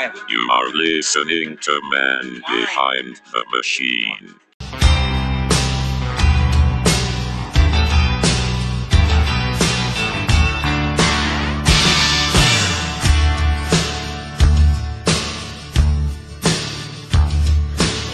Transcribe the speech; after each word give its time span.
You 0.00 0.48
are 0.50 0.68
listening 0.70 1.58
to 1.58 1.80
Man 1.92 2.42
Behind 2.48 3.20
the 3.32 3.44
Machine. 3.52 4.34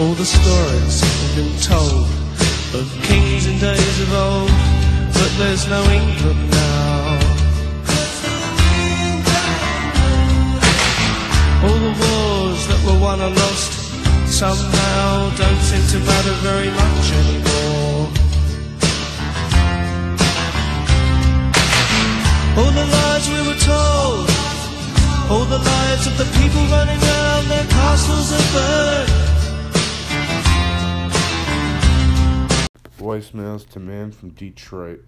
All 0.00 0.14
the 0.14 0.25
stories 0.25 1.00
have 1.00 1.37
been 1.37 1.57
told 1.61 2.09
of 2.75 2.91
kings 3.05 3.46
in 3.46 3.61
days 3.61 4.00
of 4.00 4.12
old, 4.12 4.50
but 5.12 5.32
there's 5.39 5.68
no 5.68 5.84
England 5.84 6.50
now. 6.50 6.75
Wars 13.07 13.18
that 13.18 13.29
were 13.29 13.30
won 13.30 13.32
or 13.32 13.34
lost 13.34 13.73
somehow 14.26 15.30
don't 15.36 15.61
seem 15.61 15.86
to 15.89 15.99
matter 16.07 16.32
very 16.43 16.71
much 16.71 17.13
anymore. 17.13 18.11
All 22.58 22.72
the 22.72 22.86
lies 22.86 23.29
we 23.29 23.40
were 23.46 23.61
told, 23.61 24.30
all 25.30 25.44
the 25.44 25.58
lives 25.58 26.07
of 26.07 26.16
the 26.18 26.25
people 26.40 26.63
running 26.66 27.00
round 27.00 27.46
their 27.49 27.66
castles 27.66 28.32
are 28.32 28.53
burned. 28.53 29.11
Voicemails 32.98 33.69
to 33.70 33.78
man 33.78 34.11
from 34.11 34.30
Detroit. 34.30 35.05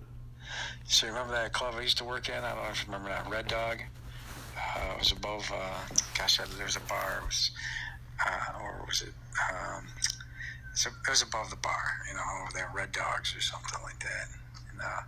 So 0.84 1.06
you 1.06 1.12
remember 1.12 1.34
that 1.34 1.52
club 1.52 1.74
I 1.76 1.82
used 1.82 1.98
to 1.98 2.04
work 2.04 2.28
in? 2.28 2.34
I 2.34 2.54
don't 2.54 2.62
know 2.62 2.70
if 2.70 2.80
you 2.80 2.92
remember 2.92 3.08
that 3.08 3.28
Red 3.30 3.48
Dog. 3.48 3.82
Uh, 4.56 4.92
it 4.94 4.98
was 4.98 5.12
above. 5.12 5.50
Uh, 5.54 5.78
gosh, 6.16 6.36
there 6.38 6.64
was 6.64 6.76
a 6.76 6.80
bar. 6.80 7.20
It 7.22 7.26
was, 7.26 7.50
uh, 8.26 8.62
or 8.62 8.84
was 8.86 9.02
it? 9.02 9.14
Um, 9.50 9.86
so 10.74 10.90
it 10.90 11.10
was 11.10 11.22
above 11.22 11.50
the 11.50 11.56
bar. 11.56 11.98
You 12.08 12.14
know, 12.14 12.22
over 12.42 12.52
there, 12.54 12.70
Red 12.74 12.92
Dogs 12.92 13.34
or 13.34 13.40
something 13.40 13.80
like 13.82 13.98
that. 14.00 14.28
And, 14.70 14.80
uh, 14.80 15.02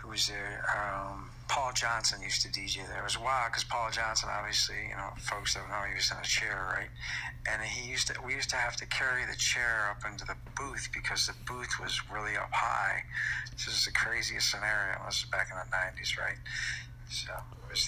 who 0.00 0.08
was 0.08 0.28
there? 0.28 0.64
Um, 0.72 1.30
Paul 1.48 1.72
Johnson 1.74 2.20
used 2.22 2.42
to 2.42 2.48
DJ 2.48 2.86
there. 2.88 3.00
It 3.00 3.04
was 3.04 3.18
wild 3.18 3.52
because 3.52 3.64
Paul 3.64 3.90
Johnson, 3.90 4.28
obviously, 4.30 4.76
you 4.88 4.96
know, 4.96 5.10
folks 5.18 5.54
don't 5.54 5.68
know 5.68 5.80
he 5.88 5.94
was 5.94 6.10
in 6.10 6.18
a 6.18 6.24
chair, 6.24 6.76
right? 6.76 6.92
And 7.50 7.62
he 7.62 7.90
used 7.90 8.08
to, 8.08 8.14
we 8.24 8.34
used 8.34 8.50
to 8.50 8.56
have 8.56 8.76
to 8.76 8.86
carry 8.86 9.24
the 9.24 9.36
chair 9.36 9.88
up 9.90 10.04
into 10.10 10.24
the 10.24 10.36
booth 10.56 10.88
because 10.92 11.26
the 11.26 11.34
booth 11.46 11.80
was 11.80 12.00
really 12.12 12.36
up 12.36 12.52
high. 12.52 13.02
This 13.52 13.66
is 13.66 13.84
the 13.86 13.92
craziest 13.92 14.50
scenario. 14.50 15.00
This 15.06 15.24
is 15.24 15.24
back 15.24 15.48
in 15.50 15.56
the 15.56 15.76
90s, 15.76 16.18
right? 16.18 16.38
So, 17.10 17.32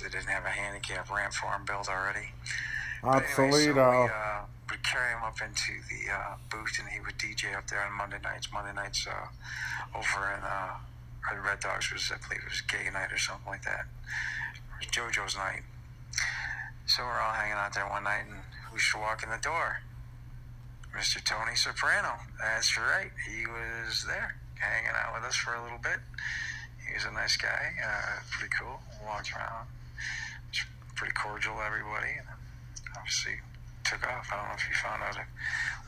they 0.03 0.09
didn't 0.09 0.29
have 0.29 0.47
a 0.47 0.51
handicap 0.51 1.11
ramp 1.11 1.35
for 1.35 1.53
him 1.53 1.65
built 1.67 1.89
already. 1.89 2.33
Anyway, 3.03 3.27
so 3.35 3.43
we, 3.45 3.71
uh, 3.71 4.43
would 4.71 4.85
carry 4.85 5.13
him 5.13 5.25
up 5.25 5.41
into 5.41 5.73
the 5.89 6.13
uh, 6.13 6.37
booth, 6.51 6.79
and 6.79 6.89
he 6.89 7.01
would 7.01 7.17
DJ 7.17 7.57
up 7.57 7.67
there 7.69 7.83
on 7.83 7.93
Monday 7.97 8.19
nights. 8.23 8.53
Monday 8.53 8.75
nights 8.75 9.07
uh, 9.07 9.97
over 9.97 10.29
in 10.37 10.45
uh, 10.45 10.77
the 11.33 11.41
Red 11.41 11.61
Dogs 11.61 11.93
was, 11.93 12.13
I 12.13 12.21
believe, 12.21 12.45
it 12.45 12.51
was 12.51 12.61
gay 12.61 12.91
night 12.93 13.13
or 13.13 13.19
something 13.19 13.47
like 13.47 13.65
that. 13.65 13.87
It 14.81 14.87
was 14.87 14.89
JoJo's 14.93 15.37
night. 15.37 15.63
So 16.87 17.03
we're 17.05 17.21
all 17.21 17.33
hanging 17.33 17.57
out 17.57 17.73
there 17.73 17.89
one 17.89 18.05
night, 18.05 18.25
and 18.29 18.41
we 18.73 18.79
should 18.79 19.01
walk 19.01 19.23
in 19.23 19.31
the 19.31 19.41
door. 19.41 19.81
Mr. 20.97 21.23
Tony 21.23 21.55
Soprano. 21.55 22.19
That's 22.39 22.77
right. 22.77 23.13
He 23.31 23.47
was 23.47 24.05
there, 24.07 24.37
hanging 24.59 24.93
out 24.93 25.15
with 25.15 25.25
us 25.25 25.37
for 25.37 25.55
a 25.55 25.63
little 25.63 25.79
bit. 25.79 26.01
He 26.87 26.95
was 26.95 27.05
a 27.05 27.13
nice 27.13 27.37
guy, 27.37 27.79
uh, 27.79 28.21
pretty 28.31 28.53
cool. 28.59 28.81
Walked 29.07 29.33
around, 29.33 29.69
pretty 30.97 31.15
cordial 31.15 31.55
to 31.55 31.63
everybody. 31.63 32.19
Obviously 33.01 33.41
took 33.85 34.07
off. 34.07 34.29
I 34.31 34.37
don't 34.37 34.49
know 34.49 34.55
if 34.55 34.63
he 34.63 34.75
found 34.75 35.03
out 35.03 35.17
it 35.17 35.27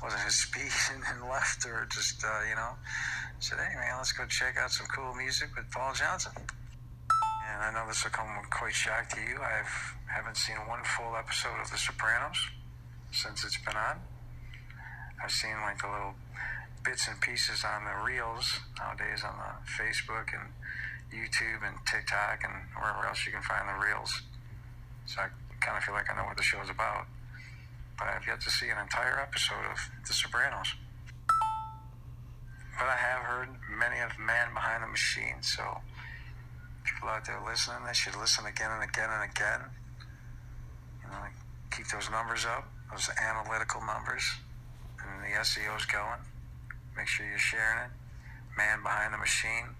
wasn't 0.03 0.23
his 0.23 0.35
speed 0.35 0.73
and, 0.95 1.05
and 1.07 1.29
left, 1.29 1.65
or 1.67 1.87
just 1.93 2.25
uh, 2.25 2.41
you 2.49 2.57
know 2.57 2.73
said, 3.39 3.59
"Hey 3.59 3.75
man, 3.77 3.99
let's 3.99 4.13
go 4.13 4.25
check 4.27 4.57
out 4.57 4.71
some 4.73 4.87
cool 4.87 5.15
music 5.15 5.55
with 5.57 5.71
Paul 5.71 5.93
Johnson." 5.95 6.33
And 7.53 7.63
I 7.63 7.71
know 7.73 7.87
this 7.87 8.03
will 8.03 8.11
come 8.11 8.29
quite 8.51 8.75
shock 8.75 9.11
to 9.11 9.21
you. 9.21 9.37
I 9.43 9.63
haven't 10.11 10.37
seen 10.37 10.57
one 10.67 10.83
full 10.85 11.15
episode 11.17 11.61
of 11.61 11.71
The 11.71 11.77
Sopranos 11.77 12.39
since 13.11 13.45
it's 13.45 13.59
been 13.59 13.77
on. 13.77 14.01
I've 15.23 15.31
seen 15.31 15.61
like 15.61 15.83
the 15.83 15.89
little 15.89 16.15
bits 16.85 17.07
and 17.09 17.21
pieces 17.21 17.65
on 17.65 17.85
the 17.85 17.95
reels 18.05 18.61
nowadays 18.79 19.23
on 19.23 19.37
the 19.37 19.53
Facebook 19.71 20.33
and 20.33 20.51
YouTube 21.13 21.67
and 21.67 21.77
TikTok 21.87 22.43
and 22.43 22.55
wherever 22.75 23.07
else 23.07 23.27
you 23.27 23.33
can 23.33 23.43
find 23.43 23.69
the 23.69 23.79
reels. 23.85 24.23
So 25.07 25.21
I 25.21 25.29
kind 25.65 25.79
of 25.79 25.85
feel 25.85 25.95
like 25.95 26.11
I 26.11 26.17
know 26.17 26.27
what 26.27 26.37
the 26.37 26.43
show's 26.43 26.71
about. 26.71 27.07
But 27.99 28.09
I've 28.09 28.27
yet 28.27 28.41
to 28.43 28.51
see 28.51 28.69
an 28.69 28.79
entire 28.79 29.21
episode 29.21 29.63
of 29.71 29.79
The 30.07 30.13
Sopranos. 30.13 30.75
But 32.79 32.89
I 32.89 32.97
have 32.97 33.23
heard 33.23 33.49
many 33.71 34.01
of 34.01 34.19
Man 34.19 34.55
Behind 34.55 34.83
the 34.83 34.89
Machine, 34.89 35.43
so 35.43 35.63
people 36.85 37.09
out 37.09 37.25
there 37.27 37.39
listening, 37.47 37.85
they 37.87 37.93
should 37.93 38.17
listen 38.17 38.47
again 38.47 38.71
and 38.73 38.83
again 38.83 39.11
and 39.11 39.31
again. 39.31 39.61
You 41.05 41.11
know, 41.11 41.23
keep 41.71 41.87
those 41.89 42.11
numbers 42.11 42.45
up, 42.45 42.67
those 42.91 43.11
analytical 43.21 43.85
numbers, 43.85 44.25
and 44.99 45.23
the 45.23 45.37
SEO's 45.45 45.85
going. 45.87 46.27
Make 46.97 47.07
sure 47.07 47.27
you're 47.27 47.39
sharing 47.39 47.87
it. 47.87 47.93
Man 48.57 48.83
Behind 48.83 49.15
the 49.15 49.19
Machine. 49.19 49.77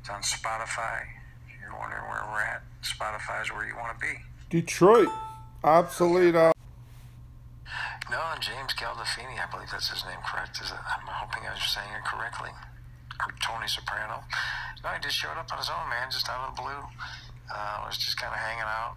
It's 0.00 0.10
on 0.10 0.22
Spotify. 0.22 1.04
If 1.48 1.60
you're 1.60 1.78
wondering 1.78 2.04
where 2.04 2.26
we're 2.28 2.42
at, 2.42 2.62
Spotify 2.82 3.42
is 3.42 3.52
where 3.52 3.66
you 3.66 3.76
want 3.76 3.98
to 3.98 4.00
be. 4.00 4.20
Detroit. 4.54 5.10
Obsolete. 5.64 6.36
uh, 6.38 6.52
No, 8.08 8.22
James 8.38 8.70
Galdafini, 8.78 9.34
I 9.34 9.50
believe 9.50 9.66
that's 9.72 9.90
his 9.90 10.04
name, 10.06 10.22
correct? 10.22 10.62
Is 10.62 10.70
it, 10.70 10.78
I'm 10.78 11.02
hoping 11.10 11.42
I 11.42 11.54
was 11.58 11.66
saying 11.66 11.90
it 11.90 12.04
correctly. 12.06 12.50
Or 13.18 13.34
Tony 13.42 13.66
Soprano. 13.66 14.22
No, 14.84 14.90
he 14.94 15.02
just 15.02 15.16
showed 15.18 15.34
up 15.34 15.50
on 15.50 15.58
his 15.58 15.66
own, 15.66 15.90
man, 15.90 16.06
just 16.06 16.28
out 16.30 16.46
of 16.46 16.54
the 16.54 16.62
blue. 16.62 16.82
Uh, 17.50 17.82
was 17.82 17.98
just 17.98 18.14
kind 18.16 18.30
of 18.32 18.38
hanging 18.38 18.62
out. 18.62 18.94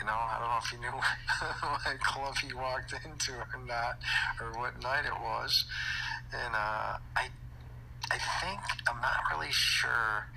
You 0.00 0.06
know, 0.08 0.16
I 0.16 0.40
don't 0.40 0.48
know 0.48 0.64
if 0.64 0.72
he 0.72 0.80
knew 0.80 0.96
what 0.96 2.00
club 2.00 2.34
he 2.40 2.54
walked 2.56 2.94
into 3.04 3.32
or 3.36 3.60
not, 3.68 4.00
or 4.40 4.56
what 4.58 4.80
night 4.82 5.04
it 5.04 5.12
was. 5.20 5.66
And 6.32 6.54
uh, 6.54 6.96
I, 7.12 7.28
I 8.10 8.18
think 8.40 8.60
I'm 8.88 9.02
not 9.02 9.20
really 9.30 9.52
sure 9.52 10.32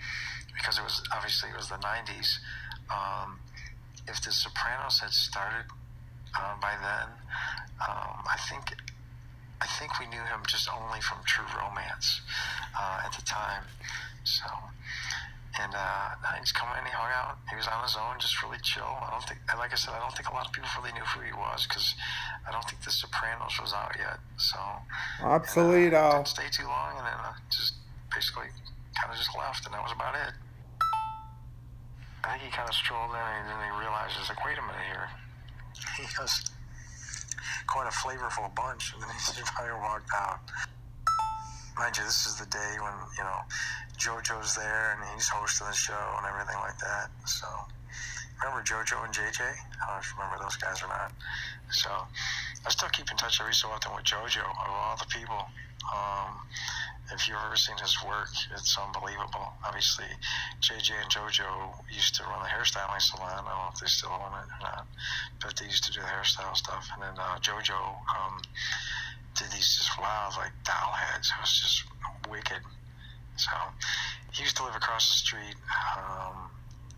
because 0.60 0.78
it 0.78 0.84
was 0.84 1.02
obviously 1.16 1.52
it 1.52 1.56
was 1.56 1.70
the 1.70 1.80
'90s. 1.80 2.44
Um, 2.92 3.40
if 4.07 4.22
the 4.22 4.31
Sopranos 4.31 5.00
had 5.00 5.12
started 5.12 5.66
uh, 6.38 6.56
by 6.62 6.73
then, 6.81 7.07
um, 7.88 8.23
I 8.25 8.38
think 8.50 8.73
I 9.62 9.66
think 9.79 10.00
we 10.00 10.06
knew 10.07 10.22
him 10.22 10.41
just 10.47 10.69
only 10.69 11.01
from 11.01 11.18
True 11.25 11.45
Romance 11.57 12.22
uh, 12.78 13.01
at 13.06 13.12
the 13.13 13.23
time. 13.25 13.63
So, 14.23 14.45
and 15.59 15.73
uh, 15.73 16.09
he's 16.40 16.51
coming 16.51 16.78
in, 16.78 16.85
he 16.85 16.91
hung 16.91 17.09
out. 17.09 17.38
He 17.50 17.56
was 17.56 17.66
on 17.66 17.81
his 17.81 17.97
own, 17.97 18.19
just 18.19 18.44
really 18.44 18.59
chill. 18.62 18.85
I 18.85 19.09
don't 19.09 19.23
think, 19.23 19.40
like 19.57 19.73
I 19.73 19.75
said, 19.75 19.94
I 19.97 20.00
don't 20.00 20.13
think 20.13 20.29
a 20.29 20.34
lot 20.34 20.45
of 20.45 20.53
people 20.53 20.69
really 20.78 20.94
knew 20.94 21.06
who 21.06 21.22
he 21.25 21.34
was 21.34 21.66
because 21.66 21.95
I 22.47 22.51
don't 22.51 22.63
think 22.69 22.84
The 22.84 22.91
Sopranos 22.91 23.57
was 23.59 23.74
out 23.74 23.95
yet. 23.97 24.19
So, 24.38 24.59
Obsolete. 25.24 25.94
and, 25.94 25.95
uh, 25.95 26.22
didn't 26.22 26.28
stay 26.28 26.50
too 26.51 26.68
long, 26.68 26.97
and 26.97 27.06
then 27.07 27.18
uh, 27.18 27.34
just 27.50 27.74
basically 28.13 28.53
kind 28.94 29.09
of 29.09 29.18
just 29.18 29.34
left, 29.35 29.66
and 29.66 29.74
that 29.74 29.81
was 29.81 29.91
about 29.91 30.13
it. 30.13 30.34
I 32.28 32.36
think 32.36 32.44
he 32.44 32.52
kind 32.52 32.68
of 32.68 32.76
strolled 32.76 33.16
in, 33.16 33.16
and 33.16 33.48
then 33.48 33.60
he 33.64 33.80
realized, 33.80 34.20
he's 34.20 34.28
like, 34.28 34.44
wait 34.44 34.60
a 34.60 34.62
minute 34.62 34.84
here. 34.92 35.08
He 35.96 36.04
has 36.20 36.44
quite 37.68 37.88
a 37.88 37.96
flavorful 37.96 38.54
bunch, 38.54 38.94
and 38.94 39.02
then 39.02 39.10
he 39.10 39.18
just 39.40 39.54
probably 39.56 39.80
walked 39.80 40.12
out. 40.14 40.40
Mind 41.80 41.96
you, 41.96 42.04
this 42.04 42.28
is 42.28 42.36
the 42.36 42.46
day 42.48 42.76
when, 42.82 42.94
you 43.18 43.24
know, 43.24 43.40
JoJo's 43.98 44.56
there 44.56 44.98
and 44.98 45.02
he's 45.14 45.30
hosting 45.30 45.68
the 45.68 45.74
show 45.74 46.04
and 46.18 46.26
everything 46.26 46.60
like 46.60 46.78
that. 46.80 47.10
So, 47.26 47.48
remember 48.40 48.64
JoJo 48.64 49.06
and 49.06 49.14
JJ? 49.14 49.42
I 49.42 49.86
don't 49.86 49.96
know 49.96 50.00
if 50.00 50.08
you 50.09 50.22
remember 50.22 50.44
those 50.44 50.58
guys 50.58 50.81
or 50.84 50.88
not. 50.88 51.12
So, 51.72 51.89
I 52.66 52.69
still 52.69 52.89
keep 52.89 53.10
in 53.12 53.18
touch 53.18 53.39
every 53.42 53.54
so 53.54 53.69
often 53.69 53.95
with 53.95 54.06
JoJo, 54.06 54.44
of 54.44 54.69
all 54.69 54.98
the 54.98 55.07
people. 55.07 55.45
Um, 55.88 56.36
if 57.13 57.28
you've 57.28 57.38
ever 57.45 57.56
seen 57.56 57.78
his 57.78 57.95
work, 58.04 58.28
it's 58.51 58.78
unbelievable. 58.78 59.54
Obviously, 59.66 60.06
JJ 60.62 60.92
and 61.01 61.10
JoJo 61.10 61.74
used 61.89 62.16
to 62.16 62.24
run 62.24 62.45
a 62.45 62.50
hairstyling 62.50 63.01
salon. 63.01 63.31
I 63.31 63.36
don't 63.38 63.45
know 63.45 63.69
if 63.74 63.80
they 63.80 63.88
still 63.88 64.12
own 64.12 64.36
it 64.36 64.51
or 64.51 64.60
not, 64.62 64.88
but 65.42 65.56
they 65.56 65.66
used 65.66 65.86
to 65.86 65.92
do 65.94 66.01
the 66.01 66.07
hairstyle 66.07 66.56
stuff. 66.56 66.89
And 66.94 67.04
then 67.04 67.16
uh, 67.18 67.39
JoJo 67.39 67.80
um, 67.80 68.42
did 69.38 69.48
these 69.51 69.78
just 69.78 69.98
wild, 70.00 70.36
like 70.36 70.51
doll 70.66 70.92
heads. 70.92 71.31
It 71.31 71.39
was 71.39 71.60
just 71.60 71.84
wicked. 72.30 72.60
So 73.38 73.51
he 74.34 74.44
used 74.44 74.57
to 74.57 74.63
live 74.66 74.75
across 74.75 75.07
the 75.07 75.18
street. 75.18 75.56
Um, 75.95 76.50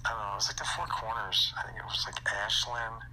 I 0.05 0.09
don't 0.09 0.19
know. 0.19 0.31
It 0.33 0.41
was 0.41 0.47
like 0.47 0.57
the 0.57 0.69
Four 0.75 0.87
Corners. 0.87 1.53
I 1.57 1.67
think 1.67 1.77
it 1.77 1.85
was 1.85 2.03
like 2.05 2.19
Ashland 2.23 3.03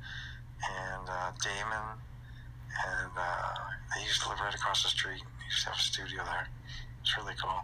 and 0.62 1.04
uh, 1.08 1.30
Damen, 1.42 1.98
and 1.98 3.12
uh, 3.16 3.54
they 3.94 4.02
used 4.02 4.22
to 4.22 4.28
live 4.30 4.40
right 4.40 4.54
across 4.54 4.82
the 4.82 4.88
street. 4.88 5.18
He 5.18 5.44
used 5.50 5.64
to 5.64 5.70
have 5.70 5.78
a 5.78 5.82
studio 5.82 6.22
there. 6.24 6.48
It's 7.02 7.16
really 7.16 7.34
cool. 7.42 7.62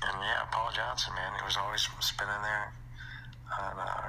And 0.00 0.16
yeah, 0.20 0.48
Paul 0.50 0.70
Johnson, 0.72 1.12
man, 1.14 1.32
he 1.36 1.44
was 1.44 1.56
always 1.56 1.88
spinning 2.00 2.42
there. 2.42 2.72
And 3.50 3.78
uh, 3.80 4.08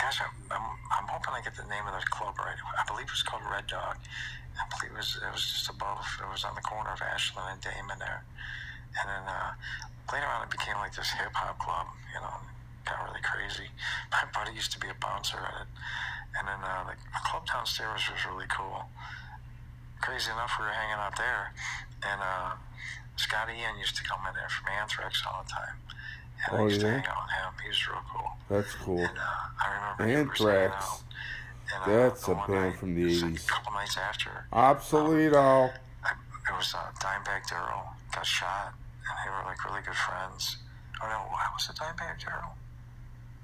gosh, 0.00 0.20
I'm, 0.20 0.32
I'm, 0.50 0.66
I'm 0.96 1.08
hoping 1.08 1.34
I 1.34 1.42
get 1.42 1.56
the 1.56 1.68
name 1.68 1.84
of 1.84 1.92
the 1.92 2.06
club 2.08 2.38
right. 2.38 2.56
I 2.56 2.84
believe 2.86 3.06
it 3.06 3.12
was 3.12 3.22
called 3.22 3.42
Red 3.50 3.66
Dog. 3.66 3.96
I 4.56 4.64
believe 4.72 4.92
it 4.94 5.00
was, 5.00 5.18
it 5.20 5.32
was 5.32 5.44
just 5.44 5.68
above, 5.68 6.04
it 6.22 6.28
was 6.30 6.44
on 6.44 6.54
the 6.54 6.64
corner 6.64 6.90
of 6.90 7.02
Ashland 7.02 7.48
and 7.52 7.60
Damen 7.60 7.98
there. 7.98 8.24
And 8.98 9.06
then 9.08 9.24
uh, 9.26 9.52
later 10.12 10.26
on, 10.26 10.42
it 10.42 10.50
became 10.50 10.76
like 10.76 10.94
this 10.94 11.10
hip 11.10 11.32
hop 11.34 11.58
club, 11.58 11.86
you 12.14 12.20
know, 12.20 12.34
got 12.84 12.98
really 13.06 13.22
crazy. 13.22 13.70
My 14.10 14.24
buddy 14.34 14.54
used 14.54 14.72
to 14.72 14.80
be 14.80 14.88
a 14.88 14.96
bouncer 15.00 15.38
at 15.38 15.62
it. 15.66 15.68
And 16.38 16.46
then 16.46 16.60
uh, 16.62 16.84
the, 16.90 16.94
club 17.26 17.46
downstairs 17.46 18.02
was 18.10 18.20
really 18.26 18.46
cool. 18.50 18.84
Crazy 20.00 20.30
enough, 20.30 20.52
we 20.58 20.64
were 20.64 20.72
hanging 20.72 20.94
out 20.94 21.16
there, 21.18 21.52
and 22.06 22.20
uh, 22.22 22.52
Scotty 23.16 23.52
Ian 23.52 23.78
used 23.78 23.96
to 23.96 24.02
come 24.04 24.20
in 24.26 24.34
there 24.34 24.48
from 24.48 24.72
Anthrax 24.72 25.22
all 25.26 25.42
the 25.44 25.50
time. 25.50 25.76
And 26.48 26.58
Oh, 26.60 26.64
I 26.64 26.68
used 26.68 26.80
to 26.80 26.86
yeah? 26.86 26.92
hang 27.00 27.06
out 27.06 27.16
with 27.26 27.34
him. 27.36 27.52
He 27.62 27.68
was 27.68 27.88
real 27.88 28.02
cool. 28.10 28.30
That's 28.48 28.74
cool. 28.76 28.98
And 28.98 29.18
uh, 29.18 29.60
I 29.60 29.96
remember 29.98 30.18
Anthrax. 30.20 31.02
And, 31.74 31.82
uh, 31.92 31.96
That's 32.08 32.28
a 32.28 32.34
band 32.34 32.48
night, 32.48 32.78
from 32.78 32.94
the 32.94 33.02
it 33.02 33.04
was 33.06 33.22
like 33.22 33.32
80s. 33.34 33.44
A 33.44 33.48
couple 33.50 33.72
nights 33.74 33.96
after, 33.98 34.30
Obsoleto. 34.52 35.70
I, 35.70 35.72
it 36.50 36.54
was 36.58 36.74
uh, 36.74 36.90
Dimebag 36.98 37.46
Darrell 37.46 37.94
got 38.10 38.26
shot, 38.26 38.74
and 39.06 39.16
they 39.22 39.30
were 39.30 39.46
like 39.46 39.62
really 39.62 39.86
good 39.86 39.94
friends. 39.94 40.58
Oh 40.98 41.06
no, 41.06 41.30
what 41.30 41.46
was 41.54 41.70
it 41.70 41.78
Dimebag 41.78 42.18
Darrell? 42.26 42.58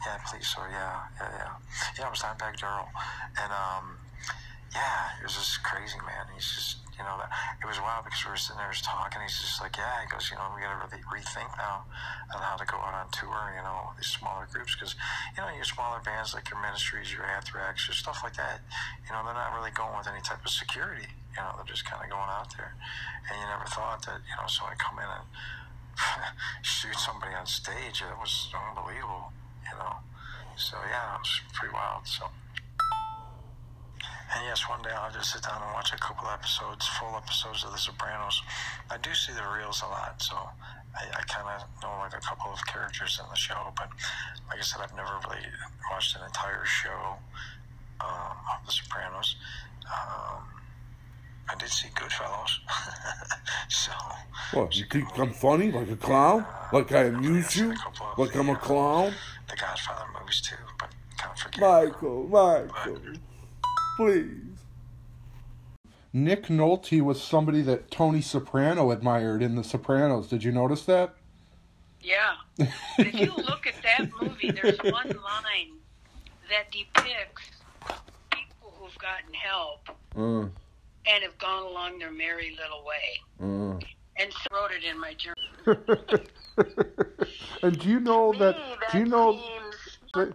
Yeah, 0.05 0.19
please, 0.27 0.47
so. 0.51 0.61
Yeah, 0.67 1.07
yeah, 1.23 1.31
yeah. 1.39 1.53
Yeah, 1.99 2.07
it 2.07 2.11
was 2.11 2.21
Dimebag 2.21 2.59
Darrell, 2.59 2.91
and 3.39 3.51
um, 3.55 3.97
yeah, 4.75 5.17
it 5.21 5.25
was 5.25 5.39
just 5.39 5.63
crazy, 5.63 5.97
man. 6.05 6.27
He's 6.35 6.45
just, 6.45 6.85
you 6.99 7.05
know, 7.07 7.17
that, 7.17 7.33
it 7.63 7.67
was 7.67 7.81
wild 7.81 8.05
because 8.05 8.21
we 8.27 8.31
were 8.35 8.37
sitting 8.37 8.61
there 8.61 8.69
just 8.69 8.85
talking. 8.85 9.23
He's 9.25 9.39
just 9.41 9.63
like, 9.63 9.73
yeah, 9.79 10.05
he 10.05 10.11
goes, 10.13 10.29
you 10.29 10.37
know, 10.37 10.53
we 10.53 10.61
got 10.61 10.77
to 10.77 10.81
really 10.85 11.01
rethink 11.09 11.49
now 11.57 11.89
on 12.35 12.43
how 12.45 12.61
to 12.61 12.67
go 12.69 12.77
out 12.77 12.93
on 12.93 13.09
tour, 13.09 13.57
you 13.57 13.65
know, 13.65 13.97
these 13.97 14.13
smaller 14.13 14.45
groups 14.53 14.77
because, 14.77 14.93
you 15.33 15.41
know, 15.41 15.49
your 15.55 15.65
smaller 15.65 16.05
bands 16.05 16.35
like 16.35 16.51
your 16.53 16.61
Ministries, 16.61 17.09
your 17.09 17.25
Anthrax, 17.25 17.89
your 17.89 17.97
stuff 17.97 18.21
like 18.21 18.37
that, 18.37 18.61
you 19.09 19.17
know, 19.17 19.25
they're 19.25 19.33
not 19.39 19.57
really 19.57 19.73
going 19.73 19.97
with 19.97 20.11
any 20.11 20.21
type 20.21 20.45
of 20.45 20.51
security. 20.51 21.09
You 21.37 21.43
know, 21.45 21.53
they're 21.57 21.69
just 21.69 21.85
kind 21.85 22.03
of 22.03 22.09
going 22.09 22.33
out 22.33 22.49
there, 22.57 22.73
and 23.29 23.35
you 23.37 23.47
never 23.47 23.69
thought 23.69 24.01
that, 24.07 24.25
you 24.25 24.37
know, 24.41 24.49
someone 24.49 24.77
come 24.81 24.99
in 24.99 25.05
and 25.05 25.27
shoot 26.63 26.97
somebody 26.97 27.35
on 27.35 27.47
stage. 27.47 28.01
It 28.01 28.17
was 28.19 28.49
unbelievable, 28.57 29.33
you 29.69 29.77
know. 29.77 30.01
So 30.57 30.77
yeah, 30.89 31.17
it 31.17 31.21
was 31.21 31.41
pretty 31.53 31.75
wild. 31.75 32.07
So. 32.07 32.25
And 34.35 34.45
yes, 34.45 34.69
one 34.69 34.83
day 34.83 34.91
I'll 34.91 35.13
just 35.13 35.33
sit 35.33 35.43
down 35.43 35.63
and 35.63 35.73
watch 35.73 35.93
a 35.93 35.99
couple 35.99 36.27
episodes, 36.29 36.89
full 36.99 37.15
episodes 37.15 37.63
of 37.65 37.71
The 37.71 37.79
Sopranos. 37.79 38.43
I 38.91 38.99
do 38.99 39.15
see 39.15 39.33
the 39.33 39.47
reels 39.55 39.83
a 39.83 39.89
lot, 39.89 40.21
so 40.21 40.35
I, 40.35 41.05
I 41.15 41.23
kind 41.29 41.47
of 41.47 41.63
know 41.81 41.95
like 42.01 42.13
a 42.13 42.21
couple 42.21 42.51
of 42.53 42.59
characters 42.67 43.21
in 43.23 43.29
the 43.31 43.37
show. 43.37 43.73
But 43.77 43.89
like 44.49 44.59
I 44.59 44.63
said, 44.63 44.81
I've 44.83 44.97
never 44.97 45.15
really 45.29 45.47
watched 45.91 46.17
an 46.17 46.23
entire 46.27 46.65
show 46.65 47.17
um, 48.01 48.37
of 48.51 48.67
The 48.67 48.73
Sopranos. 48.73 49.37
Um, 49.87 50.56
I 51.49 51.55
did 51.59 51.69
see 51.69 51.89
Goodfellas, 51.95 52.59
so 53.69 53.93
What? 54.53 54.77
You 54.77 54.85
think 54.91 55.17
I'm 55.19 55.33
funny? 55.33 55.71
Like 55.71 55.91
a 55.91 55.97
clown? 55.97 56.45
Like 56.73 56.93
I 56.93 57.05
amuse 57.05 57.57
you? 57.57 57.75
Like 58.19 58.35
I'm 58.37 58.49
a 58.49 58.57
clown? 58.57 59.13
the 59.49 59.57
Godfather 59.57 60.05
movies 60.19 60.41
too. 60.41 60.57
But 60.79 60.91
kind 61.19 61.33
of 61.33 61.39
forget. 61.39 61.61
Michael, 61.61 62.25
Michael, 62.29 62.99
please. 63.97 64.43
Nick 66.13 66.47
Nolte 66.47 67.01
was 67.03 67.23
somebody 67.23 67.61
that 67.63 67.91
Tony 67.91 68.23
Soprano 68.23 68.91
admired 68.91 69.43
in 69.43 69.55
The 69.55 69.63
Sopranos. 69.63 70.29
Did 70.29 70.43
you 70.43 70.51
notice 70.51 70.85
that? 70.87 71.15
Yeah. 72.01 72.35
If 72.99 73.15
you 73.15 73.33
look 73.37 73.67
at 73.67 73.75
that 73.83 74.09
movie, 74.21 74.51
there's 74.51 74.79
one 74.79 75.09
line 75.09 75.77
that 76.49 76.71
depicts 76.71 77.51
people 78.31 78.73
who've 78.79 78.99
gotten 78.99 79.35
help 79.35 79.91
Mm, 80.17 80.51
and 81.07 81.23
have 81.23 81.39
gone 81.39 81.65
along 81.65 81.99
their 81.99 82.11
merry 82.11 82.57
little 82.61 82.85
way. 82.85 83.21
mm. 83.43 83.85
And 84.19 84.33
so 84.33 84.57
wrote 84.57 84.71
it 84.73 84.85
in 84.85 84.99
my 84.99 85.15
journal. 85.15 85.37
and 87.63 87.79
do 87.79 87.89
you 87.89 88.01
know 88.01 88.33
that? 88.33 88.57
Do 88.93 88.99
you 88.99 89.07
know? 89.07 89.39
that- 90.15 90.35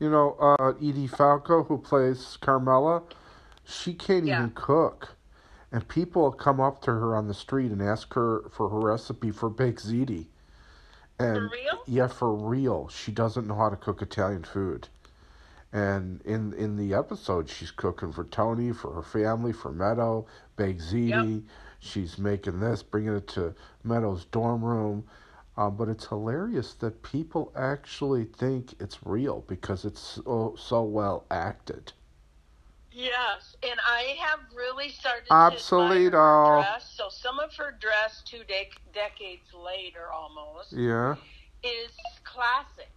You 0.00 0.10
know, 0.10 0.32
uh, 0.40 0.72
Edie 0.82 1.06
Falco, 1.06 1.62
who 1.62 1.78
plays 1.78 2.36
Carmela, 2.40 3.04
she 3.64 3.94
can't 3.94 4.26
Yeah. 4.26 4.38
even 4.40 4.50
cook, 4.50 5.14
and 5.70 5.86
people 5.86 6.32
come 6.32 6.60
up 6.60 6.82
to 6.82 6.90
her 6.90 7.14
on 7.14 7.28
the 7.28 7.34
street 7.34 7.70
and 7.70 7.80
ask 7.80 8.12
her 8.14 8.42
for 8.50 8.68
her 8.68 8.80
recipe 8.80 9.30
for 9.30 9.48
baked 9.48 9.80
ziti. 9.86 10.26
And 11.20 11.36
For 11.48 11.56
real? 11.56 11.82
yeah, 11.86 12.08
for 12.08 12.34
real, 12.34 12.88
she 12.88 13.12
doesn't 13.12 13.46
know 13.46 13.54
how 13.54 13.68
to 13.70 13.76
cook 13.76 14.02
Italian 14.02 14.42
food. 14.42 14.88
And 15.72 16.20
in 16.22 16.52
in 16.54 16.76
the 16.76 16.94
episode, 16.94 17.48
she's 17.48 17.70
cooking 17.70 18.12
for 18.12 18.24
Tony, 18.24 18.72
for 18.72 18.92
her 18.92 19.02
family, 19.02 19.52
for 19.52 19.72
Meadow, 19.72 20.26
baked 20.56 20.80
ziti. 20.82 21.44
She's 21.78 22.18
making 22.18 22.60
this, 22.60 22.82
bringing 22.82 23.16
it 23.16 23.26
to 23.28 23.54
Meadow's 23.82 24.26
dorm 24.26 24.62
room. 24.64 25.04
Uh, 25.56 25.68
but 25.68 25.88
it's 25.88 26.06
hilarious 26.06 26.74
that 26.74 27.02
people 27.02 27.52
actually 27.56 28.24
think 28.24 28.74
it's 28.80 28.98
real 29.04 29.44
because 29.48 29.84
it's 29.84 30.00
so, 30.00 30.54
so 30.58 30.82
well 30.82 31.26
acted. 31.30 31.92
Yes, 32.90 33.56
and 33.62 33.78
I 33.86 34.16
have 34.20 34.40
really 34.54 34.90
started 34.90 35.26
Obsolete, 35.30 36.12
to 36.12 36.60
dress. 36.60 36.90
So 36.94 37.08
some 37.08 37.38
of 37.38 37.54
her 37.56 37.76
dress 37.80 38.22
two 38.24 38.42
dec- 38.48 38.78
decades 38.94 39.52
later, 39.54 40.10
almost, 40.12 40.72
Yeah. 40.72 41.16
is 41.62 41.90
classic. 42.24 42.90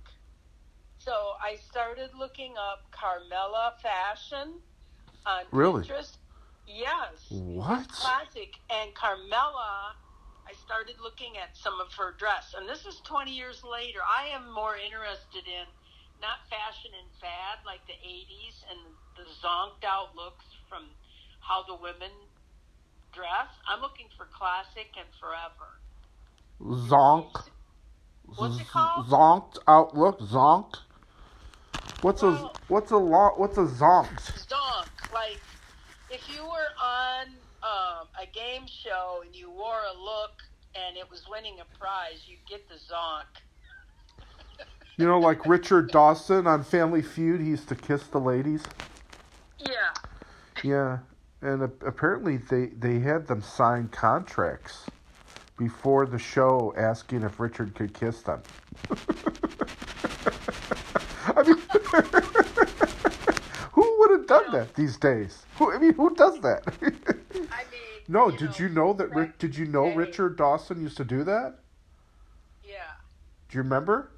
So 1.06 1.38
I 1.40 1.57
started 1.69 2.10
looking 2.18 2.56
up 2.57 2.90
Carmela 2.90 3.75
fashion 3.81 4.57
on 5.24 5.44
Really? 5.52 5.84
Pinterest. 5.84 6.18
Yes. 6.66 7.30
What? 7.30 7.88
classic. 7.90 8.57
And 8.72 8.92
Carmela, 8.96 9.94
I 10.50 10.54
started 10.66 10.96
looking 11.00 11.38
at 11.38 11.56
some 11.56 11.80
of 11.80 11.94
her 11.94 12.16
dress, 12.18 12.56
and 12.57 12.68
this 12.68 12.88
is 12.88 13.02
20 13.06 13.30
years 13.31 13.62
later. 13.63 14.00
I 14.02 14.34
am 14.34 14.52
more 14.52 14.75
interested 14.75 15.46
in 15.46 15.69
not 16.22 16.42
fashion 16.50 16.90
and 16.98 17.07
fad 17.22 17.62
like 17.68 17.86
the 17.86 17.94
80s 18.02 18.66
and 18.72 18.80
the 19.16 19.30
zonked 19.46 19.86
out 19.86 20.16
looks 20.16 20.46
from 20.68 20.86
how 21.40 21.62
the 21.68 21.75
women 21.75 22.10
dress. 23.13 23.54
I'm 23.69 23.80
looking 23.81 24.07
for 24.18 24.25
classic 24.34 24.90
and 24.98 25.07
forever. 25.22 25.78
Zonk. 26.90 27.46
What's 28.25 28.60
it 28.60 28.68
called? 28.69 29.06
Zonked 29.06 29.60
outlook. 29.68 30.19
Zonk. 30.19 30.74
What's 32.01 32.24
a 32.24 32.50
what's 32.68 32.92
a 32.92 32.98
lo- 32.98 33.33
what's 33.38 33.57
a 33.57 33.66
zonked? 33.66 34.48
Zonk. 34.48 34.88
Like 35.13 35.42
if 36.11 36.30
you 36.30 36.44
were 36.44 36.69
on 36.83 37.28
um, 37.64 38.07
a 38.21 38.28
game 38.31 38.68
show 38.68 39.21
and 39.26 39.35
you 39.35 39.49
wore 39.49 39.81
a 39.92 39.99
look 39.99 40.44
and 40.76 40.97
it 40.97 41.09
was 41.09 41.23
winning 41.30 41.56
a 41.59 41.78
prize, 41.78 42.21
you'd 42.28 42.45
get 42.47 42.68
the 42.69 42.76
zonk. 42.76 43.26
You 44.97 45.07
know, 45.07 45.19
like 45.19 45.45
Richard 45.45 45.90
Dawson 45.90 46.47
on 46.47 46.64
Family 46.64 47.02
Feud, 47.02 47.42
he 47.42 47.47
used 47.47 47.68
to 47.69 47.76
kiss 47.76 48.07
the 48.07 48.19
ladies. 48.19 48.64
Yeah. 49.59 49.66
Yeah, 50.64 50.99
and 51.42 51.64
apparently 51.64 52.38
they 52.38 52.68
they 52.68 52.99
had 52.99 53.28
them 53.28 53.42
sign 53.42 53.90
contracts 53.90 54.85
before 55.57 56.06
the 56.06 56.19
show, 56.19 56.73
asking 56.78 57.23
if 57.23 57.40
Richard 57.40 57.76
could 57.76 57.94
kiss 57.94 58.21
them. 58.21 58.42
Who 63.73 63.99
would 63.99 64.11
have 64.11 64.28
done 64.28 64.52
that 64.54 64.73
these 64.75 64.97
days? 64.97 65.44
Who 65.57 65.71
I 65.71 65.78
mean, 65.78 65.94
who 65.94 66.14
does 66.16 66.40
that? 66.42 66.64
I 66.81 67.64
mean. 67.71 67.80
no, 68.07 68.30
you 68.30 68.37
did 68.37 68.49
know, 68.49 68.56
you 68.59 68.69
know 68.69 68.94
that? 68.94 69.14
Ri- 69.16 69.25
back 69.25 69.37
Did 69.40 69.56
you 69.57 69.66
know 69.66 69.94
Richard 69.94 70.37
Dawson 70.37 70.81
used 70.81 70.97
to 70.97 71.06
do 71.06 71.23
that? 71.23 71.56
Yeah. 72.64 72.73
Do 73.49 73.57
you 73.57 73.64
remember? 73.64 74.11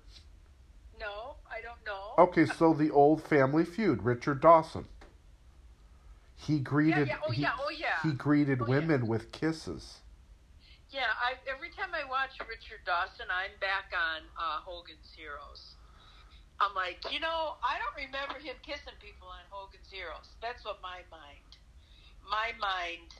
No, 0.99 1.35
I 1.51 1.61
don't 1.61 1.83
know. 1.85 2.13
Okay, 2.23 2.45
so 2.45 2.73
the 2.73 2.91
old 2.91 3.21
Family 3.23 3.65
Feud, 3.65 4.03
Richard 4.03 4.41
Dawson. 4.41 4.85
He 6.35 6.59
greeted. 6.59 7.07
yeah. 7.07 7.17
Oh, 7.25 7.31
he, 7.31 7.41
yeah. 7.41 7.51
Oh, 7.59 7.69
yeah. 7.69 7.87
he 8.03 8.11
greeted 8.11 8.61
Oh, 8.61 8.65
yeah. 8.65 8.69
women 8.69 9.07
with 9.07 9.31
kisses. 9.31 9.97
Yeah, 10.91 11.01
I, 11.21 11.33
every 11.51 11.69
time 11.69 11.89
I 11.93 12.07
watch 12.09 12.37
Richard 12.39 12.79
Dawson, 12.85 13.25
I'm 13.29 13.51
back 13.59 13.91
on 13.93 14.21
uh, 14.37 14.61
Hogan's 14.63 15.11
Heroes. 15.15 15.75
I'm 16.59 16.73
like, 16.75 16.97
you 17.11 17.19
know, 17.19 17.55
I 17.63 17.77
don't 17.77 18.05
remember 18.05 18.39
him 18.39 18.55
kissing 18.63 18.93
people 18.99 19.27
on 19.27 19.45
Hogan's 19.49 19.89
Heroes. 19.91 20.29
That's 20.41 20.65
what 20.65 20.79
my 20.81 21.01
mind, 21.11 21.57
my 22.29 22.51
mind 22.59 23.13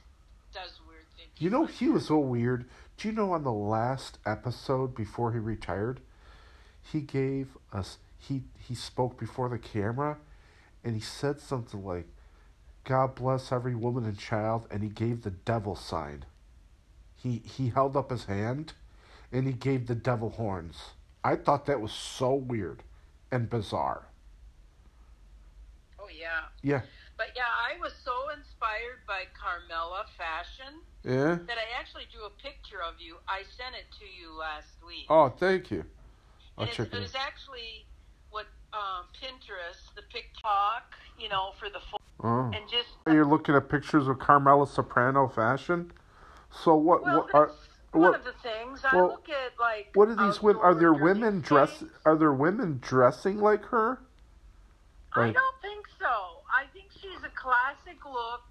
does 0.54 0.80
weird 0.88 1.06
things. 1.16 1.30
You 1.38 1.50
know, 1.50 1.66
he 1.66 1.88
was 1.88 2.08
so 2.08 2.18
weird. 2.18 2.66
Do 2.98 3.08
you 3.08 3.14
know 3.14 3.34
on 3.34 3.44
the 3.44 3.52
last 3.52 4.18
episode 4.26 4.96
before 4.96 5.34
he 5.34 5.40
retired, 5.40 6.00
he 6.82 7.02
gave 7.02 7.58
us 7.72 7.98
he 8.18 8.44
he 8.60 8.74
spoke 8.76 9.20
before 9.20 9.50
the 9.50 9.60
camera, 9.60 10.18
and 10.84 10.96
he 10.96 11.02
said 11.02 11.40
something 11.40 11.86
like, 11.86 12.08
"God 12.84 13.16
bless 13.16 13.52
every 13.52 13.76
woman 13.76 14.06
and 14.06 14.18
child," 14.18 14.68
and 14.72 14.82
he 14.82 14.90
gave 14.90 15.22
the 15.22 15.32
devil 15.32 15.76
sign. 15.76 16.26
He 17.16 17.42
he 17.46 17.70
held 17.70 17.96
up 17.96 18.10
his 18.10 18.26
hand, 18.26 18.74
and 19.32 19.46
he 19.46 19.54
gave 19.54 19.88
the 19.88 19.96
devil 19.96 20.32
horns. 20.32 20.92
I 21.24 21.36
thought 21.36 21.66
that 21.66 21.82
was 21.82 21.92
so 21.92 22.34
weird, 22.34 22.84
and 23.32 23.50
bizarre. 23.50 24.08
Oh 26.00 26.08
yeah. 26.10 26.46
Yeah. 26.62 26.82
But 27.18 27.28
yeah, 27.36 27.44
I 27.50 27.80
was 27.82 27.94
so 28.06 28.14
inspired 28.38 29.02
by 29.08 29.24
Carmela 29.34 30.06
fashion 30.18 30.82
Yeah. 31.04 31.40
that 31.48 31.58
I 31.58 31.80
actually 31.80 32.04
drew 32.14 32.26
a 32.26 32.30
picture 32.30 32.82
of 32.82 32.96
you. 33.00 33.18
I 33.28 33.42
sent 33.58 33.76
it 33.76 33.86
to 34.00 34.06
you 34.06 34.38
last 34.38 34.70
week. 34.86 35.06
Oh, 35.10 35.30
thank 35.30 35.72
you. 35.72 35.84
I'll 36.58 36.68
check 36.68 36.88
it. 36.94 36.94
it's 36.94 37.16
actually 37.16 37.86
what 38.30 38.46
um, 38.74 39.06
Pinterest, 39.20 39.94
the 39.96 40.02
TikTok, 40.14 40.94
you 41.20 41.30
know, 41.30 41.52
for 41.60 41.70
the 41.70 41.80
full, 41.90 42.00
Oh. 42.24 42.52
and 42.54 42.68
just 42.70 42.90
You're 43.06 43.26
looking 43.26 43.56
at 43.56 43.70
pictures 43.70 44.08
of 44.08 44.18
Carmela 44.20 44.66
Soprano 44.68 45.28
fashion. 45.28 45.92
So 46.64 46.76
what? 46.76 47.04
well, 47.04 47.28
what 47.32 47.36
are 47.36 47.52
one 47.98 48.12
what? 48.12 48.20
of 48.20 48.26
the 48.26 48.34
things. 48.44 48.82
I 48.90 48.96
well, 48.96 49.08
look 49.08 49.30
at 49.30 49.60
like 49.60 49.90
What 49.96 50.10
are 50.10 50.16
these 50.16 50.42
women? 50.42 50.62
Are 50.62 50.74
there 50.76 50.94
women 50.94 51.42
dress? 51.42 51.72
dreamscapes. 51.80 51.90
Are 52.06 52.16
there 52.16 52.34
women 52.34 52.80
dressing 52.82 53.40
like 53.40 53.66
her? 53.66 54.00
I 55.16 55.32
don't 55.32 55.62
think 55.62 55.86
so. 56.00 56.06
I 56.54 56.66
think 56.74 56.88
she's 56.92 57.24
a 57.24 57.30
classic 57.36 58.06
look. 58.06 58.44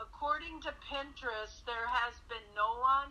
According 0.00 0.60
to 0.62 0.68
Pinterest, 0.88 1.64
there 1.66 1.86
has 1.88 2.14
been 2.28 2.46
no 2.54 2.78
one 2.80 3.10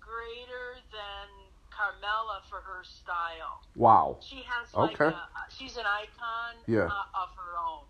greater 0.00 0.80
than 0.90 1.28
Carmela 1.70 2.40
for 2.48 2.60
her 2.60 2.82
style. 2.82 3.60
Wow. 3.76 4.16
She 4.20 4.42
has 4.48 4.72
like 4.74 5.00
Okay. 5.00 5.14
a, 5.14 5.28
she's 5.50 5.76
an 5.76 5.84
icon 5.86 6.56
Yeah. 6.66 6.86
uh, 6.86 7.22
of 7.22 7.28
her 7.36 7.58
own, 7.58 7.84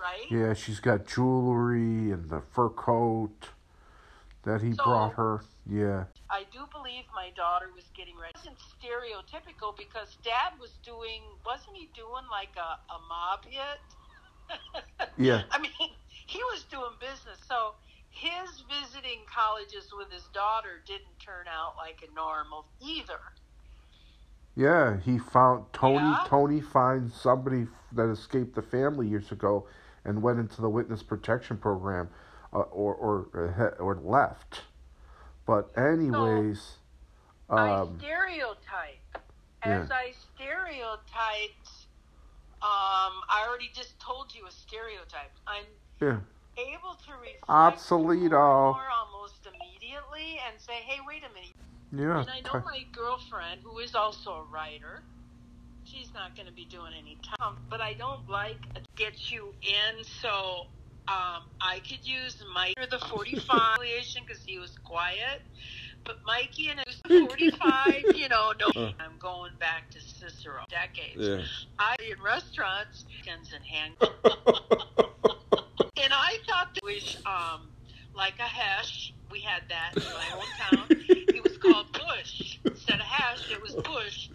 right? 0.00 0.26
Yeah, 0.30 0.54
she's 0.54 0.80
got 0.80 1.06
jewelry 1.06 2.10
and 2.10 2.28
the 2.30 2.40
fur 2.40 2.68
coat 2.68 3.50
that 4.44 4.60
he 4.60 4.72
So- 4.72 4.84
brought 4.84 5.12
her. 5.14 5.42
Yeah. 5.66 6.04
I 6.30 6.44
do 6.52 6.66
believe 6.72 7.04
my 7.14 7.30
daughter 7.36 7.70
was 7.74 7.84
getting 7.94 8.16
ready. 8.16 8.32
It 8.34 8.38
wasn't 8.38 8.58
stereotypical 8.58 9.76
because 9.76 10.16
Dad 10.24 10.58
was 10.60 10.72
doing, 10.84 11.22
wasn't 11.46 11.76
he 11.76 11.88
doing 11.94 12.24
like 12.30 12.56
a, 12.56 12.92
a 12.92 12.98
mob 13.08 13.44
hit? 13.44 13.80
Yeah. 15.18 15.42
I 15.50 15.58
mean, 15.58 15.70
he 16.08 16.38
was 16.44 16.64
doing 16.64 16.92
business. 16.98 17.38
So 17.46 17.74
his 18.10 18.64
visiting 18.68 19.20
colleges 19.32 19.90
with 19.96 20.10
his 20.10 20.24
daughter 20.34 20.80
didn't 20.86 21.18
turn 21.18 21.46
out 21.48 21.74
like 21.76 22.06
a 22.08 22.14
normal 22.14 22.64
either. 22.80 23.20
Yeah, 24.56 24.98
he 25.00 25.18
found 25.18 25.64
Tony. 25.72 25.96
Yeah? 25.96 26.24
Tony 26.26 26.60
finds 26.60 27.14
somebody 27.14 27.66
that 27.92 28.08
escaped 28.10 28.54
the 28.54 28.62
family 28.62 29.08
years 29.08 29.32
ago 29.32 29.66
and 30.04 30.22
went 30.22 30.38
into 30.38 30.60
the 30.60 30.68
witness 30.68 31.02
protection 31.02 31.56
program, 31.56 32.08
uh, 32.52 32.58
or 32.58 32.94
or 32.94 33.74
uh, 33.78 33.82
or 33.82 33.96
left. 33.96 34.62
But 35.46 35.70
anyways, 35.76 36.76
I 37.48 37.70
um, 37.70 37.98
stereotype. 37.98 39.18
yeah. 39.64 39.80
As 39.80 39.90
I 39.90 40.12
stereotyped, 40.34 41.68
um, 42.62 43.14
I 43.28 43.44
already 43.48 43.70
just 43.74 43.98
told 43.98 44.34
you 44.34 44.46
a 44.46 44.52
stereotype. 44.52 45.32
I'm 45.46 45.64
yeah, 46.00 46.18
able 46.56 46.96
to 47.06 47.12
reflect 47.20 47.48
Obsoleto. 47.48 48.30
more, 48.30 48.72
more 48.72 48.90
almost 48.90 49.46
immediately 49.46 50.40
and 50.46 50.60
say, 50.60 50.74
hey, 50.74 50.98
wait 51.06 51.22
a 51.28 51.32
minute. 51.34 51.56
yeah. 51.92 52.20
And 52.20 52.30
I 52.30 52.40
know 52.40 52.64
my 52.64 52.84
girlfriend, 52.92 53.60
who 53.64 53.78
is 53.78 53.94
also 53.94 54.32
a 54.32 54.44
writer, 54.52 55.02
she's 55.84 56.12
not 56.14 56.36
going 56.36 56.46
to 56.46 56.54
be 56.54 56.64
doing 56.64 56.92
any 56.98 57.18
time, 57.38 57.56
but 57.68 57.80
I 57.80 57.94
don't 57.94 58.28
like 58.28 58.58
get 58.96 59.30
you 59.30 59.52
in, 59.62 60.04
so 60.04 60.66
um, 61.08 61.42
I 61.60 61.80
could 61.88 62.06
use 62.06 62.42
Mike 62.54 62.74
for 62.78 62.86
the 62.86 62.98
45 63.06 63.78
because 64.26 64.42
he 64.46 64.58
was 64.58 64.76
quiet. 64.84 65.42
But 66.04 66.16
Mikey 66.26 66.68
and 66.70 66.80
his 66.86 67.00
45, 67.06 68.16
you 68.16 68.28
know, 68.28 68.52
no, 68.58 68.82
Uh. 68.82 68.92
I'm 68.98 69.18
going 69.18 69.52
back 69.60 69.90
to 69.90 70.00
Cicero, 70.00 70.64
decades. 70.68 71.16
Yeah. 71.18 71.42
I 71.78 71.94
in 72.00 72.22
restaurants, 72.22 73.04
guns 73.24 73.52
and 73.54 73.64
hand, 73.64 73.94
and 76.02 76.12
I 76.12 76.38
thought 76.48 76.74
that 76.74 76.84
was 76.84 77.16
um, 77.26 77.68
like 78.16 78.34
a 78.38 78.42
hash. 78.42 79.12
We 79.30 79.40
had 79.40 79.62
that 79.68 79.92
in 79.96 80.02
my 80.02 80.24
hometown. 80.24 80.98
It 81.34 81.42
was 81.42 81.56
called 81.58 81.86
Bush. 81.92 82.58
Instead 82.64 83.00
of 83.00 83.06
hash, 83.06 83.50
it 83.50 83.60
was 83.62 83.74
Bush. 83.74 84.28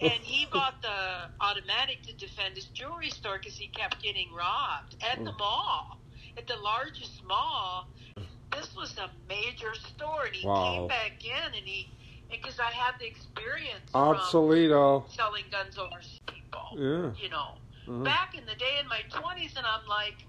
And 0.00 0.12
he 0.22 0.46
bought 0.52 0.82
the 0.82 1.30
automatic 1.40 2.02
to 2.02 2.12
defend 2.14 2.56
his 2.56 2.64
jewelry 2.66 3.10
store 3.10 3.38
because 3.38 3.56
he 3.56 3.68
kept 3.68 4.02
getting 4.02 4.28
robbed 4.34 4.96
at 5.00 5.24
the 5.24 5.32
mall, 5.38 5.98
at 6.36 6.46
the 6.46 6.56
largest 6.56 7.22
mall. 7.24 7.88
This 8.52 8.74
was 8.76 8.96
a 8.98 9.10
major 9.28 9.74
store, 9.74 10.26
and 10.26 10.34
he 10.34 10.46
Wow. 10.46 10.74
came 10.80 10.88
back 10.88 11.24
in, 11.24 11.54
and 11.54 11.66
he 11.66 11.88
because 12.30 12.60
I 12.60 12.70
had 12.70 12.94
the 13.00 13.06
experience 13.06 13.90
Obsoleto. 13.92 15.02
from 15.02 15.10
selling 15.12 15.44
guns 15.50 15.76
over 15.78 15.98
people 16.26 16.60
Yeah. 16.78 17.10
you 17.20 17.28
know, 17.28 17.58
Uh-huh. 17.88 18.04
back 18.04 18.36
in 18.36 18.46
the 18.46 18.54
day 18.54 18.78
in 18.78 18.86
my 18.86 19.02
20s, 19.10 19.56
and 19.56 19.66
I'm 19.66 19.84
like, 19.88 20.24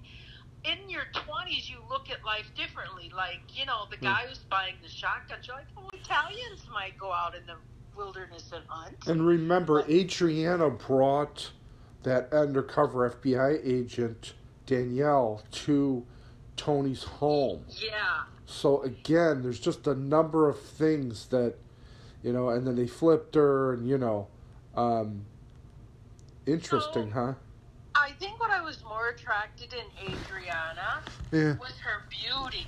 in 0.63 0.89
your 0.89 1.05
20s, 1.13 1.69
you 1.69 1.77
look 1.89 2.09
at 2.09 2.23
life 2.25 2.49
differently. 2.55 3.11
Like, 3.15 3.41
you 3.57 3.65
know, 3.65 3.85
Hmm. 3.85 3.91
the 3.91 3.97
guy 3.97 4.25
who's 4.27 4.39
buying 4.49 4.75
the 4.81 4.89
shotgun, 4.89 5.39
you're 5.43 5.55
like, 5.57 5.67
oh, 5.77 5.89
Italians 5.93 6.67
might 6.73 6.97
go 6.97 7.11
out 7.13 7.35
in 7.35 7.45
the 7.45 7.57
wilderness 7.95 8.51
and 8.51 8.63
hunt. 8.67 8.95
And 9.07 9.25
remember, 9.27 9.81
Adriana 9.89 10.69
brought 10.71 11.51
that 12.03 12.31
undercover 12.33 13.05
FBI 13.09 13.59
agent 13.63 14.33
Danielle 14.65 15.41
to 15.51 16.05
Tony's 16.57 17.03
home. 17.03 17.65
Yeah. 17.69 18.23
So 18.45 18.81
again, 18.83 19.41
there's 19.43 19.59
just 19.59 19.87
a 19.87 19.95
number 19.95 20.49
of 20.49 20.59
things 20.59 21.27
that, 21.27 21.55
you 22.23 22.33
know, 22.33 22.49
and 22.49 22.65
then 22.67 22.75
they 22.75 22.87
flipped 22.87 23.35
her, 23.35 23.73
and 23.73 23.87
you 23.87 23.97
know, 23.97 24.27
um, 24.75 25.25
interesting, 26.45 27.09
So- 27.11 27.13
huh? 27.13 27.33
I 27.93 28.13
think 28.13 28.39
what 28.39 28.51
I 28.51 28.61
was 28.61 28.81
more 28.85 29.09
attracted 29.09 29.73
in 29.73 29.85
Adriana 30.13 31.01
Yeah, 31.31 31.57
was 31.57 31.73
her 31.79 32.03
beauty. 32.09 32.65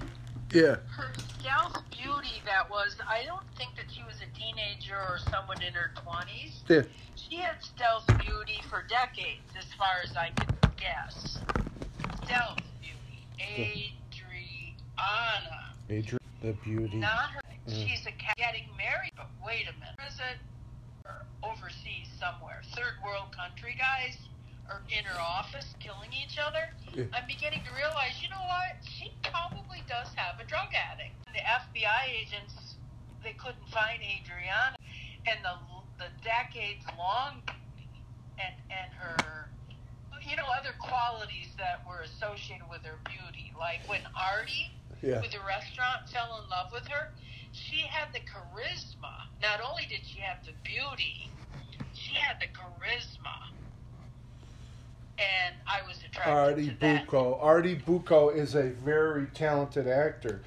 yeah, 0.52 0.76
Her 0.90 1.12
stealth 1.40 1.82
beauty 1.90 2.42
that 2.46 2.70
was, 2.70 2.96
I 3.08 3.24
don't 3.26 3.46
think 3.58 3.76
that 3.78 3.86
she 3.90 4.04
was 4.04 4.16
a 4.22 4.38
teenager 4.38 4.98
or 4.98 5.18
someone 5.32 5.62
in 5.62 5.74
her 5.74 5.92
20s. 5.96 6.64
yeah. 6.68 6.82
She 7.16 7.38
had 7.38 7.64
stealth 7.64 8.06
beauty 8.20 8.62
for 8.70 8.84
decades, 8.84 9.48
as 9.58 9.66
far 9.74 10.02
as 10.04 10.16
I 10.18 10.30
can 10.32 10.56
guess. 10.78 11.40
Stealth 12.34 12.66
beauty. 12.82 13.94
Adriana. 14.10 15.70
Adrian, 15.88 16.20
the 16.42 16.54
beauty. 16.66 16.98
Not 16.98 17.30
her. 17.30 17.42
Mm. 17.70 17.88
She's 17.88 18.02
a 18.08 18.12
cat 18.18 18.36
getting 18.38 18.66
married, 18.76 19.14
but 19.16 19.30
wait 19.46 19.70
a 19.70 19.74
minute. 19.78 20.02
Is 20.08 20.18
it 20.18 20.42
overseas 21.44 22.10
somewhere? 22.18 22.62
Third 22.74 22.98
world 23.06 23.30
country 23.38 23.78
guys 23.78 24.18
are 24.66 24.82
in 24.90 25.06
her 25.06 25.22
office 25.22 25.76
killing 25.80 26.10
each 26.10 26.40
other? 26.42 26.74
Yeah. 26.98 27.06
I'm 27.14 27.28
beginning 27.28 27.62
to 27.70 27.72
realize, 27.78 28.18
you 28.18 28.30
know 28.34 28.42
what? 28.50 28.82
She 28.82 29.14
probably 29.30 29.84
does 29.86 30.10
have 30.18 30.42
a 30.42 30.46
drug 30.50 30.74
addict. 30.74 31.14
The 31.38 31.46
FBI 31.46 32.10
agents, 32.10 32.82
they 33.22 33.38
couldn't 33.38 33.70
find 33.70 34.02
Adriana, 34.02 34.74
and 35.30 35.38
the 35.46 35.54
the 36.02 36.10
decades 36.26 36.82
long 36.98 37.46
and 38.42 38.58
and 38.74 38.90
her 38.98 39.54
you 40.30 40.36
know 40.36 40.48
other 40.60 40.74
qualities 40.80 41.50
that 41.58 41.82
were 41.88 42.02
associated 42.02 42.66
with 42.70 42.82
her 42.84 42.98
beauty. 43.06 43.54
Like 43.58 43.82
when 43.88 44.02
artie 44.16 44.72
Yeah, 45.02 45.22
with 45.22 45.32
the 45.32 45.44
restaurant 45.48 46.10
fell 46.12 46.42
in 46.44 46.50
love 46.50 46.72
with 46.72 46.88
her 46.88 47.12
she 47.52 47.82
had 47.82 48.12
the 48.14 48.20
charisma. 48.20 49.30
Not 49.42 49.62
only 49.62 49.86
did 49.88 50.02
she 50.06 50.20
have 50.22 50.44
the 50.46 50.54
beauty 50.64 51.30
she 51.94 52.16
had 52.16 52.40
the 52.40 52.48
charisma. 52.48 53.50
And 55.18 55.56
i 55.68 55.88
was 55.88 55.98
attracted 55.98 56.32
Artie 56.34 56.70
to 56.70 56.80
that. 56.80 57.06
Bucco. 57.06 57.38
Artie 57.40 57.76
Bucco 57.76 58.30
is 58.30 58.56
a 58.56 58.70
very 58.70 59.28
talented 59.28 59.88
actor, 59.88 60.42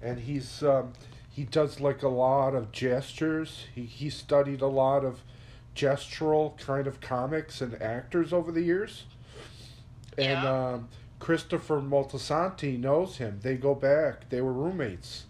and 0.00 0.20
he's 0.20 0.62
um, 0.62 0.92
he 1.28 1.42
does 1.44 1.80
like 1.80 2.02
a 2.02 2.08
lot 2.08 2.54
of 2.54 2.70
gestures. 2.70 3.66
He 3.74 3.82
he 3.82 4.10
studied 4.10 4.60
a 4.60 4.68
lot 4.68 5.04
of 5.04 5.22
gestural 5.74 6.56
kind 6.58 6.86
of 6.86 7.00
comics 7.00 7.60
and 7.60 7.80
actors 7.82 8.32
over 8.32 8.52
the 8.52 8.62
years, 8.62 9.04
and 10.18 10.42
Yeah. 10.42 10.68
um, 10.74 10.88
Christopher 11.18 11.80
Moltisanti 11.80 12.78
knows 12.78 13.18
him. 13.18 13.40
They 13.42 13.54
go 13.56 13.74
back. 13.74 14.28
They 14.28 14.40
were 14.40 14.52
roommates. 14.52 15.26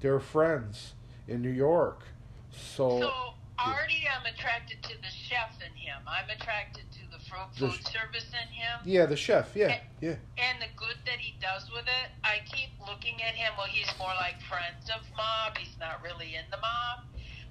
They 0.00 0.10
were 0.10 0.20
friends 0.20 0.94
in 1.28 1.42
New 1.42 1.50
York. 1.50 2.02
So, 2.50 3.00
so 3.00 3.34
artie 3.58 4.04
i'm 4.10 4.26
attracted 4.26 4.82
to 4.82 4.88
the 5.00 5.08
chef 5.08 5.50
in 5.64 5.72
him 5.76 5.96
i'm 6.08 6.28
attracted 6.28 6.82
to 6.90 6.98
the 7.12 7.18
fro- 7.24 7.46
The 7.58 7.70
food 7.70 7.86
service 7.86 8.26
in 8.32 8.48
him 8.52 8.80
yeah, 8.84 9.06
the 9.06 9.16
chef. 9.16 9.54
Yeah, 9.54 9.78
yeah. 10.00 10.16
and 10.38 10.60
the 10.60 10.66
good 10.76 10.96
that 11.06 11.18
he 11.18 11.34
does 11.40 11.70
with 11.72 11.84
it, 11.86 12.10
I 12.24 12.38
keep 12.46 12.70
looking 12.86 13.22
at 13.22 13.34
him. 13.34 13.52
Well, 13.56 13.66
he's 13.68 13.86
more 13.98 14.12
like 14.20 14.40
friends 14.42 14.90
of 14.94 15.02
mob. 15.16 15.56
He's 15.56 15.76
not 15.78 16.02
really 16.02 16.34
in 16.34 16.44
the 16.50 16.56
mob. 16.58 17.04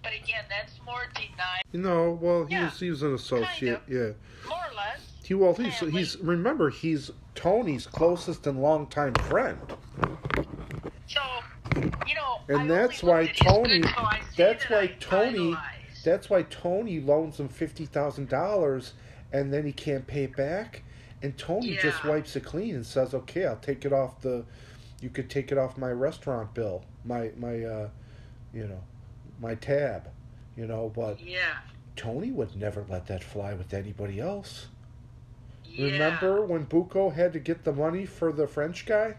But 0.03 0.11
again, 0.13 0.43
that's 0.49 0.73
more 0.85 1.05
denied, 1.15 1.63
You 1.71 1.79
know, 1.81 2.17
well, 2.21 2.45
he 2.45 2.55
Yeah, 2.55 2.65
was 2.65 2.79
he 2.79 2.89
was 2.89 3.01
an 3.01 3.13
associate. 3.15 3.75
of. 3.75 3.89
Yeah. 3.89 4.11
more 4.47 4.57
or 4.71 4.75
less. 4.75 5.01
He 5.23 5.33
well, 5.33 5.53
he's 5.55 5.79
he's 5.79 6.17
remember 6.19 6.69
he's 6.69 7.11
Tony's 7.35 7.87
closest 7.87 8.45
and 8.45 8.61
longtime 8.61 9.13
friend, 9.15 9.59
So, 11.07 11.21
you 12.07 12.15
know, 12.15 12.41
and 12.49 12.69
that's 12.69 13.01
why 13.01 13.27
Tony. 13.27 13.79
good, 13.79 13.89
so 13.89 14.01
I 14.01 14.21
That's 14.37 14.69
why 14.69 14.81
I 14.81 14.87
Tony. 14.99 15.39
idolize. 15.39 16.03
That's 16.03 16.29
why 16.29 16.43
Tony 16.43 16.99
loans 16.99 17.39
him 17.39 17.47
fifty 17.47 17.85
thousand 17.85 18.27
dollars, 18.29 18.93
and 19.31 19.53
then 19.53 19.65
he 19.65 19.71
can't 19.71 20.05
pay 20.05 20.25
it 20.25 20.35
back, 20.35 20.83
And 21.21 21.37
Tony 21.37 21.77
just 21.77 22.03
wipes 22.03 22.35
it 22.35 22.43
clean 22.43 22.75
and 22.75 22.85
says, 22.85 23.13
"Okay, 23.13 23.45
I'll 23.45 23.55
take 23.55 23.85
it 23.85 23.93
off 23.93 24.19
the. 24.21 24.45
You 25.01 25.09
could 25.09 25.29
take 25.29 25.51
it 25.51 25.57
off 25.57 25.77
my 25.77 25.91
restaurant 25.91 26.53
bill, 26.53 26.83
my 27.05 27.31
my, 27.37 27.63
uh, 27.63 27.89
you 28.53 28.67
know, 28.67 28.81
my 29.39 29.55
tab, 29.55 30.09
you 30.57 30.67
know." 30.67 30.91
But 30.93 31.21
Yeah. 31.21 31.59
Tony 31.95 32.31
would 32.31 32.55
never 32.57 32.83
let 32.89 33.05
that 33.07 33.23
fly 33.23 33.53
with 33.53 33.73
anybody 33.73 34.19
else. 34.19 34.67
Yeah. 35.73 35.85
Remember 35.91 36.45
when 36.45 36.63
Bucco 36.65 37.09
had 37.09 37.33
to 37.33 37.39
get 37.39 37.63
the 37.63 37.73
money 37.73 38.05
for 38.05 38.31
the 38.31 38.47
French 38.47 38.85
guy 38.85 39.15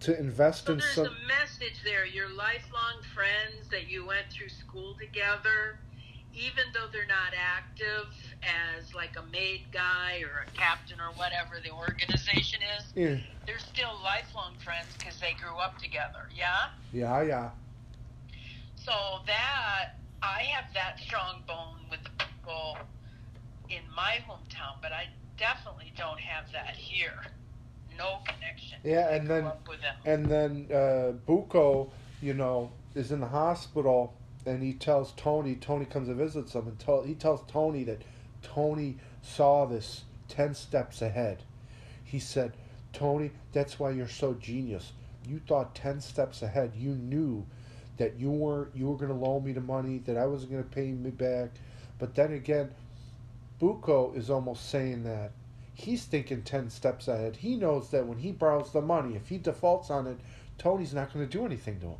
to 0.00 0.16
invest 0.18 0.66
So 0.66 0.72
in 0.72 0.78
there's 0.78 0.92
some? 0.92 1.06
a 1.06 1.26
message 1.26 1.82
there. 1.84 2.06
Your 2.06 2.28
lifelong 2.28 3.02
friends 3.14 3.68
that 3.70 3.90
you 3.90 4.06
went 4.06 4.26
through 4.30 4.50
school 4.50 4.94
together, 5.00 5.80
even 6.32 6.64
though 6.72 6.86
they're 6.92 7.06
not 7.08 7.34
active 7.36 8.06
as 8.42 8.94
like 8.94 9.16
a 9.18 9.22
made 9.32 9.62
guy 9.72 10.20
or 10.22 10.44
a 10.46 10.50
captain 10.56 11.00
or 11.00 11.10
whatever 11.16 11.56
the 11.64 11.72
organization 11.72 12.60
is, 12.78 12.84
Yeah, 12.94 13.16
they're 13.46 13.58
still 13.58 13.98
lifelong 14.04 14.54
friends 14.62 14.86
because 14.96 15.18
they 15.18 15.32
grew 15.42 15.56
up 15.58 15.78
together. 15.82 16.28
Yeah. 16.36 16.68
yeah, 16.92 17.22
yeah. 17.22 17.50
So 18.76 18.92
that 19.26 19.96
I 20.22 20.42
have 20.54 20.72
that 20.74 21.00
strong 21.00 21.42
bone 21.48 21.80
with 21.90 22.00
the 22.04 22.10
people 22.24 22.78
in 23.68 23.82
my 23.94 24.18
hometown, 24.28 24.80
but 24.80 24.92
I 24.92 25.08
definitely 25.38 25.92
don't 25.96 26.20
have 26.20 26.50
that 26.52 26.74
here. 26.76 27.20
No 27.96 28.18
connection. 28.26 28.78
Yeah, 28.84 29.10
and 29.10 29.28
then- 29.28 29.44
up 29.44 29.66
with 29.68 29.80
them. 29.80 29.96
And 30.04 30.26
then 30.26 30.68
uh, 30.72 31.12
Bucco, 31.26 31.90
you 32.20 32.34
know, 32.34 32.70
is 32.94 33.12
in 33.12 33.20
the 33.20 33.28
hospital, 33.28 34.14
and 34.46 34.62
he 34.62 34.72
tells 34.72 35.12
Tony. 35.12 35.54
Tony 35.54 35.84
comes 35.84 36.08
and 36.08 36.16
visits 36.16 36.54
him, 36.54 36.66
and 36.68 36.78
tell, 36.78 37.02
he 37.02 37.14
tells 37.14 37.42
Tony 37.50 37.84
that 37.84 38.02
Tony 38.42 38.96
saw 39.22 39.66
this 39.66 40.04
ten 40.28 40.54
steps 40.54 41.02
ahead. 41.02 41.42
He 42.04 42.18
said, 42.18 42.52
"Tony, 42.92 43.32
that's 43.52 43.78
why 43.78 43.90
you're 43.90 44.08
so 44.08 44.34
genius. 44.34 44.92
You 45.26 45.40
thought 45.46 45.74
ten 45.74 46.00
steps 46.00 46.42
ahead. 46.42 46.72
You 46.76 46.90
knew 46.90 47.46
that 47.98 48.18
you 48.18 48.30
were 48.30 48.70
you 48.74 48.88
were 48.88 48.96
going 48.96 49.10
to 49.10 49.14
loan 49.14 49.44
me 49.44 49.52
the 49.52 49.60
money, 49.60 49.98
that 50.06 50.16
I 50.16 50.26
wasn't 50.26 50.52
going 50.52 50.64
to 50.64 50.70
pay 50.70 50.92
me 50.92 51.10
back. 51.10 51.50
But 51.98 52.14
then 52.14 52.32
again, 52.32 52.70
Bucco 53.58 54.12
is 54.12 54.30
almost 54.30 54.68
saying 54.70 55.04
that." 55.04 55.32
He's 55.74 56.04
thinking 56.06 56.42
10 56.42 56.70
steps 56.70 57.06
ahead. 57.06 57.36
He 57.36 57.54
knows 57.54 57.90
that 57.90 58.04
when 58.04 58.18
he 58.18 58.32
borrows 58.32 58.72
the 58.72 58.80
money, 58.80 59.14
if 59.14 59.28
he 59.28 59.38
defaults 59.38 59.90
on 59.90 60.08
it, 60.08 60.18
Tony's 60.58 60.92
not 60.92 61.12
going 61.14 61.24
to 61.24 61.30
do 61.38 61.44
anything 61.46 61.78
to 61.78 61.86
him. 61.86 61.98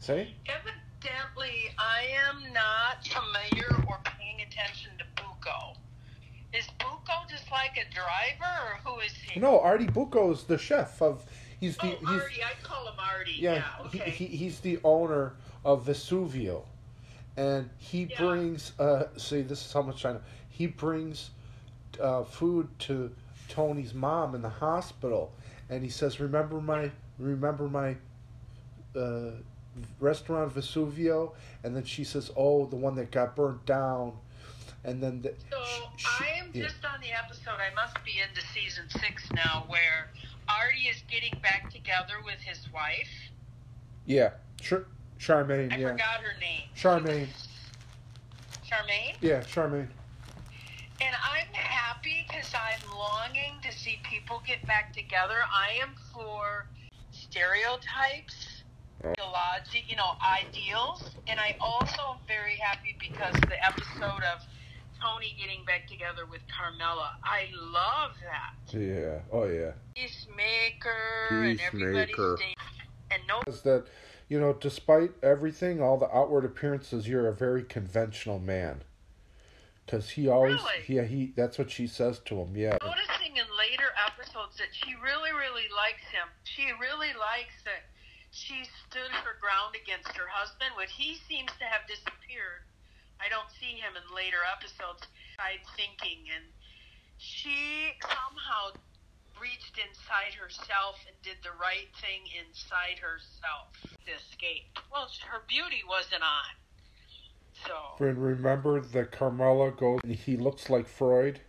See? 0.00 0.34
Evidently, 0.46 1.70
I 1.78 2.04
am 2.28 2.52
not 2.52 3.06
familiar 3.06 3.68
or 3.88 3.98
paying 4.04 4.42
attention 4.42 4.90
to 4.98 5.04
Bucco. 5.16 5.78
Is 6.52 6.66
Bucco 6.78 7.12
just 7.30 7.50
like 7.50 7.78
a 7.78 7.90
driver, 7.94 8.52
or 8.84 8.92
who 8.92 9.00
is 9.00 9.12
he? 9.12 9.40
No, 9.40 9.60
Artie 9.60 9.86
Bucco 9.86 10.30
is 10.30 10.44
the 10.44 10.58
chef 10.58 11.00
of. 11.00 11.24
He's 11.58 11.78
Oh, 11.82 11.86
the 11.88 11.96
he's 11.96 12.08
Artie. 12.20 12.42
I 12.44 12.52
call 12.62 12.86
him 12.86 12.98
Artie. 12.98 13.32
yeah, 13.38 13.54
Yeah. 13.54 13.86
okay. 13.86 14.10
he, 14.10 14.26
he, 14.26 14.36
he's 14.36 14.60
the 14.60 14.78
owner 14.84 15.32
of 15.64 15.86
Vesuvio, 15.86 16.64
and 17.38 17.70
he 17.78 18.04
Yeah. 18.10 18.18
brings. 18.18 18.78
Uh, 18.78 19.08
see, 19.16 19.40
this 19.40 19.64
is 19.64 19.72
how 19.72 19.80
much 19.80 20.04
I 20.04 20.12
know. 20.12 20.20
He 20.54 20.68
brings 20.68 21.30
uh, 22.00 22.22
food 22.22 22.68
to 22.80 23.10
Tony's 23.48 23.92
mom 23.92 24.36
in 24.36 24.42
the 24.42 24.48
hospital, 24.48 25.32
and 25.68 25.82
he 25.82 25.88
says, 25.90 26.20
"Remember 26.20 26.60
my 26.60 26.92
remember 27.18 27.68
my 27.68 27.96
uh, 28.94 29.32
restaurant 29.98 30.54
Vesuvio?" 30.54 31.32
And 31.64 31.74
then 31.74 31.82
she 31.82 32.04
says, 32.04 32.30
"Oh, 32.36 32.66
the 32.66 32.76
one 32.76 32.94
that 32.94 33.10
got 33.10 33.34
burnt 33.34 33.66
down." 33.66 34.12
And 34.84 35.02
then 35.02 35.22
the, 35.22 35.34
So 35.50 35.58
sh- 35.96 36.06
I 36.20 36.26
am 36.38 36.50
yeah. 36.52 36.62
just 36.66 36.84
on 36.84 37.00
the 37.00 37.10
episode. 37.10 37.56
I 37.58 37.74
must 37.74 37.96
be 38.04 38.12
into 38.20 38.46
season 38.54 38.84
six 38.90 39.28
now, 39.32 39.64
where 39.66 40.10
Artie 40.48 40.86
is 40.88 41.02
getting 41.10 41.36
back 41.42 41.68
together 41.72 42.14
with 42.24 42.38
his 42.38 42.60
wife. 42.72 43.08
yeah, 44.06 44.30
Char- 44.60 44.86
Charmaine, 45.18 45.72
I 45.72 45.78
yeah, 45.78 45.90
forgot 45.90 46.20
her 46.20 46.38
name. 46.38 46.68
Charmaine, 46.76 47.26
Charmaine. 48.64 49.16
yeah, 49.20 49.40
Charmaine. 49.40 49.88
Happy 52.04 52.26
because 52.28 52.52
I'm 52.52 52.98
longing 52.98 53.54
to 53.62 53.72
see 53.72 53.98
people 54.02 54.42
get 54.46 54.66
back 54.66 54.92
together. 54.92 55.36
I 55.50 55.80
am 55.82 55.94
for 56.12 56.66
stereotypes, 57.12 58.62
logic, 59.02 59.84
you 59.88 59.96
know, 59.96 60.12
ideals. 60.22 61.10
And 61.26 61.40
I 61.40 61.56
also 61.60 62.00
am 62.10 62.18
very 62.28 62.56
happy 62.56 62.96
because 63.00 63.34
the 63.48 63.64
episode 63.64 64.22
of 64.22 64.42
Tony 65.00 65.34
getting 65.40 65.64
back 65.64 65.88
together 65.88 66.26
with 66.30 66.40
Carmela, 66.54 67.16
I 67.22 67.48
love 67.54 68.12
that. 68.22 68.78
Yeah. 68.78 69.20
Oh 69.32 69.44
yeah. 69.44 69.72
Peacemaker, 69.94 71.56
Peacemaker. 71.72 72.38
and 73.10 73.22
no 73.26 73.40
Is 73.46 73.62
that 73.62 73.86
you 74.28 74.38
know, 74.40 74.52
despite 74.52 75.12
everything, 75.22 75.80
all 75.80 75.96
the 75.96 76.14
outward 76.14 76.44
appearances, 76.44 77.08
you're 77.08 77.28
a 77.28 77.34
very 77.34 77.62
conventional 77.62 78.38
man. 78.38 78.82
Because 79.84 80.08
he 80.10 80.28
always, 80.28 80.56
Really? 80.56 80.84
yeah, 80.88 81.04
he. 81.04 81.32
That's 81.36 81.58
what 81.58 81.70
she 81.70 81.86
says 81.86 82.18
to 82.26 82.40
him. 82.40 82.56
Yeah. 82.56 82.78
noticing 82.80 83.36
in 83.36 83.44
later 83.58 83.92
episodes 84.00 84.56
that 84.56 84.72
she 84.72 84.94
really, 84.96 85.32
really 85.32 85.68
likes 85.76 86.04
him. 86.08 86.28
She 86.44 86.72
really 86.80 87.12
likes 87.12 87.54
that 87.68 87.84
she 88.32 88.64
stood 88.88 89.12
her 89.12 89.36
ground 89.40 89.76
against 89.76 90.08
her 90.16 90.26
husband, 90.26 90.72
when 90.76 90.88
he 90.88 91.20
seems 91.28 91.52
to 91.60 91.64
have 91.68 91.86
disappeared. 91.86 92.64
I 93.20 93.28
don't 93.28 93.50
see 93.60 93.76
him 93.78 93.92
in 93.94 94.02
later 94.16 94.40
episodes. 94.48 95.04
Side 95.36 95.62
thinking, 95.76 96.26
and 96.34 96.44
she 97.18 97.92
somehow 98.02 98.72
reached 99.38 99.76
inside 99.78 100.32
herself 100.34 100.96
and 101.06 101.14
did 101.22 101.36
the 101.42 101.52
right 101.60 101.90
thing 102.00 102.24
inside 102.32 102.98
herself 103.02 103.74
to 104.06 104.10
escape. 104.16 104.78
Well, 104.90 105.10
her 105.28 105.42
beauty 105.46 105.82
wasn't 105.86 106.22
on. 106.22 106.54
So, 107.66 108.04
And 108.04 108.18
remember 108.18 108.80
that 108.80 109.12
Carmela 109.12 109.70
goes. 109.72 110.00
and 110.04 110.14
He 110.14 110.36
looks 110.36 110.68
like 110.68 110.86
Freud. 110.86 111.40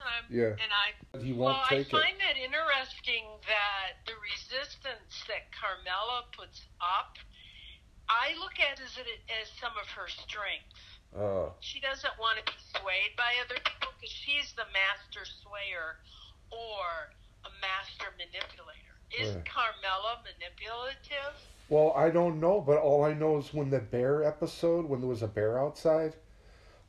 I'm, 0.00 0.24
Yeah. 0.28 0.56
and 0.58 0.72
I 0.72 1.18
He 1.22 1.32
won't 1.32 1.56
well, 1.58 1.66
take 1.68 1.94
I 1.94 1.98
it. 1.98 2.02
find 2.02 2.20
that 2.20 2.36
interesting 2.36 3.24
that 3.46 4.02
the 4.06 4.14
resistance 4.18 5.24
that 5.28 5.52
Carmela 5.52 6.24
puts 6.36 6.62
up, 6.80 7.16
I 8.08 8.34
look 8.40 8.58
at 8.58 8.80
as 8.80 8.98
it 8.98 9.06
as 9.40 9.48
some 9.60 9.72
of 9.78 9.86
her 9.90 10.08
strength. 10.08 10.74
Oh. 11.14 11.54
She 11.60 11.78
doesn't 11.80 12.18
want 12.18 12.38
to 12.44 12.44
be 12.52 12.58
swayed 12.80 13.14
by 13.16 13.36
other 13.44 13.56
people 13.62 13.92
because 14.00 14.10
she's 14.10 14.52
the 14.54 14.66
master 14.72 15.22
swayer 15.44 16.00
or 16.50 17.12
a 17.44 17.50
master 17.60 18.10
manipulator. 18.18 18.96
Is 19.12 19.36
Right. 19.36 19.44
Carmela 19.44 20.22
manipulative? 20.24 21.36
Well, 21.72 21.94
I 21.96 22.10
don't 22.10 22.38
know, 22.38 22.60
but 22.60 22.76
all 22.76 23.02
I 23.02 23.14
know 23.14 23.38
is 23.38 23.54
when 23.54 23.70
the 23.70 23.78
bear 23.80 24.24
episode, 24.24 24.84
when 24.84 25.00
there 25.00 25.08
was 25.08 25.22
a 25.22 25.26
bear 25.26 25.58
outside, 25.58 26.14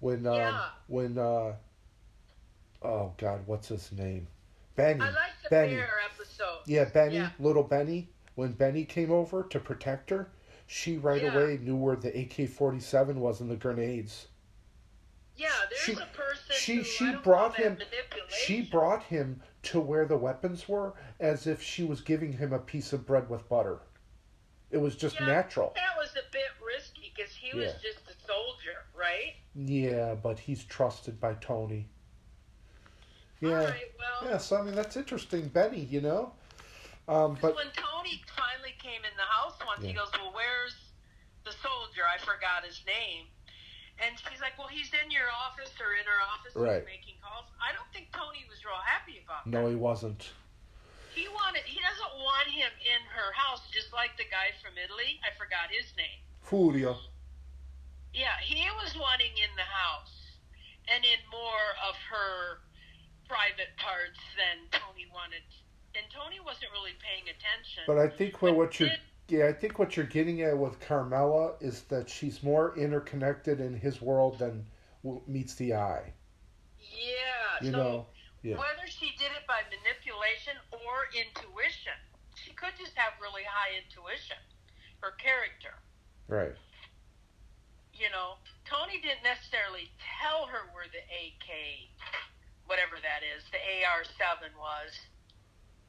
when 0.01 0.27
um, 0.27 0.33
Yeah. 0.35 0.65
when 0.87 1.17
uh, 1.17 1.53
oh 2.81 3.13
God, 3.17 3.43
what's 3.45 3.69
his 3.69 3.93
name? 3.93 4.27
Benny. 4.75 4.99
I 4.99 5.05
like 5.11 5.31
the 5.41 5.49
Benny. 5.49 5.75
bear 5.75 5.89
episode. 6.13 6.59
Yeah, 6.65 6.83
Benny, 6.83 7.15
Yeah. 7.15 7.29
little 7.39 7.63
Benny. 7.63 8.09
When 8.35 8.51
Benny 8.51 8.83
came 8.83 9.09
over 9.09 9.43
to 9.43 9.57
protect 9.61 10.09
her, 10.09 10.27
she 10.67 10.97
right 10.97 11.23
Yeah. 11.23 11.33
away 11.33 11.59
knew 11.61 11.77
where 11.77 11.95
the 11.95 12.09
AK 12.19 12.45
forty 12.45 12.81
seven 12.81 13.21
was 13.21 13.39
and 13.39 13.49
the 13.49 13.55
grenades. 13.55 14.27
Yeah, 15.37 15.47
there's 15.69 15.79
She- 15.81 15.93
a 15.93 16.07
person 16.13 16.55
she- 16.57 16.75
who 16.75 16.83
she 16.83 17.15
brought 17.23 17.55
him- 17.55 17.77
She 18.27 18.63
brought 18.63 19.03
him 19.03 19.41
to 19.61 19.79
where 19.79 20.03
the 20.05 20.17
weapons 20.17 20.67
were 20.67 20.93
as 21.21 21.47
if 21.47 21.61
she 21.61 21.85
was 21.85 22.01
giving 22.01 22.33
him 22.33 22.51
a 22.51 22.59
piece 22.59 22.91
of 22.91 23.05
bread 23.05 23.29
with 23.29 23.47
butter. 23.47 23.79
It 24.73 24.81
was 24.81 24.95
just 24.95 25.19
Yeah, 25.19 25.27
natural. 25.27 25.71
That 25.75 25.95
was 25.95 26.09
a 26.17 26.25
bit 26.31 26.49
risky 26.65 27.13
because 27.15 27.31
he 27.35 27.55
was 27.55 27.65
Yeah. 27.67 27.77
just 27.91 28.09
a 28.09 28.15
soldier, 28.25 28.85
right? 28.95 29.35
Yeah, 29.53 30.15
but 30.15 30.39
he's 30.39 30.65
trusted 30.65 31.19
by 31.19 31.35
Tony. 31.35 31.87
Yeah. 33.39 33.49
All 33.49 33.65
right, 33.67 33.93
well, 33.99 34.31
Yeah, 34.31 34.37
so 34.39 34.57
I 34.57 34.63
mean 34.63 34.73
that's 34.73 34.97
interesting, 34.97 35.47
Benny, 35.49 35.81
you 35.81 36.01
know? 36.01 36.33
Um, 37.07 37.37
but 37.39 37.55
when 37.55 37.69
Tony 37.75 38.23
finally 38.35 38.73
came 38.79 39.05
in 39.05 39.15
the 39.15 39.29
house 39.29 39.53
once, 39.63 39.83
he 39.85 39.93
goes, 39.93 40.09
"Well, 40.13 40.31
where's 40.33 40.75
the 41.43 41.51
soldier?" 41.51 42.01
I 42.07 42.17
forgot 42.17 42.65
his 42.65 42.83
name. 42.87 43.27
And 43.99 44.17
she's 44.17 44.41
like, 44.41 44.57
"Well, 44.57 44.69
he's 44.69 44.91
in 44.93 45.11
your 45.11 45.29
office 45.29 45.71
or 45.79 45.93
in 45.93 46.05
her 46.05 46.21
office, 46.33 46.55
Right. 46.55 46.83
making 46.85 47.19
calls." 47.21 47.45
I 47.61 47.73
don't 47.73 47.91
think 47.93 48.11
Tony 48.11 48.43
was 48.49 48.63
real 48.65 48.73
happy 48.75 49.19
about 49.23 49.43
that. 49.43 49.49
no 49.51 49.67
he 49.67 49.75
wasn't. 49.75 50.31
He 51.13 51.29
wanted, 51.29 51.61
he 51.65 51.77
doesn't 51.77 52.13
want 52.19 52.49
him 52.49 52.69
in 52.81 53.01
her 53.13 53.31
house, 53.33 53.61
just 53.69 53.93
like 53.93 54.17
the 54.17 54.25
guy 54.29 54.49
from 54.61 54.73
Italy. 54.77 55.21
I 55.21 55.29
forgot 55.37 55.69
his 55.69 55.93
name. 55.93 56.19
Furio. 56.41 56.97
Yeah, 58.13 58.37
he 58.41 58.65
was 58.81 58.93
wanting 58.97 59.33
in 59.37 59.53
the 59.55 59.65
house 59.65 60.13
and 60.89 61.03
in 61.05 61.21
more 61.31 61.67
of 61.87 61.95
her 62.09 62.61
private 63.29 63.73
parts 63.77 64.19
than 64.37 64.69
Tony 64.69 65.07
wanted. 65.13 65.45
And 65.95 66.05
Tony 66.09 66.39
wasn't 66.41 66.73
really 66.73 66.97
paying 67.01 67.29
attention. 67.29 67.83
But 67.87 67.97
I 67.97 68.09
think 68.09 68.41
what, 68.41 68.55
what 68.55 68.79
you're 68.79 68.89
yeah, 69.29 69.47
I 69.47 69.53
think 69.53 69.79
what 69.79 69.95
you're 69.95 70.05
getting 70.05 70.41
at 70.41 70.57
with 70.57 70.79
Carmela 70.81 71.53
is 71.61 71.83
that 71.83 72.09
she's 72.09 72.43
more 72.43 72.77
interconnected 72.77 73.61
in 73.61 73.73
his 73.73 74.01
world 74.01 74.37
than 74.37 74.65
meets 75.27 75.55
the 75.55 75.73
eye. 75.73 76.13
yeah, 76.79 77.65
You 77.65 77.71
so 77.71 77.77
know. 77.77 78.05
Yeah. 78.43 78.59
Whether 78.59 78.85
she 78.91 79.15
did 79.15 79.31
it 79.39 79.47
by 79.47 79.63
manipulation 79.71 80.59
or 80.71 81.07
intuition, 81.15 81.95
she 82.35 82.51
could 82.51 82.75
just 82.75 82.91
have 82.99 83.15
really 83.23 83.47
high 83.47 83.79
intuition. 83.79 84.37
Her 84.99 85.15
character, 85.15 85.75
Right. 86.27 86.55
you 87.95 88.09
know, 88.11 88.35
Tony 88.63 88.99
didn't 88.99 89.23
necessarily 89.23 89.91
tell 90.19 90.47
her 90.47 90.67
where 90.75 90.87
the 90.91 91.03
AK, 91.03 91.87
whatever 92.67 92.99
that 92.99 93.23
is, 93.23 93.43
the 93.51 93.59
AR-7 93.59 94.55
was, 94.59 94.91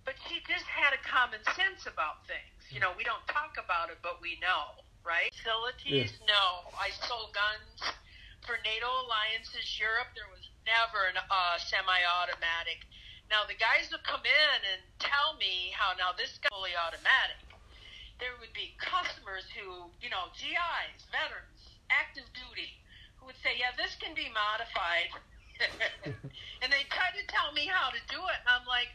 but 0.04 0.14
she 0.28 0.42
just 0.46 0.66
had 0.66 0.94
a 0.94 0.98
common 1.02 1.42
sense 1.54 1.86
about 1.86 2.26
things. 2.26 2.70
You 2.70 2.78
know, 2.78 2.92
we 2.96 3.02
don't 3.04 3.26
talk 3.26 3.58
about 3.58 3.90
it, 3.90 3.98
but 4.02 4.20
we 4.20 4.38
know, 4.42 4.82
right? 5.02 5.32
Facilities, 5.34 6.18
no. 6.26 6.70
I 6.78 6.90
sold 7.06 7.32
guns 7.34 7.94
for 8.46 8.58
NATO 8.62 8.86
alliances. 9.06 9.64
Europe, 9.78 10.10
there 10.14 10.28
was 10.30 10.44
never 10.68 11.08
a 11.12 11.16
uh, 11.28 11.56
semi-automatic. 11.60 12.84
Now 13.32 13.44
the 13.48 13.56
guys 13.56 13.88
would 13.92 14.04
come 14.04 14.24
in 14.24 14.58
and 14.68 14.80
tell 15.00 15.36
me 15.40 15.72
how 15.72 15.96
now 15.96 16.12
this 16.16 16.36
guy's 16.40 16.52
fully 16.52 16.76
automatic. 16.76 17.40
There 18.20 18.36
would 18.40 18.52
be 18.52 18.76
customers 18.78 19.44
who, 19.52 19.90
you 20.00 20.08
know, 20.12 20.30
GIs, 20.36 21.00
veterans, 21.10 21.60
active 21.90 22.28
duty, 22.36 22.70
who 23.18 23.26
would 23.26 23.38
say, 23.42 23.56
"Yeah, 23.58 23.72
this 23.76 23.96
can 23.98 24.14
be 24.14 24.30
modified," 24.30 25.10
and 26.62 26.68
they 26.70 26.84
tried 26.92 27.16
to 27.18 27.24
tell 27.26 27.50
me 27.52 27.66
how 27.66 27.90
to 27.90 28.00
do 28.06 28.20
it. 28.22 28.38
And 28.46 28.48
I'm 28.54 28.66
like, 28.70 28.88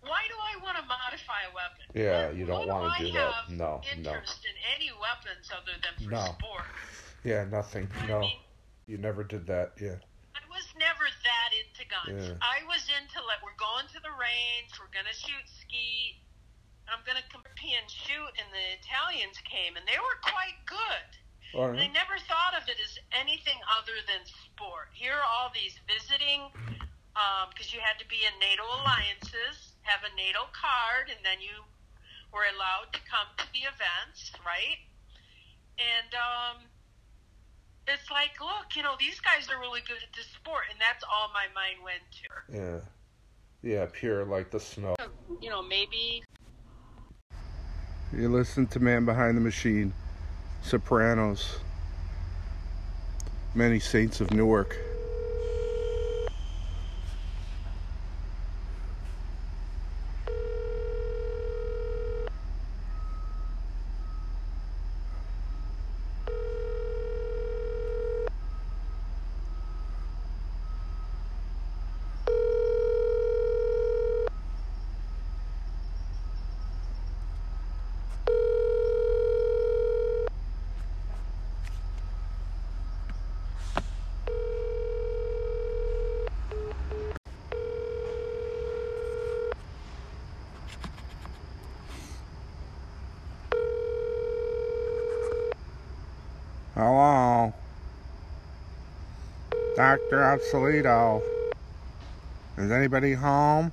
"Why 0.00 0.22
do 0.32 0.36
I 0.38 0.56
want 0.64 0.80
to 0.80 0.84
modify 0.88 1.44
a 1.44 1.52
weapon? 1.52 1.84
Yeah, 1.92 2.30
you 2.32 2.46
don't 2.46 2.66
what 2.66 2.88
wanna 2.88 2.94
I 2.94 2.98
do 3.04 3.12
that. 3.12 3.34
have 3.34 3.48
No, 3.52 3.82
no. 3.84 4.16
interest 4.16 4.46
in 4.48 4.56
any 4.74 4.90
weapons 4.96 5.50
other 5.52 5.76
than 5.84 5.94
for 6.00 6.10
No. 6.10 6.24
sport. 6.40 6.64
Yeah, 7.22 7.44
nothing. 7.44 7.88
You 8.00 8.08
know 8.08 8.18
what 8.18 8.24
I 8.24 8.26
No, 8.26 8.32
mean? 8.32 8.40
you 8.86 8.98
never 8.98 9.24
did 9.24 9.46
that. 9.46 9.72
Yeah. 9.80 10.00
Never 10.74 11.06
that 11.06 11.50
into 11.54 11.82
guns. 11.86 12.34
Yeah. 12.34 12.38
I 12.42 12.66
was 12.66 12.82
into 12.90 13.22
like 13.24 13.38
we're 13.46 13.54
going 13.56 13.86
to 13.94 14.00
the 14.02 14.10
range, 14.18 14.74
we're 14.76 14.90
gonna 14.90 15.14
shoot 15.14 15.46
ski. 15.62 16.18
I'm 16.90 17.00
gonna 17.06 17.24
compete 17.30 17.78
and 17.78 17.88
shoot, 17.88 18.30
and 18.36 18.48
the 18.52 18.66
Italians 18.82 19.38
came, 19.46 19.78
and 19.78 19.86
they 19.86 19.96
were 19.96 20.18
quite 20.20 20.58
good. 20.66 21.08
And 21.54 21.78
I 21.78 21.86
never 21.94 22.18
thought 22.26 22.58
of 22.58 22.66
it 22.66 22.76
as 22.82 22.98
anything 23.14 23.56
other 23.78 23.94
than 24.10 24.26
sport. 24.26 24.90
Here 24.90 25.14
are 25.14 25.22
all 25.22 25.54
these 25.54 25.78
visiting, 25.86 26.50
because 27.54 27.70
you 27.70 27.78
had 27.78 27.94
to 28.02 28.06
be 28.10 28.26
in 28.26 28.34
NATO 28.42 28.66
alliances, 28.66 29.78
have 29.86 30.02
a 30.02 30.10
NATO 30.18 30.50
card, 30.50 31.14
and 31.14 31.22
then 31.22 31.38
you 31.38 31.62
were 32.34 32.50
allowed 32.50 32.90
to 32.92 33.00
come 33.06 33.30
to 33.38 33.46
the 33.54 33.70
events, 33.70 34.34
right? 34.42 34.82
And 35.78 36.10
um, 36.18 36.66
it's 37.88 38.10
like, 38.10 38.40
look, 38.40 38.76
you 38.76 38.82
know, 38.82 38.94
these 38.98 39.20
guys 39.20 39.48
are 39.50 39.60
really 39.60 39.80
good 39.86 39.96
at 39.96 40.14
this 40.16 40.26
sport, 40.26 40.64
and 40.70 40.78
that's 40.80 41.04
all 41.04 41.30
my 41.32 41.46
mind 41.54 41.82
went 41.84 42.02
to. 42.10 42.56
Yeah. 42.56 42.80
Yeah, 43.62 43.86
pure 43.90 44.26
like 44.26 44.50
the 44.50 44.60
snow. 44.60 44.94
You 45.40 45.48
know, 45.48 45.62
maybe 45.62 46.22
You 48.16 48.28
listen 48.28 48.66
to 48.68 48.80
Man 48.80 49.04
Behind 49.04 49.36
the 49.36 49.40
Machine, 49.40 49.92
Sopranos, 50.62 51.58
Many 53.54 53.80
Saints 53.80 54.20
of 54.20 54.30
Newark. 54.32 54.76
Dr. 99.94 100.18
Absolito. 100.18 101.22
Is 102.58 102.72
anybody 102.72 103.12
home? 103.12 103.70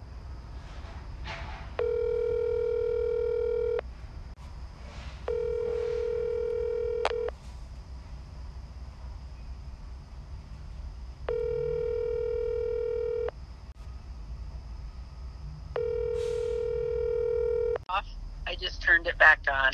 off. 17.90 18.06
I 18.46 18.54
just 18.62 18.84
turned 18.84 19.08
it 19.08 19.18
back 19.18 19.40
on. 19.52 19.72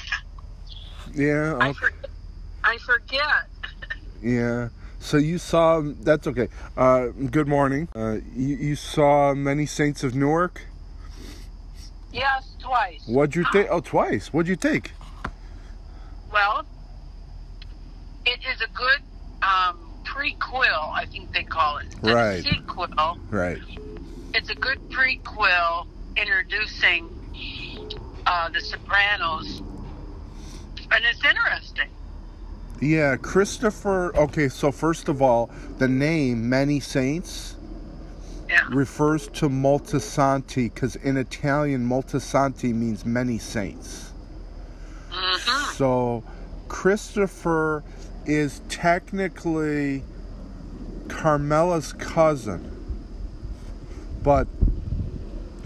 Yeah, 1.13 1.57
I, 1.59 1.73
for, 1.73 1.91
I 2.63 2.77
forget. 2.77 3.19
Yeah. 4.21 4.69
So 5.07 5.15
you 5.15 5.37
saw 5.37 5.79
that's 6.01 6.27
okay. 6.27 6.49
Uh, 6.75 7.07
good 7.31 7.47
morning. 7.47 7.87
Uh, 7.95 8.17
you, 8.35 8.57
you 8.57 8.75
saw 8.75 9.33
many 9.33 9.65
saints 9.65 10.03
of 10.03 10.15
Newark. 10.15 10.63
Yes, 12.11 12.45
twice. 12.59 13.07
What'd 13.07 13.33
you 13.33 13.45
think? 13.53 13.69
Oh, 13.71 13.79
twice. 13.79 14.33
What'd 14.33 14.49
you 14.49 14.57
take? 14.57 14.91
Well, 16.29 16.65
it 18.25 18.39
is 18.53 18.59
a 18.59 18.67
good 18.73 18.99
um, 19.41 19.79
prequel, 20.03 20.91
I 20.93 21.05
think 21.05 21.31
they 21.31 21.43
call 21.43 21.77
it. 21.77 21.89
The 22.01 22.13
Right. 22.13 22.43
Sequel. 22.43 23.17
Right. 23.29 23.59
It's 24.33 24.49
a 24.49 24.55
good 24.55 24.79
prequel 24.89 25.87
introducing 26.17 27.07
uh, 28.25 28.49
the 28.49 28.59
Sopranos, 28.59 29.61
and 30.91 31.05
it's 31.05 31.23
interesting. 31.23 31.87
Yeah, 32.79 33.15
Christopher. 33.17 34.15
Okay, 34.15 34.49
so 34.49 34.71
first 34.71 35.09
of 35.09 35.21
all, 35.21 35.49
the 35.79 35.87
name 35.87 36.47
Many 36.49 36.79
Saints 36.79 37.55
Yeah. 38.49 38.67
refers 38.69 39.27
to 39.29 39.49
Moltisanti 39.49 40.73
because 40.73 40.95
in 40.97 41.17
Italian, 41.17 41.87
Moltisanti 41.87 42.73
means 42.73 43.05
many 43.05 43.37
saints. 43.39 44.11
hmm 45.09 45.73
So 45.73 46.23
Christopher 46.67 47.83
is 48.25 48.61
technically 48.69 50.03
Carmela's 51.07 51.93
cousin, 51.93 52.71
but 54.23 54.47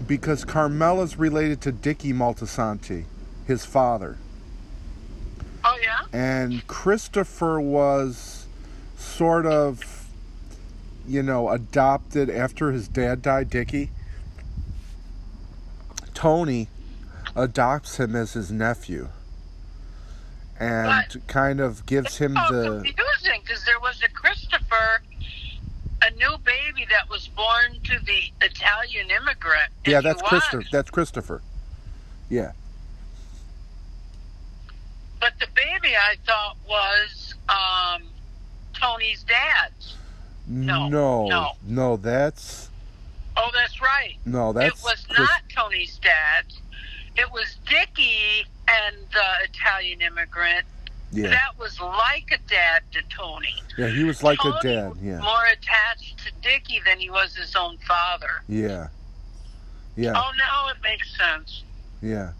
because 0.06 0.44
Carmela's 0.44 1.16
related 1.18 1.60
to 1.62 1.72
Dickie 1.72 2.12
Moltisanti, 2.12 3.04
his 3.46 3.64
father. 3.64 4.16
And 6.12 6.66
Christopher 6.66 7.60
was 7.60 8.46
sort 8.96 9.46
of, 9.46 10.06
you 11.06 11.22
know, 11.22 11.48
adopted 11.50 12.28
after 12.30 12.72
his 12.72 12.88
dad 12.88 13.22
died, 13.22 13.50
Dicky. 13.50 13.90
Tony 16.14 16.68
adopts 17.34 17.98
him 17.98 18.14
as 18.14 18.34
his 18.34 18.50
nephew 18.52 19.08
and 20.60 21.26
kind 21.26 21.60
of 21.60 21.84
gives 21.86 22.18
him 22.18 22.34
the 22.34 22.82
confusing 22.84 23.40
because 23.42 23.64
there 23.64 23.80
was 23.80 24.00
a 24.02 24.08
Christopher, 24.10 25.02
a 26.02 26.10
new 26.12 26.36
baby 26.44 26.86
that 26.90 27.08
was 27.08 27.26
born 27.28 27.80
to 27.84 27.98
the 28.04 28.20
Italian 28.42 29.10
immigrant. 29.10 29.70
yeah 29.86 30.00
that's 30.00 30.22
christopher 30.22 30.62
that's 30.70 30.90
christopher 30.90 31.42
yeah 32.28 32.52
But 35.22 35.34
the 35.38 35.46
baby 35.54 35.94
I 35.96 36.16
thought 36.26 36.56
was 36.68 37.34
um, 37.48 38.02
Tony's 38.74 39.22
dad's. 39.22 39.96
No, 40.48 40.88
no 40.88 41.26
no. 41.28 41.52
no 41.64 41.96
that's 41.96 42.68
Oh, 43.36 43.48
that's 43.54 43.80
right. 43.80 44.16
no 44.26 44.52
that's 44.52 44.76
it 44.80 44.84
was 44.84 45.06
not 45.16 45.40
Tony's 45.54 45.96
dad's. 46.02 46.58
It 47.16 47.30
was 47.32 47.56
Dickie 47.68 48.44
and 48.68 48.96
the 49.12 49.44
Italian 49.48 50.02
immigrant. 50.02 50.66
yeah 51.12 51.28
That 51.30 51.56
was 51.56 51.80
like 51.80 52.28
a 52.32 52.38
dad 52.50 52.82
to 52.92 53.00
Tony. 53.16 53.54
yeah 53.78 53.86
he 53.88 54.02
was 54.02 54.24
like 54.24 54.40
Tony 54.40 54.56
a 54.58 54.62
dad 54.62 54.92
yeah 55.00 55.20
More 55.20 55.46
attached 55.46 56.18
to 56.26 56.32
Dickie 56.42 56.80
than 56.84 56.98
he 56.98 57.08
was 57.10 57.36
his 57.36 57.54
own 57.54 57.78
father. 57.86 58.42
yeah 58.48 58.88
yeah 59.96 60.14
Oh, 60.16 60.32
now 60.36 60.68
it 60.70 60.78
makes 60.82 61.16
sense. 61.16 61.62
Yeah, 62.02 62.32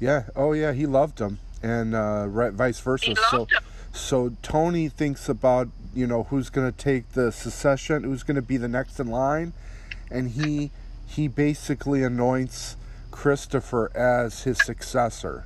yeah. 0.00 0.22
Oh, 0.34 0.52
yeah. 0.54 0.72
He 0.72 0.86
loved 0.86 1.18
him, 1.18 1.38
and 1.62 1.94
uh, 1.94 2.26
right, 2.28 2.52
vice 2.52 2.80
versa. 2.80 3.14
So, 3.30 3.44
him. 3.44 3.58
so 3.92 4.36
Tony 4.42 4.88
thinks 4.88 5.28
about 5.28 5.68
you 5.94 6.06
know 6.06 6.24
who's 6.24 6.50
going 6.50 6.70
to 6.70 6.76
take 6.76 7.10
the 7.12 7.32
secession, 7.32 8.04
who's 8.04 8.22
going 8.22 8.36
to 8.36 8.42
be 8.42 8.56
the 8.56 8.68
next 8.68 8.98
in 9.00 9.08
line, 9.08 9.52
and 10.10 10.30
he 10.30 10.70
he 11.06 11.28
basically 11.28 12.02
anoints 12.02 12.76
Christopher 13.10 13.90
as 13.96 14.44
his 14.44 14.58
successor. 14.58 15.44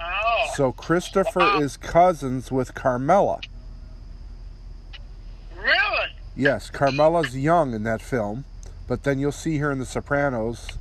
Oh. 0.00 0.50
So 0.54 0.72
Christopher 0.72 1.60
is 1.60 1.76
cousins 1.76 2.52
with 2.52 2.74
Carmela. 2.74 3.40
Really? 5.56 6.10
Yes, 6.36 6.70
Carmela's 6.70 7.36
young 7.36 7.74
in 7.74 7.82
that 7.84 8.00
film, 8.00 8.44
but 8.86 9.02
then 9.02 9.18
you'll 9.18 9.32
see 9.32 9.58
her 9.58 9.72
in 9.72 9.78
The 9.78 9.86
Sopranos, 9.86 10.78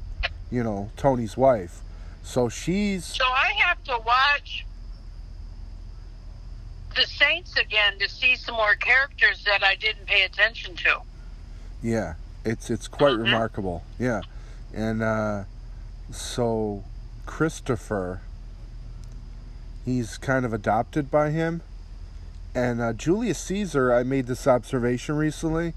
you 0.52 0.64
know, 0.64 0.92
Tony's 0.96 1.36
wife. 1.36 1.82
So 2.26 2.50
she's 2.50 3.06
So 3.06 3.24
I 3.24 3.54
have 3.66 3.82
to 3.86 3.98
watch 4.06 4.66
The 6.96 7.04
Saints 7.04 7.56
again 7.56 8.00
to 8.00 8.10
see 8.10 8.36
some 8.36 8.56
more 8.56 8.74
characters 8.76 9.44
that 9.46 9.64
I 9.64 9.76
didn't 9.76 10.06
pay 10.08 10.24
attention 10.24 10.76
to. 10.78 11.02
yeah, 11.84 12.16
it's 12.44 12.70
it's 12.72 12.88
quite 12.88 13.14
Mhm. 13.14 13.24
remarkable. 13.26 13.84
Yeah. 14.00 14.22
And 14.74 15.04
uh 15.04 15.44
so 16.12 16.84
Christopher 17.28 18.22
he's 19.86 20.18
kind 20.18 20.46
of 20.46 20.52
adopted 20.54 21.12
by 21.12 21.30
him. 21.30 21.62
And 22.56 22.82
uh, 22.82 22.94
Julius 22.94 23.38
Caesar, 23.40 23.94
I 23.94 24.02
made 24.04 24.26
this 24.28 24.48
observation 24.48 25.16
recently. 25.18 25.74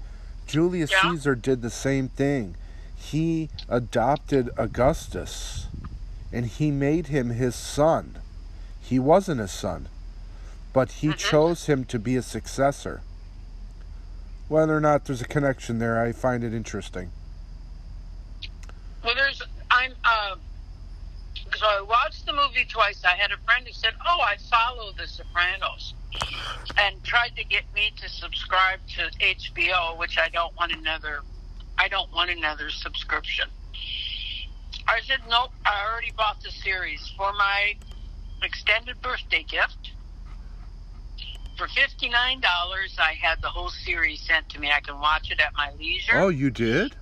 Julius 0.47 0.89
Yeah. 0.91 1.11
Caesar 1.11 1.35
did 1.35 1.61
the 1.61 1.69
same 1.69 2.07
thing. 2.09 2.55
He 2.95 3.49
adopted 3.67 4.49
Augustus 4.57 5.67
and 6.31 6.45
he 6.45 6.71
made 6.71 7.07
him 7.07 7.29
his 7.31 7.55
son. 7.55 8.19
He 8.81 8.99
wasn't 8.99 9.41
his 9.41 9.51
son, 9.51 9.87
but 10.73 10.91
he 10.91 11.09
Mhm. 11.09 11.17
chose 11.17 11.65
him 11.65 11.85
to 11.85 11.99
be 11.99 12.15
a 12.15 12.21
successor. 12.21 13.01
Whether 14.47 14.75
or 14.75 14.81
not 14.81 15.05
there's 15.05 15.21
a 15.21 15.27
connection 15.27 15.79
there, 15.79 16.03
I 16.03 16.11
find 16.11 16.43
it 16.43 16.53
interesting. 16.53 17.11
Well, 19.03 19.15
there's 19.15 19.41
I'm 19.71 19.93
uh, 20.03 20.35
so 21.55 21.65
I 21.65 21.81
watched 21.81 22.25
the 22.25 22.33
movie 22.33 22.65
twice. 22.65 23.03
I 23.03 23.15
had 23.15 23.31
a 23.31 23.37
friend 23.37 23.65
who 23.65 23.73
said, 23.73 23.93
"Oh, 24.05 24.19
I 24.21 24.37
follow 24.49 24.91
The 24.93 25.07
Sopranos," 25.07 25.93
and 26.77 27.03
tried 27.03 27.35
to 27.35 27.43
get 27.43 27.71
me 27.73 27.91
to 27.97 28.09
subscribe 28.09 28.79
to 28.95 29.09
HBO, 29.19 29.95
which 29.97 30.17
I 30.17 30.29
don't 30.29 30.55
want 30.57 30.71
another. 30.71 31.21
I 31.77 31.87
don't 31.87 32.11
want 32.11 32.29
another 32.31 32.69
subscription. 32.71 33.49
I 34.89 35.01
said, 35.01 35.19
"Nope, 35.29 35.51
I 35.65 35.85
already 35.89 36.11
bought 36.17 36.41
the 36.41 36.51
series 36.51 37.01
for 37.15 37.31
my 37.33 37.75
extended 38.41 39.01
birthday 39.01 39.43
gift." 39.43 39.91
For 41.57 41.67
fifty 41.67 42.09
nine 42.09 42.39
dollars, 42.39 42.95
I 42.97 43.13
had 43.21 43.41
the 43.41 43.49
whole 43.49 43.69
series 43.69 44.21
sent 44.21 44.49
to 44.49 44.59
me. 44.59 44.71
I 44.71 44.79
can 44.79 44.99
watch 44.99 45.29
it 45.29 45.39
at 45.39 45.53
my 45.55 45.71
leisure. 45.77 46.17
Oh, 46.17 46.29
you 46.29 46.49
did? 46.49 46.95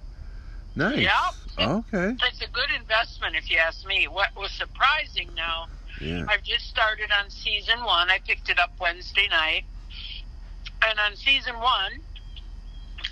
Nice. 0.75 0.99
Yep. 0.99 1.33
Okay. 1.59 2.15
It's 2.27 2.41
a 2.41 2.47
good 2.51 2.69
investment, 2.79 3.35
if 3.35 3.49
you 3.49 3.57
ask 3.57 3.85
me. 3.85 4.07
What 4.07 4.29
was 4.35 4.51
surprising 4.51 5.33
now, 5.35 5.67
Yeah. 5.99 6.25
I've 6.29 6.43
just 6.43 6.67
started 6.67 7.09
on 7.23 7.29
season 7.29 7.83
one. 7.83 8.09
I 8.11 8.19
picked 8.19 8.49
it 8.49 8.59
up 8.59 8.71
Wednesday 8.79 9.27
night. 9.29 9.65
And 10.83 10.99
on 10.99 11.15
season 11.15 11.55
one, 11.59 11.91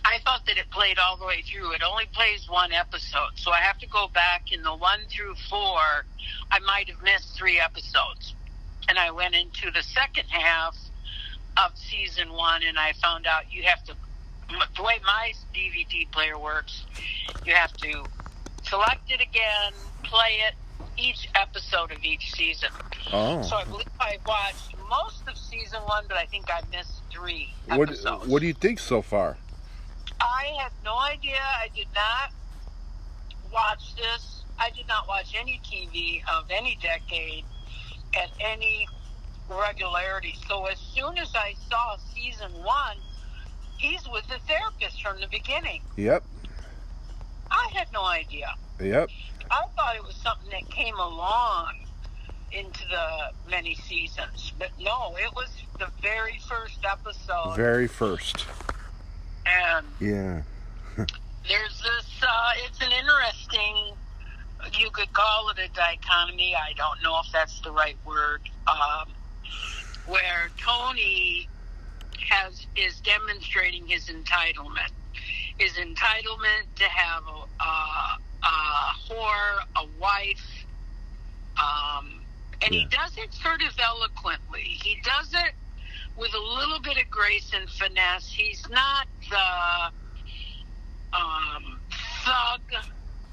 I 0.05 0.19
thought 0.23 0.45
that 0.45 0.57
it 0.57 0.69
played 0.69 0.99
all 0.99 1.17
the 1.17 1.25
way 1.25 1.41
through. 1.41 1.73
It 1.73 1.81
only 1.81 2.05
plays 2.13 2.47
one 2.47 2.71
episode. 2.71 3.31
So 3.35 3.51
I 3.51 3.57
have 3.57 3.79
to 3.79 3.87
go 3.87 4.07
back 4.13 4.51
in 4.51 4.61
the 4.61 4.75
one 4.75 4.99
through 5.09 5.33
four. 5.49 6.05
I 6.51 6.59
might 6.59 6.89
have 6.89 7.01
missed 7.01 7.35
three 7.35 7.59
episodes. 7.59 8.35
And 8.87 8.99
I 8.99 9.09
went 9.09 9.33
into 9.33 9.71
the 9.71 9.81
second 9.81 10.25
half 10.29 10.77
of 11.57 11.71
season 11.75 12.33
one 12.33 12.61
and 12.61 12.77
I 12.77 12.93
found 13.01 13.25
out 13.25 13.51
you 13.51 13.63
have 13.63 13.83
to, 13.85 13.95
the 14.75 14.83
way 14.83 14.99
my 15.03 15.33
DVD 15.55 16.09
player 16.11 16.37
works, 16.37 16.85
you 17.43 17.55
have 17.55 17.73
to 17.77 18.03
select 18.63 19.09
it 19.09 19.21
again, 19.21 19.73
play 20.03 20.41
it, 20.47 20.53
each 20.97 21.27
episode 21.33 21.91
of 21.91 22.03
each 22.03 22.31
season. 22.31 22.69
Oh. 23.11 23.41
So 23.41 23.55
I 23.55 23.63
believe 23.65 23.87
I 23.99 24.17
watched 24.27 24.75
most 24.87 25.27
of 25.27 25.35
season 25.37 25.81
one, 25.81 26.05
but 26.07 26.17
I 26.17 26.25
think 26.25 26.45
I 26.49 26.61
missed 26.71 27.01
three 27.11 27.53
What. 27.67 27.89
What 28.27 28.39
do 28.41 28.47
you 28.47 28.53
think 28.53 28.79
so 28.79 29.01
far? 29.01 29.37
I 30.21 30.55
had 30.59 30.71
no 30.83 30.97
idea. 30.97 31.39
I 31.39 31.69
did 31.75 31.87
not 31.93 32.31
watch 33.51 33.95
this. 33.95 34.43
I 34.59 34.69
did 34.71 34.87
not 34.87 35.07
watch 35.07 35.35
any 35.37 35.59
TV 35.65 36.21
of 36.31 36.49
any 36.49 36.77
decade 36.81 37.43
at 38.17 38.29
any 38.39 38.87
regularity. 39.49 40.35
So 40.47 40.65
as 40.65 40.77
soon 40.79 41.17
as 41.17 41.35
I 41.35 41.55
saw 41.69 41.97
season 42.13 42.51
one, 42.63 42.97
he's 43.77 44.07
with 44.09 44.27
the 44.27 44.39
therapist 44.47 45.01
from 45.01 45.19
the 45.19 45.27
beginning. 45.27 45.81
Yep. 45.97 46.23
I 47.51 47.69
had 47.73 47.91
no 47.93 48.03
idea. 48.03 48.49
Yep. 48.81 49.09
I 49.51 49.63
thought 49.75 49.95
it 49.95 50.03
was 50.03 50.15
something 50.15 50.49
that 50.51 50.69
came 50.69 50.97
along 50.97 51.75
into 52.51 52.81
the 52.89 53.49
many 53.49 53.75
seasons, 53.75 54.53
but 54.57 54.69
no, 54.79 55.15
it 55.17 55.33
was 55.35 55.49
the 55.77 55.87
very 56.01 56.39
first 56.47 56.79
episode, 56.89 57.55
Very 57.55 57.87
first. 57.87 58.45
And 59.55 59.87
Yeah. 59.99 60.41
there's 61.47 61.81
this. 61.81 62.23
Uh, 62.23 62.51
it's 62.65 62.81
an 62.81 62.91
interesting. 62.91 63.95
You 64.79 64.89
could 64.91 65.11
call 65.13 65.49
it 65.49 65.59
a 65.59 65.67
dichotomy. 65.73 66.55
I 66.55 66.73
don't 66.73 67.01
know 67.03 67.19
if 67.19 67.31
that's 67.31 67.61
the 67.61 67.71
right 67.71 67.97
word. 68.05 68.41
Um, 68.67 69.09
where 70.05 70.49
Tony 70.57 71.47
has 72.29 72.65
is 72.75 72.99
demonstrating 73.01 73.87
his 73.87 74.07
entitlement, 74.07 74.91
his 75.57 75.73
entitlement 75.73 76.65
to 76.75 76.83
have 76.85 77.23
a, 77.27 77.63
a, 77.63 78.17
a 78.43 78.93
whore, 79.07 79.59
a 79.77 79.85
wife, 79.99 80.65
um, 81.57 82.21
and 82.61 82.73
he 82.73 82.85
does 82.85 83.17
it 83.17 83.33
sort 83.33 83.61
of 83.61 83.77
eloquently. 83.79 84.63
He 84.63 84.99
does 85.03 85.33
it 85.33 85.53
with 86.17 86.33
a 86.33 86.39
little 86.39 86.79
bit 86.81 86.97
of 86.97 87.09
grace 87.09 87.51
and 87.53 87.69
finesse. 87.69 88.31
He's 88.31 88.65
not 88.69 89.07
the 89.29 91.17
um, 91.17 91.79
thug 92.25 92.61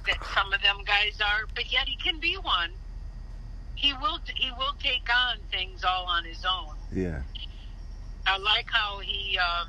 that 0.06 0.18
some 0.34 0.52
of 0.52 0.60
them 0.62 0.78
guys 0.84 1.20
are, 1.20 1.46
but 1.54 1.72
yet 1.72 1.88
he 1.88 1.96
can 1.96 2.18
be 2.20 2.36
one. 2.36 2.70
He 3.74 3.92
will. 3.94 4.18
He 4.36 4.50
will 4.52 4.74
take 4.82 5.08
on 5.10 5.38
things 5.50 5.82
all 5.84 6.06
on 6.06 6.24
his 6.24 6.44
own. 6.44 6.74
Yeah. 6.92 7.22
I 8.26 8.38
like 8.38 8.66
how 8.70 9.00
he 9.00 9.38
um, 9.38 9.68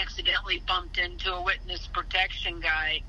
accidentally 0.00 0.62
bumped 0.66 0.98
into 0.98 1.32
a 1.32 1.42
witness 1.42 1.86
protection 1.92 2.58
guy, 2.60 3.00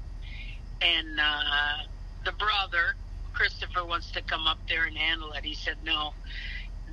and 0.81 1.19
uh, 1.19 1.83
the 2.25 2.31
brother 2.33 2.95
Christopher 3.33 3.85
wants 3.85 4.11
to 4.11 4.21
come 4.21 4.45
up 4.45 4.59
there 4.69 4.85
and 4.85 4.95
handle 4.95 5.31
it. 5.33 5.43
He 5.43 5.55
said, 5.55 5.77
"No, 5.83 6.13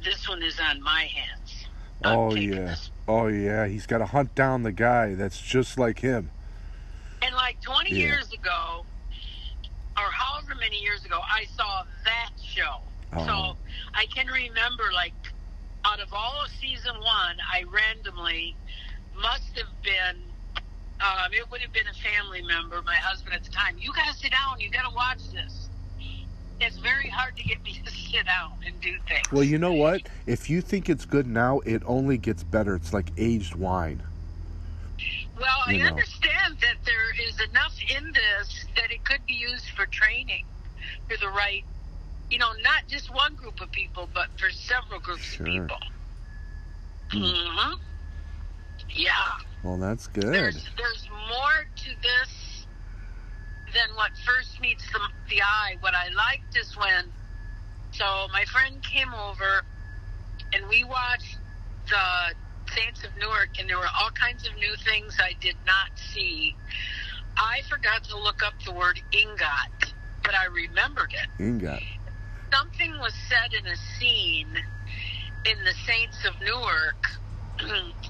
this 0.02 0.26
one 0.28 0.42
is 0.42 0.58
on 0.58 0.82
my 0.82 1.04
hands." 1.04 1.59
I'm 2.02 2.18
Oh 2.18 2.34
yeah. 2.34 2.54
this 2.54 2.90
Oh 3.08 3.26
yeah. 3.26 3.66
He's 3.66 3.86
got 3.86 3.98
to 3.98 4.06
hunt 4.06 4.34
down 4.34 4.62
the 4.62 4.72
guy 4.72 5.14
that's 5.14 5.40
just 5.40 5.78
like 5.78 6.00
him. 6.00 6.30
And 7.22 7.34
like 7.34 7.60
20 7.60 7.90
Yeah. 7.90 7.96
years 7.96 8.32
ago, 8.32 8.84
or 9.96 10.10
however 10.10 10.54
many 10.58 10.78
years 10.78 11.04
ago, 11.04 11.20
I 11.22 11.44
saw 11.56 11.82
that 12.04 12.30
show. 12.42 12.76
Oh. 13.12 13.26
So 13.26 13.56
I 13.94 14.06
can 14.06 14.28
remember, 14.28 14.84
like, 14.94 15.12
out 15.84 16.00
of 16.00 16.12
all 16.12 16.42
of 16.44 16.50
season 16.60 16.94
one, 16.94 17.36
I 17.52 17.64
randomly 17.70 18.54
must 19.20 19.58
have 19.58 19.68
been, 19.82 20.22
um, 21.00 21.32
it 21.32 21.50
would 21.50 21.60
have 21.60 21.72
been 21.72 21.88
a 21.88 21.94
family 21.94 22.42
member, 22.42 22.80
my 22.82 22.94
husband 22.94 23.34
at 23.34 23.42
the 23.44 23.50
time. 23.50 23.76
You 23.78 23.92
guys 23.94 24.16
sit 24.18 24.30
down, 24.30 24.60
you 24.60 24.70
got 24.70 24.88
to 24.88 24.94
watch 24.94 25.18
this. 25.32 25.68
It's 26.60 26.76
very 26.78 27.08
hard 27.08 27.36
to 27.36 27.42
get 27.42 27.62
me 27.64 27.80
to 27.84 27.90
sit 27.90 28.26
down 28.26 28.52
and 28.66 28.78
do 28.80 28.94
things. 29.08 29.22
Well, 29.32 29.42
you 29.44 29.58
know 29.58 29.72
what? 29.72 30.02
If 30.26 30.50
you 30.50 30.60
think 30.60 30.88
it's 30.90 31.06
good 31.06 31.26
now, 31.26 31.60
it 31.60 31.82
only 31.86 32.18
gets 32.18 32.42
better. 32.42 32.74
It's 32.74 32.92
like 32.92 33.10
aged 33.16 33.54
wine. 33.54 34.02
Well, 35.38 35.46
I 35.66 35.78
know. 35.78 35.86
understand 35.86 36.58
that 36.60 36.76
there 36.84 37.10
is 37.26 37.40
enough 37.50 37.74
in 37.96 38.12
this 38.12 38.66
that 38.76 38.90
it 38.90 39.02
could 39.04 39.24
be 39.26 39.32
used 39.34 39.70
for 39.74 39.86
training 39.86 40.44
for 41.08 41.16
the 41.16 41.28
right, 41.28 41.64
you 42.30 42.36
know, 42.38 42.50
not 42.62 42.82
just 42.88 43.12
one 43.14 43.34
group 43.36 43.60
of 43.62 43.72
people, 43.72 44.08
but 44.12 44.26
for 44.38 44.50
several 44.50 45.00
groups 45.00 45.22
Sure. 45.22 45.46
of 45.46 45.52
people. 45.52 45.78
Hmm. 47.12 47.18
hmm 47.24 47.74
Yeah, 48.90 49.10
Well, 49.62 49.78
that's 49.78 50.08
good. 50.08 50.24
there's 50.24 50.68
there's 50.76 51.08
more 51.30 51.64
to 51.76 51.90
this 52.02 52.28
than 53.74 53.94
what 53.96 54.10
first 54.24 54.60
meets 54.60 54.84
the 54.92 55.00
the 55.28 55.42
eye. 55.42 55.76
What 55.80 55.94
I 55.94 56.08
liked 56.08 56.56
is 56.56 56.76
when, 56.76 57.12
so 57.92 58.04
my 58.32 58.44
friend 58.46 58.82
came 58.82 59.12
over, 59.14 59.62
and 60.52 60.68
we 60.68 60.84
watched 60.84 61.38
the 61.88 62.34
Saints 62.74 63.04
of 63.04 63.10
Newark, 63.18 63.58
and 63.58 63.68
there 63.68 63.78
were 63.78 63.94
all 64.00 64.10
kinds 64.10 64.46
of 64.46 64.54
new 64.56 64.74
things 64.84 65.16
I 65.20 65.34
did 65.40 65.56
not 65.66 65.90
see. 65.96 66.54
I 67.36 67.60
forgot 67.68 68.04
to 68.04 68.18
look 68.18 68.42
up 68.44 68.54
the 68.64 68.72
word 68.72 69.00
ingot, 69.12 69.92
but 70.22 70.34
I 70.34 70.46
remembered 70.46 71.12
it. 71.12 71.42
Ingot. 71.42 71.82
Something 72.52 72.98
was 73.00 73.14
said 73.28 73.52
in 73.54 73.66
a 73.72 73.76
scene 73.98 74.56
in 75.46 75.64
the 75.64 75.74
Saints 75.86 76.24
of 76.24 76.34
Newark 76.40 77.06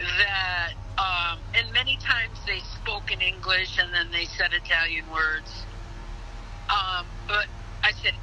that, 0.00 0.72
um, 0.98 1.38
and 1.54 1.72
many 1.72 1.96
times 1.96 2.38
they 2.46 2.60
spoke 2.80 3.12
in 3.12 3.20
English 3.20 3.78
and 3.78 3.92
then 3.92 4.10
they 4.10 4.24
said 4.24 4.52
Italian 4.52 5.04
words. 5.12 5.50
Um, 6.70 7.06
but 7.26 7.46
I 7.82 7.92
said, 8.02 8.14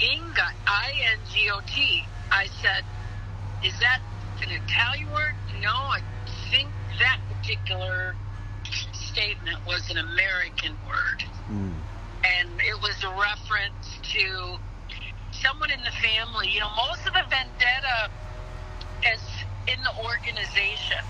Ingot, 0.00 0.54
I 0.66 0.92
N 1.12 1.18
G 1.32 1.50
O 1.50 1.60
T. 1.66 2.04
I 2.30 2.46
said, 2.62 2.84
is 3.64 3.78
that 3.80 4.00
an 4.42 4.50
Italian 4.50 5.10
word? 5.10 5.34
No, 5.60 5.72
I 5.72 6.00
think 6.50 6.68
that 7.00 7.18
particular 7.28 8.14
statement 8.92 9.58
was 9.66 9.90
an 9.90 9.98
American 9.98 10.76
word. 10.86 11.24
Mm. 11.50 11.74
And 12.24 12.48
it 12.60 12.80
was 12.80 13.02
a 13.02 13.10
reference 13.20 13.98
to 14.14 14.58
someone 15.32 15.70
in 15.70 15.80
the 15.82 15.94
family. 16.02 16.48
You 16.48 16.60
know, 16.60 16.70
most 16.76 17.06
of 17.06 17.14
the 17.14 17.24
vendetta 17.28 18.10
is 19.12 19.22
in 19.66 19.82
the 19.82 19.94
organization. 20.04 21.02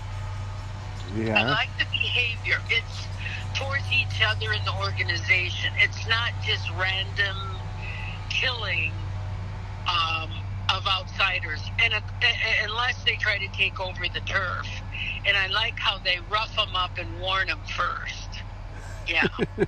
I 1.15 1.43
like 1.43 1.69
the 1.77 1.85
behavior. 1.91 2.57
It's 2.69 3.07
towards 3.53 3.85
each 3.91 4.21
other 4.21 4.53
in 4.53 4.63
the 4.65 4.73
organization. 4.85 5.71
It's 5.81 6.07
not 6.07 6.31
just 6.45 6.69
random 6.71 7.37
killing 8.29 8.91
um, 9.87 10.29
of 10.75 10.85
outsiders, 10.87 11.61
and 11.83 11.93
uh, 11.93 11.97
uh, 11.97 12.65
unless 12.65 13.03
they 13.03 13.15
try 13.15 13.37
to 13.39 13.47
take 13.57 13.79
over 13.79 14.07
the 14.13 14.21
turf. 14.21 14.67
And 15.25 15.35
I 15.35 15.47
like 15.47 15.77
how 15.77 15.97
they 15.99 16.19
rough 16.31 16.55
them 16.55 16.75
up 16.75 16.97
and 16.97 17.19
warn 17.19 17.47
them 17.47 17.59
first. 17.75 18.41
Yeah. 19.07 19.27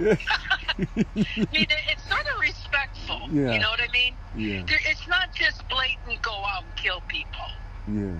I 0.00 1.46
mean, 1.52 1.66
it's 1.90 2.08
sort 2.08 2.26
of 2.26 2.40
respectful. 2.40 3.28
Yeah. 3.30 3.52
You 3.52 3.60
know 3.60 3.70
what 3.70 3.80
I 3.80 3.92
mean? 3.92 4.14
Yeah. 4.34 4.62
There, 4.66 4.78
it's 4.88 5.06
not 5.08 5.32
just 5.32 5.66
blatant 5.68 6.22
go 6.22 6.32
out 6.32 6.64
and 6.64 6.76
kill 6.76 7.02
people. 7.08 7.46
Yeah. 7.86 8.16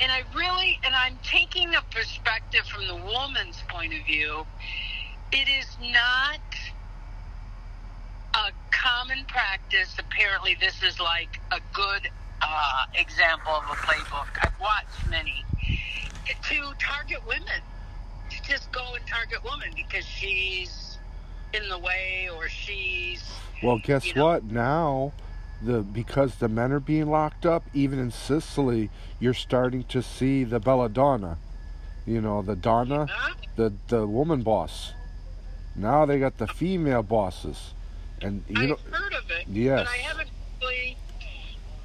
And 0.00 0.10
I 0.10 0.22
really, 0.34 0.78
and 0.84 0.94
I'm 0.94 1.18
taking 1.22 1.74
a 1.74 1.82
perspective 1.94 2.66
from 2.66 2.86
the 2.86 2.96
woman's 2.96 3.62
point 3.68 3.94
of 3.94 4.04
view. 4.04 4.44
It 5.32 5.48
is 5.48 5.76
not 5.80 6.40
a 8.34 8.50
common 8.70 9.24
practice. 9.26 9.94
Apparently, 9.98 10.56
this 10.60 10.82
is 10.82 10.98
like 10.98 11.40
a 11.52 11.60
good 11.72 12.08
uh, 12.42 12.84
example 12.94 13.52
of 13.52 13.64
a 13.64 13.74
playbook. 13.74 14.28
I've 14.42 14.58
watched 14.60 15.08
many 15.10 15.44
to 16.26 16.72
target 16.78 17.26
women. 17.26 17.62
To 18.30 18.42
just 18.42 18.72
go 18.72 18.94
and 18.94 19.06
target 19.06 19.38
women 19.44 19.68
because 19.76 20.06
she's 20.06 20.98
in 21.52 21.68
the 21.68 21.78
way 21.78 22.30
or 22.34 22.48
she's 22.48 23.22
Well, 23.62 23.78
guess 23.78 24.06
You 24.06 24.14
know? 24.14 24.24
what? 24.24 24.44
Now, 24.44 25.12
the 25.64 25.80
because 25.80 26.36
the 26.36 26.48
men 26.48 26.72
are 26.72 26.80
being 26.80 27.10
locked 27.10 27.46
up, 27.46 27.64
even 27.74 27.98
in 27.98 28.10
Sicily, 28.10 28.90
you're 29.20 29.34
starting 29.34 29.84
to 29.84 30.02
see 30.02 30.44
the 30.44 30.58
belladonna. 30.60 31.38
You 32.06 32.20
know, 32.20 32.42
the 32.42 32.56
donna, 32.56 33.06
the 33.56 33.72
the 33.88 34.06
woman 34.06 34.42
boss. 34.42 34.92
Now 35.76 36.04
they 36.04 36.18
got 36.18 36.38
the 36.38 36.46
female 36.46 37.02
bosses, 37.02 37.74
and 38.20 38.44
you 38.48 38.66
know, 38.68 38.74
I've 38.86 38.92
heard 38.92 39.14
of 39.14 39.30
it, 39.30 39.46
Yes. 39.48 39.80
but 39.80 39.88
I 39.88 39.96
haven't 39.98 40.28
really 40.60 40.96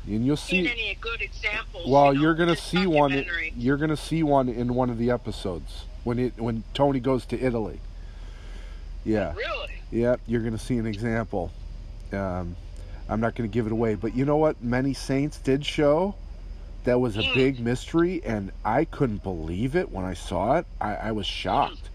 and 0.07 0.25
you'll 0.25 0.37
see. 0.37 0.59
any 0.67 0.97
good 0.99 1.21
examples. 1.21 1.87
Well, 1.87 2.13
you 2.13 2.19
know, 2.19 2.21
you're 2.23 2.35
gonna 2.35 2.55
see 2.55 2.87
one. 2.87 3.25
You're 3.55 3.77
gonna 3.77 3.97
see 3.97 4.23
one 4.23 4.49
in 4.49 4.73
one 4.73 4.89
of 4.89 4.97
the 4.97 5.11
episodes 5.11 5.85
when 6.03 6.17
it 6.19 6.39
when 6.39 6.63
Tony 6.73 6.99
goes 6.99 7.25
to 7.27 7.39
Italy. 7.39 7.79
Yeah. 9.05 9.33
Really? 9.35 9.73
Yep, 9.91 10.21
you're 10.27 10.41
going 10.41 10.51
to 10.57 10.59
see 10.63 10.77
an 10.77 10.85
example. 10.85 11.51
Um, 12.11 12.57
I'm 13.09 13.19
not 13.21 13.35
going 13.35 13.49
to 13.49 13.53
give 13.53 13.65
it 13.65 13.71
away, 13.71 13.95
but 13.95 14.15
you 14.15 14.25
know 14.25 14.37
what? 14.37 14.61
Many 14.63 14.93
Saints 14.93 15.37
did 15.39 15.65
show. 15.65 16.15
That 16.83 16.99
was 16.99 17.17
a 17.17 17.21
Mm. 17.21 17.33
big 17.33 17.59
mystery, 17.59 18.21
and 18.23 18.51
I 18.63 18.85
couldn't 18.85 19.23
believe 19.23 19.75
it 19.75 19.91
when 19.91 20.05
I 20.05 20.13
saw 20.13 20.57
it. 20.57 20.65
I, 20.79 20.95
I 20.95 21.11
was 21.11 21.25
shocked. 21.25 21.89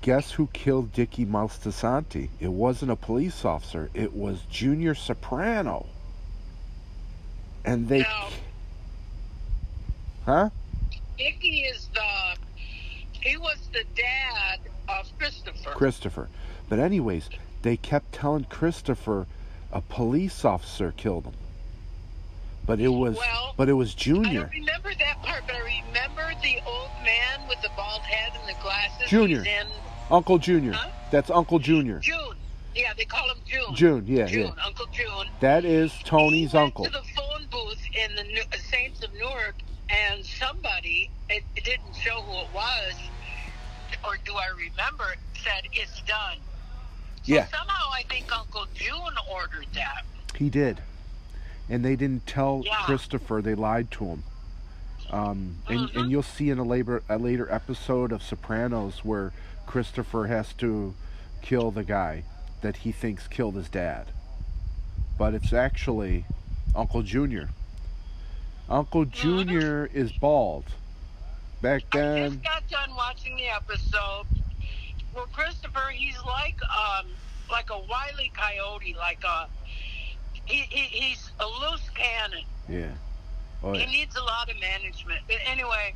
Guess 0.00 0.32
who 0.32 0.48
killed 0.52 0.92
Dickie 0.92 1.24
Moltisanti? 1.26 2.28
It 2.40 2.52
wasn't 2.52 2.90
a 2.90 2.96
police 2.96 3.44
officer. 3.44 3.90
It 3.94 4.14
was 4.14 4.40
Junior 4.50 4.94
Soprano. 4.94 5.86
And 7.64 7.88
they, 7.88 8.00
Now, 8.00 8.28
huh? 10.26 10.50
Icky 11.18 11.60
is 11.64 11.88
the 11.94 12.36
he 13.20 13.38
was 13.38 13.56
the 13.72 13.84
dad 13.96 14.60
of 14.88 15.10
Christopher. 15.18 15.70
Christopher. 15.70 16.28
But 16.68 16.78
anyways, 16.78 17.30
they 17.62 17.78
kept 17.78 18.12
telling 18.12 18.44
Christopher 18.44 19.26
a 19.74 19.80
police 19.82 20.44
officer 20.44 20.94
killed 20.96 21.24
him. 21.26 21.34
But 22.64 22.80
it 22.80 22.88
was 22.88 23.16
Well, 23.16 23.54
but 23.58 23.68
it 23.68 23.74
was 23.74 23.92
I 23.94 23.98
Junior. 23.98 24.40
don't 24.42 24.52
remember 24.52 24.94
that 24.98 25.22
part, 25.22 25.42
but 25.46 25.56
I 25.56 25.58
remember 25.58 26.32
the 26.42 26.60
old 26.66 26.90
man 27.04 27.46
with 27.48 27.60
the 27.60 27.68
bald 27.76 28.00
head 28.02 28.32
and 28.38 28.48
the 28.48 28.58
glasses. 28.62 29.08
Junior. 29.10 29.40
In 29.44 29.66
Uncle 30.10 30.38
Junior. 30.38 30.72
Huh? 30.72 30.88
That's 31.10 31.28
Uncle 31.30 31.58
Junior. 31.58 31.98
June. 31.98 32.36
Yeah, 32.74 32.92
they 32.96 33.04
call 33.04 33.28
him 33.28 33.36
June. 33.44 33.74
June, 33.74 34.04
yeah, 34.06 34.26
June, 34.26 34.52
yeah. 34.56 34.64
Uncle 34.64 34.86
June. 34.92 35.26
That 35.40 35.64
is 35.64 35.92
Tony's 36.04 36.52
he 36.52 36.56
went 36.56 36.66
uncle. 36.66 36.84
to 36.86 36.90
the 36.90 37.02
phone 37.14 37.46
booth 37.50 37.78
in 37.94 38.16
the 38.16 38.24
New- 38.24 38.42
uh, 38.52 38.56
Saints 38.56 39.04
of 39.04 39.12
Newark, 39.14 39.54
and 39.88 40.24
somebody, 40.24 41.08
it, 41.30 41.44
it 41.54 41.62
didn't 41.64 41.94
show 41.94 42.20
who 42.22 42.32
it 42.40 42.48
was, 42.52 42.94
or 44.04 44.16
do 44.24 44.34
I 44.34 44.48
remember, 44.56 45.04
said, 45.44 45.62
it's 45.72 46.00
done. 46.02 46.38
So 47.24 47.32
Yeah. 47.34 47.46
somehow 47.46 47.90
I 47.92 48.02
think 48.08 48.30
Uncle 48.36 48.66
June 48.74 49.14
ordered 49.30 49.66
that. 49.74 50.04
He 50.36 50.50
did. 50.50 50.80
And 51.68 51.82
they 51.84 51.96
didn't 51.96 52.26
tell 52.26 52.62
Yeah. 52.64 52.82
Christopher, 52.84 53.40
they 53.40 53.54
lied 53.54 53.90
to 53.92 54.04
him. 54.04 54.24
Um, 55.10 55.58
and, 55.68 55.88
Mhm. 55.88 55.96
and 56.00 56.10
you'll 56.10 56.22
see 56.22 56.50
in 56.50 56.58
a 56.58 56.64
later 56.64 57.02
a 57.08 57.16
later 57.18 57.50
episode 57.52 58.12
of 58.12 58.22
Sopranos 58.22 59.04
where 59.04 59.32
Christopher 59.66 60.26
has 60.26 60.52
to 60.54 60.94
kill 61.40 61.70
the 61.70 61.84
guy 61.84 62.24
that 62.62 62.78
he 62.78 62.92
thinks 62.92 63.26
killed 63.28 63.54
his 63.54 63.68
dad. 63.68 64.08
But 65.16 65.32
it's 65.34 65.52
actually 65.52 66.26
Uncle 66.74 67.02
Junior. 67.02 67.50
Uncle 68.68 69.04
Junior 69.04 69.86
is 69.92 70.12
bald. 70.12 70.64
Back 71.62 71.84
then. 71.92 72.22
I 72.24 72.28
just 72.28 72.42
got 72.42 72.68
done 72.68 72.94
watching 72.94 73.36
the 73.36 73.46
episode. 73.48 74.26
Well, 75.14 75.26
Christopher, 75.32 75.90
he's 75.92 76.16
like 76.26 76.56
um 76.64 77.06
like 77.50 77.70
a 77.70 77.78
wily 77.78 78.32
coyote, 78.36 78.96
like 78.98 79.22
a 79.24 79.46
he, 80.44 80.56
he 80.68 80.82
he's 80.98 81.30
a 81.40 81.46
loose 81.46 81.88
cannon. 81.94 82.44
yeah. 82.68 82.90
Oh, 83.62 83.72
He 83.72 83.86
needs 83.86 84.14
a 84.16 84.22
lot 84.22 84.50
of 84.50 84.60
management. 84.60 85.20
But 85.26 85.36
anyway, 85.46 85.94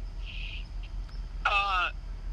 uh, 1.45 1.91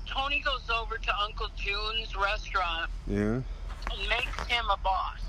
Tony 0.08 0.39
goes 0.39 0.62
over 0.69 0.98
to 0.98 1.19
Uncle 1.24 1.48
June's 1.58 2.15
restaurant 2.15 2.89
Yeah. 3.06 3.41
and 3.41 4.10
makes 4.10 4.48
him 4.48 4.63
a 4.71 4.78
boss. 4.78 5.19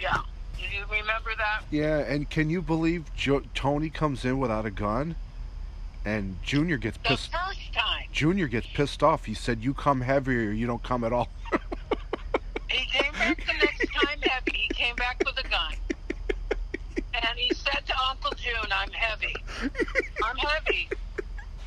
Yeah. 0.00 0.16
Do 0.56 0.62
you 0.74 0.84
remember 0.90 1.30
that? 1.36 1.62
Yeah, 1.70 1.98
and 1.98 2.28
can 2.30 2.48
you 2.48 2.62
believe 2.62 3.04
jo- 3.14 3.42
Tony 3.54 3.90
comes 3.90 4.24
in 4.24 4.38
without 4.38 4.64
a 4.64 4.70
gun, 4.70 5.14
and 6.04 6.36
Junior 6.42 6.76
gets 6.76 6.96
The 6.98 7.02
pissed. 7.10 7.30
first 7.32 7.72
time. 7.74 8.04
Junior 8.12 8.48
gets 8.48 8.66
pissed 8.66 9.02
off. 9.02 9.24
He 9.24 9.34
said, 9.34 9.62
"You 9.62 9.74
come 9.74 10.00
heavier, 10.00 10.48
or 10.48 10.52
you 10.52 10.66
don't 10.66 10.82
come 10.82 11.04
at 11.04 11.12
all." 11.12 11.28
He 12.68 12.84
came 12.86 13.12
back 13.12 13.36
the 13.46 13.52
next 13.54 13.84
time 13.92 14.20
heavy. 14.22 14.52
He 14.52 14.68
came 14.68 14.94
back 14.94 15.20
with 15.26 15.36
a 15.44 15.48
gun. 15.48 15.74
And 17.14 17.36
he 17.36 17.52
said 17.52 17.84
to 17.86 17.94
Uncle 18.08 18.30
June, 18.36 18.54
I'm 18.72 18.92
heavy. 18.92 19.34
I'm 20.24 20.36
heavy. 20.36 20.88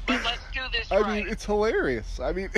But 0.07 0.23
let's 0.23 0.39
do 0.53 0.61
this 0.71 0.89
I 0.91 1.01
right. 1.01 1.23
mean, 1.23 1.27
it's 1.31 1.43
hilarious. 1.45 2.21
I 2.21 2.31
mean, 2.31 2.49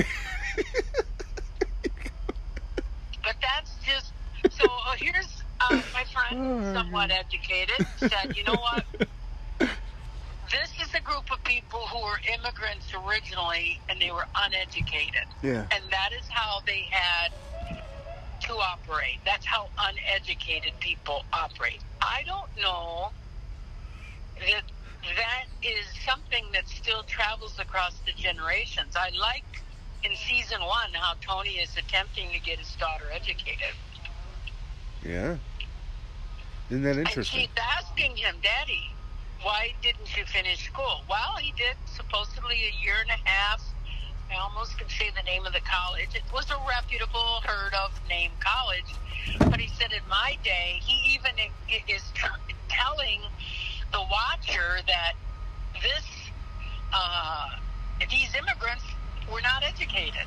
But 3.23 3.35
that's 3.41 3.71
just 3.83 4.13
so. 4.55 4.65
Uh, 4.87 4.93
here's 4.97 5.41
uh, 5.59 5.81
my 5.93 6.03
friend, 6.13 6.63
somewhat 6.75 7.09
educated, 7.11 7.85
said, 7.97 8.35
you 8.37 8.43
know 8.43 8.53
what? 8.53 8.85
This 11.05 11.13
is 11.13 11.19
a 11.19 11.23
group 11.23 11.31
of 11.31 11.43
people 11.43 11.79
who 11.91 12.01
were 12.01 12.19
immigrants 12.33 12.93
originally, 12.93 13.81
and 13.89 14.01
they 14.01 14.11
were 14.11 14.25
uneducated, 14.45 15.27
yeah, 15.41 15.65
and 15.71 15.83
that 15.91 16.09
is 16.17 16.27
how 16.29 16.61
they 16.65 16.87
had 16.91 17.31
to 18.41 18.53
operate. 18.53 19.19
That's 19.25 19.45
how 19.45 19.69
uneducated 19.79 20.73
people 20.79 21.21
operate. 21.33 21.81
I 22.01 22.23
don't 22.25 22.49
know 22.61 23.09
that 24.39 24.63
that 25.03 25.45
is 25.61 25.85
something 26.05 26.43
that 26.53 26.67
still 26.67 27.03
travels 27.03 27.59
across 27.59 27.99
the 28.05 28.11
generations. 28.13 28.95
I 28.95 29.09
like 29.19 29.63
in 30.03 30.15
season 30.15 30.61
one 30.61 30.93
how 30.93 31.13
Tony 31.21 31.51
is 31.57 31.75
attempting 31.77 32.31
to 32.33 32.39
get 32.39 32.59
his 32.59 32.75
daughter 32.75 33.05
educated. 33.13 33.73
yeah. 35.03 35.37
Isn't 36.69 36.83
that 36.83 36.97
And 36.97 36.99
interesting? 36.99 37.41
she's 37.41 37.49
asking 37.79 38.17
him, 38.17 38.35
Daddy, 38.41 38.94
why 39.41 39.73
didn't 39.81 40.15
you 40.17 40.25
finish 40.25 40.65
school? 40.65 41.01
Well, 41.09 41.37
he 41.39 41.51
did 41.57 41.75
supposedly 41.85 42.55
a 42.55 42.83
year 42.83 42.95
and 43.01 43.09
a 43.09 43.29
half. 43.29 43.61
I 44.31 44.37
almost 44.37 44.77
can 44.77 44.89
say 44.89 45.11
the 45.15 45.23
name 45.23 45.45
of 45.45 45.53
the 45.53 45.61
college. 45.61 46.09
It 46.15 46.23
was 46.33 46.49
a 46.49 46.57
reputable, 46.67 47.41
heard 47.45 47.73
of 47.73 47.91
name 48.09 48.31
college. 48.39 48.95
But 49.51 49.59
he 49.59 49.67
said, 49.67 49.91
in 49.91 50.01
my 50.09 50.37
day, 50.43 50.79
he 50.81 51.13
even 51.13 51.31
is 51.87 52.01
telling 52.69 53.21
the 53.91 54.01
watcher 54.01 54.81
that 54.87 55.13
this 55.81 56.05
uh, 56.91 57.49
these 58.09 58.33
immigrants 58.35 58.83
were 59.31 59.41
not 59.41 59.63
educated. 59.63 60.25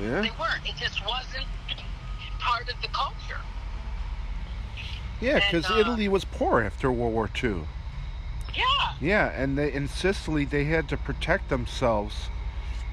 Yeah. 0.00 0.20
They 0.20 0.30
weren't. 0.38 0.66
It 0.66 0.76
just 0.76 1.04
wasn't 1.06 1.46
part 2.38 2.68
of 2.68 2.74
the 2.82 2.88
culture. 2.88 3.40
Yeah, 5.20 5.36
because 5.36 5.70
uh, 5.70 5.78
Italy 5.78 6.08
was 6.08 6.24
poor 6.24 6.60
after 6.60 6.92
World 6.92 7.14
War 7.14 7.30
II. 7.42 7.62
Yeah. 8.54 8.64
Yeah, 9.00 9.32
and 9.34 9.58
they, 9.58 9.72
in 9.72 9.88
Sicily 9.88 10.44
they 10.44 10.64
had 10.64 10.88
to 10.88 10.96
protect 10.96 11.48
themselves 11.48 12.14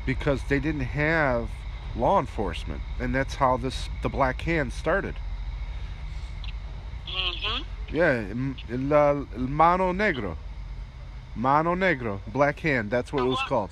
because 0.05 0.41
they 0.49 0.59
didn't 0.59 0.82
have 0.82 1.49
law 1.95 2.20
enforcement, 2.20 2.82
and 2.99 3.14
that's 3.14 3.36
how 3.36 3.57
this 3.57 3.89
the 4.01 4.09
Black 4.09 4.41
Hand 4.41 4.74
started. 4.74 5.16
hmm 7.05 7.62
Yeah, 7.91 8.34
uh, 8.95 9.26
mano 9.38 9.93
negro, 9.93 10.36
mano 11.36 11.76
negro, 11.76 12.20
Black 12.34 12.59
Hand. 12.62 12.89
That's 12.89 13.14
what 13.14 13.24
it 13.24 13.30
was 13.30 13.41
called. 13.47 13.72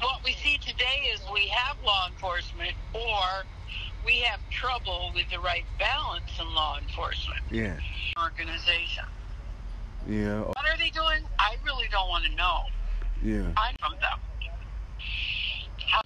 What 0.00 0.24
we 0.24 0.32
see 0.32 0.58
today 0.58 1.10
is 1.12 1.20
we 1.32 1.48
have 1.48 1.76
law 1.84 2.08
enforcement, 2.08 2.72
or 2.94 3.44
we 4.04 4.18
have 4.20 4.40
trouble 4.50 5.12
with 5.14 5.28
the 5.30 5.38
right 5.38 5.64
balance 5.78 6.30
in 6.38 6.54
law 6.54 6.78
enforcement 6.78 7.40
Yeah, 7.50 7.78
organization. 8.22 9.04
Yeah, 10.06 10.40
What 10.40 10.56
are 10.68 10.78
they 10.78 10.90
doing? 10.90 11.24
I 11.38 11.56
really 11.64 11.88
don't 11.90 12.08
want 12.08 12.24
to 12.26 12.34
know. 12.34 12.60
yeah. 13.22 13.52
I'm 13.56 13.74
from 13.80 13.92
them. 14.00 14.18
How- 15.90 16.00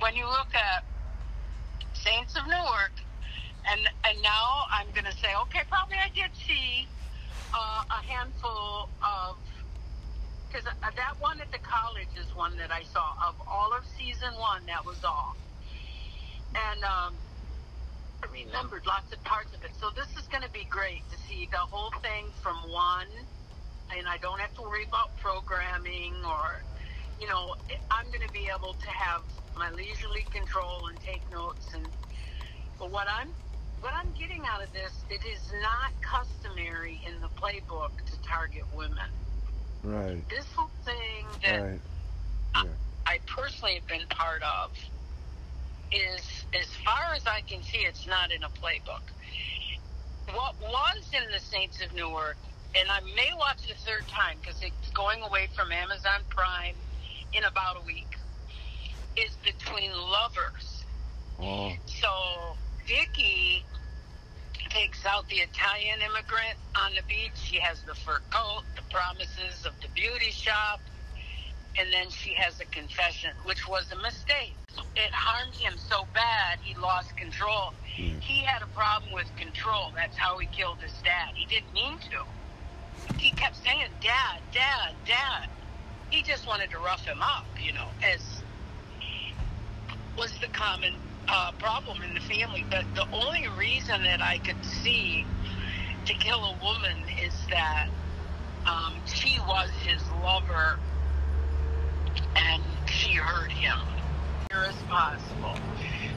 When 0.00 0.14
you 0.16 0.26
look 0.26 0.54
at 0.54 0.84
Saints 1.94 2.36
of 2.36 2.46
Newark, 2.46 2.92
and 3.70 3.80
and 4.04 4.22
now 4.22 4.64
I'm 4.72 4.90
going 4.92 5.04
to 5.04 5.12
say, 5.12 5.28
okay, 5.42 5.60
probably 5.68 5.96
I 5.96 6.08
did 6.14 6.34
see 6.34 6.88
uh, 7.54 7.82
a 7.90 8.00
handful 8.10 8.88
of 9.02 9.36
because 10.48 10.64
that 10.64 11.14
one 11.20 11.40
at 11.40 11.50
the 11.52 11.58
college 11.64 12.12
is 12.18 12.34
one 12.36 12.56
that 12.58 12.70
I 12.70 12.82
saw 12.82 13.14
of 13.28 13.34
all 13.46 13.72
of 13.76 13.84
season 13.86 14.34
one. 14.38 14.66
That 14.66 14.84
was 14.84 15.04
all, 15.04 15.36
and 16.54 16.82
um, 16.84 17.14
remembered 18.30 18.86
lots 18.86 19.12
of 19.12 19.22
parts 19.24 19.54
of 19.54 19.64
it. 19.64 19.70
So 19.80 19.90
this 19.90 20.08
is 20.16 20.26
going 20.28 20.42
to 20.42 20.50
be 20.50 20.64
great 20.68 21.02
to 21.10 21.18
see 21.28 21.48
the 21.50 21.58
whole 21.58 21.90
thing 22.00 22.26
from 22.42 22.56
one 22.70 23.08
and 23.96 24.06
I 24.08 24.16
don't 24.18 24.40
have 24.40 24.54
to 24.54 24.62
worry 24.62 24.84
about 24.84 25.16
programming 25.18 26.14
or, 26.24 26.62
you 27.20 27.28
know, 27.28 27.54
I'm 27.90 28.06
going 28.06 28.26
to 28.26 28.32
be 28.32 28.48
able 28.54 28.74
to 28.74 28.88
have 28.88 29.22
my 29.56 29.70
leisurely 29.70 30.24
control 30.30 30.86
and 30.88 30.98
take 31.00 31.22
notes. 31.30 31.74
And 31.74 31.86
but 32.78 32.90
what 32.90 33.06
I'm 33.08 33.28
what 33.80 33.92
I'm 33.94 34.12
getting 34.18 34.42
out 34.46 34.62
of 34.62 34.72
this, 34.72 34.92
it 35.10 35.20
is 35.26 35.52
not 35.60 35.90
customary 36.00 37.00
in 37.06 37.20
the 37.20 37.28
playbook 37.28 37.90
to 38.06 38.22
target 38.22 38.64
women. 38.74 39.10
Right, 39.82 40.22
This 40.28 40.46
whole 40.54 40.70
thing 40.84 41.26
that 41.44 41.60
right. 41.60 41.80
I 43.04 43.18
personally 43.26 43.74
have 43.74 43.86
been 43.88 44.06
part 44.08 44.42
of 44.42 44.70
is, 45.92 46.44
as 46.58 46.66
far 46.84 47.14
as 47.14 47.26
I 47.26 47.42
can 47.42 47.62
see, 47.62 47.78
it's 47.78 48.06
not 48.06 48.32
in 48.32 48.42
a 48.42 48.48
playbook. 48.48 49.04
What 50.34 50.54
was 50.60 51.10
in 51.12 51.30
the 51.32 51.40
Saints 51.40 51.80
of 51.82 51.94
Newark, 51.94 52.36
and 52.74 52.88
I 52.90 53.00
may 53.14 53.30
watch 53.36 53.68
it 53.68 53.76
a 53.76 53.80
third 53.80 54.06
time 54.08 54.36
because 54.40 54.62
it's 54.62 54.90
going 54.94 55.22
away 55.22 55.48
from 55.54 55.72
Amazon 55.72 56.20
Prime 56.30 56.74
in 57.32 57.44
about 57.44 57.76
a 57.76 57.86
week, 57.86 58.16
is 59.16 59.36
between 59.44 59.90
lovers. 59.92 60.84
Oh, 61.40 61.72
So 61.86 62.56
Vicky 62.86 63.64
takes 64.70 65.04
out 65.04 65.28
the 65.28 65.36
Italian 65.36 66.00
immigrant 66.00 66.56
on 66.76 66.92
the 66.94 67.02
beach. 67.08 67.32
She 67.34 67.58
has 67.58 67.82
the 67.82 67.94
fur 67.94 68.20
coat, 68.30 68.62
the 68.76 68.82
promises 68.90 69.66
of 69.66 69.72
the 69.82 69.88
beauty 69.94 70.30
shop, 70.30 70.80
and 71.78 71.92
then 71.92 72.08
she 72.10 72.32
has 72.34 72.60
a 72.60 72.64
confession, 72.66 73.30
which 73.44 73.68
was 73.68 73.90
a 73.92 73.96
mistake. 73.96 74.54
It 74.96 75.12
harmed 75.12 75.54
him 75.54 75.74
so 75.78 76.06
bad 76.14 76.58
he 76.62 76.74
lost 76.76 77.16
control. 77.16 77.74
He 78.20 78.42
had 78.44 78.62
a 78.62 78.66
problem 78.68 79.12
with 79.12 79.34
control. 79.36 79.92
That's 79.96 80.16
how 80.16 80.38
he 80.38 80.46
killed 80.48 80.80
his 80.82 80.92
dad. 81.04 81.32
He 81.34 81.46
didn't 81.46 81.72
mean 81.74 81.98
to. 82.10 82.24
He 83.18 83.32
kept 83.32 83.56
saying, 83.56 83.88
"Dad, 84.00 84.40
Dad, 84.52 84.94
Dad." 85.06 85.48
He 86.10 86.22
just 86.22 86.46
wanted 86.46 86.70
to 86.70 86.78
rough 86.78 87.04
him 87.04 87.22
up, 87.22 87.46
you 87.62 87.72
know, 87.72 87.88
as 88.02 88.42
was 90.18 90.32
the 90.40 90.48
common 90.48 90.94
uh, 91.28 91.52
problem 91.58 92.02
in 92.02 92.14
the 92.14 92.20
family. 92.20 92.66
But 92.70 92.84
the 92.94 93.06
only 93.12 93.48
reason 93.58 94.02
that 94.04 94.22
I 94.22 94.38
could 94.38 94.64
see 94.64 95.26
to 96.06 96.14
kill 96.14 96.44
a 96.44 96.56
woman 96.62 97.04
is 97.24 97.34
that 97.50 97.88
um, 98.66 98.94
she 99.06 99.38
was 99.40 99.70
his 99.84 100.02
lover 100.22 100.78
and 102.36 102.62
she 102.86 103.14
hurt 103.14 103.52
him 103.52 103.78
as 104.60 104.76
possible. 104.88 105.56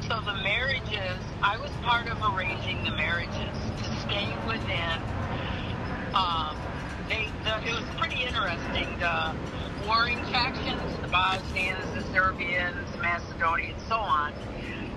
So 0.08 0.20
the 0.22 0.34
marriages, 0.44 1.20
I 1.42 1.58
was 1.58 1.72
part 1.84 2.08
of 2.08 2.18
arranging 2.36 2.84
the 2.84 2.92
marriages 2.92 3.56
to 3.84 3.96
stay 4.02 4.28
within. 4.46 5.00
Um, 6.14 6.58
they, 7.08 7.30
the, 7.44 7.56
it 7.64 7.74
was 7.74 7.88
pretty 7.98 8.24
interesting. 8.24 8.88
The 9.00 9.36
warring 9.88 10.24
factions, 10.26 10.82
the 11.02 11.08
Bosnians, 11.08 11.86
the 11.94 12.04
Serbians, 12.12 12.92
the 12.92 12.98
Macedonians, 13.02 13.82
so 13.88 13.96
on, 13.96 14.34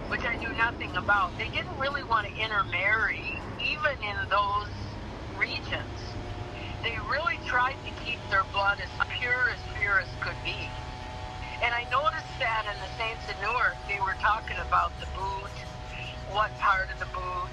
which 0.08 0.24
I 0.24 0.36
knew 0.36 0.52
nothing 0.56 0.94
about. 0.96 1.36
They 1.38 1.48
didn't 1.48 1.78
really 1.78 2.02
want 2.04 2.26
to 2.26 2.34
intermarry, 2.42 3.38
even 3.62 3.96
in 4.02 4.16
those 4.28 4.68
regions. 5.38 5.98
They 6.82 6.96
really 7.10 7.38
tried 7.46 7.76
to 7.86 8.04
keep 8.04 8.18
their 8.30 8.44
blood 8.52 8.78
as 8.80 8.90
pure 9.18 9.50
as 9.50 9.60
pure 9.78 10.00
as 10.00 10.08
could 10.20 10.36
be. 10.44 10.68
And 11.62 11.74
I 11.74 11.82
noticed 11.90 12.38
that 12.38 12.64
in 12.70 12.78
the 12.80 12.90
Saints 12.96 13.22
of 13.28 13.40
Newark, 13.42 13.76
they 13.88 13.98
were 14.00 14.14
talking 14.20 14.56
about 14.58 14.92
the 15.00 15.06
boot, 15.18 15.50
what 16.30 16.56
part 16.58 16.88
of 16.92 16.98
the 16.98 17.06
boot. 17.06 17.50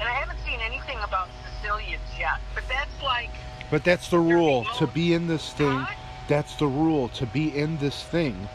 And 0.00 0.08
I 0.08 0.12
haven't 0.12 0.38
seen 0.44 0.60
anything 0.60 0.98
about 1.02 1.28
Sicilians 1.60 2.02
yet, 2.18 2.40
but 2.54 2.64
that's 2.68 3.02
like, 3.02 3.30
but 3.70 3.84
that's 3.84 4.08
the 4.08 4.18
rule 4.18 4.64
to 4.78 4.86
be 4.86 5.12
in 5.12 5.26
this 5.26 5.52
thing. 5.52 5.78
Huh? 5.78 5.94
That's 6.28 6.56
the 6.56 6.66
rule 6.66 7.08
to 7.10 7.26
be 7.26 7.56
in 7.56 7.78
this 7.78 8.02
thing, 8.04 8.48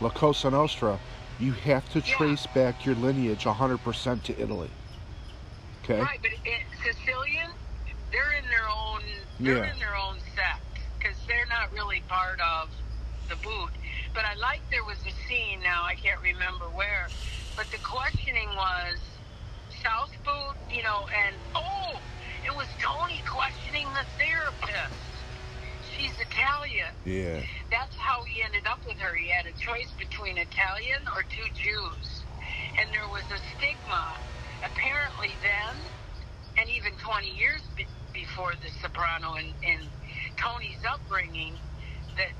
La 0.00 0.10
Cosa 0.10 0.50
Nostra. 0.50 0.98
You 1.40 1.52
have 1.52 1.88
to 1.90 2.00
Yeah. 2.00 2.16
trace 2.16 2.46
back 2.46 2.84
your 2.84 2.94
lineage 2.96 3.44
100% 3.46 4.24
to 4.24 4.40
Italy. 4.40 4.70
Okay. 5.84 6.00
right, 6.00 6.18
but 6.20 6.30
it, 6.44 6.62
Sicilian, 6.84 7.50
they're 8.12 8.32
in 8.32 8.44
their 8.50 8.68
own, 8.68 9.00
they're 9.40 9.64
Yeah. 9.64 9.72
in 9.72 9.78
their 9.78 9.96
own 9.96 10.18
sect 10.34 10.60
because 10.98 11.16
they're 11.26 11.46
not 11.46 11.72
really 11.72 12.02
part 12.08 12.38
of 12.40 12.68
the 13.28 13.36
boot. 13.36 13.70
But 14.14 14.24
I 14.24 14.34
like 14.40 14.62
there 14.70 14.84
was 14.84 14.98
a 15.06 15.14
scene 15.28 15.60
now 15.60 15.84
I 15.84 15.94
can't 15.96 16.20
remember 16.22 16.70
where, 16.74 17.06
but 17.56 17.66
the 17.70 17.80
questioning 17.84 18.48
was 18.56 18.98
South 19.82 20.12
boot, 20.24 20.56
you 20.72 20.82
know, 20.82 21.06
and 21.26 21.36
oh, 21.54 22.00
it 22.44 22.54
was 22.56 22.68
Tony 22.80 23.20
questioning 23.28 23.86
the 23.92 24.06
therapist. 24.16 25.02
She's 25.94 26.14
Italian. 26.18 26.92
Yeah. 27.04 27.40
That's 27.70 27.96
how 27.96 28.24
he 28.24 28.42
ended 28.42 28.66
up 28.66 28.80
with 28.86 28.98
her. 28.98 29.14
He 29.14 29.28
had 29.30 29.46
a 29.46 29.54
choice 29.58 29.90
between 29.98 30.38
Italian 30.38 31.02
or 31.14 31.22
two 31.28 31.48
Jews. 31.54 32.06
And 32.80 32.90
there 32.94 33.08
was 33.10 33.26
a 33.30 33.40
stigma, 33.56 34.04
apparently 34.62 35.34
then, 35.42 35.74
and 36.58 36.66
even 36.70 36.94
20 36.98 37.28
years 37.34 37.62
be- 37.76 37.86
before 38.14 38.54
The 38.62 38.70
Soprano 38.82 39.34
and, 39.38 39.52
and 39.62 39.82
Tony's 40.38 40.82
upbringing, 40.86 41.58
that 42.16 42.32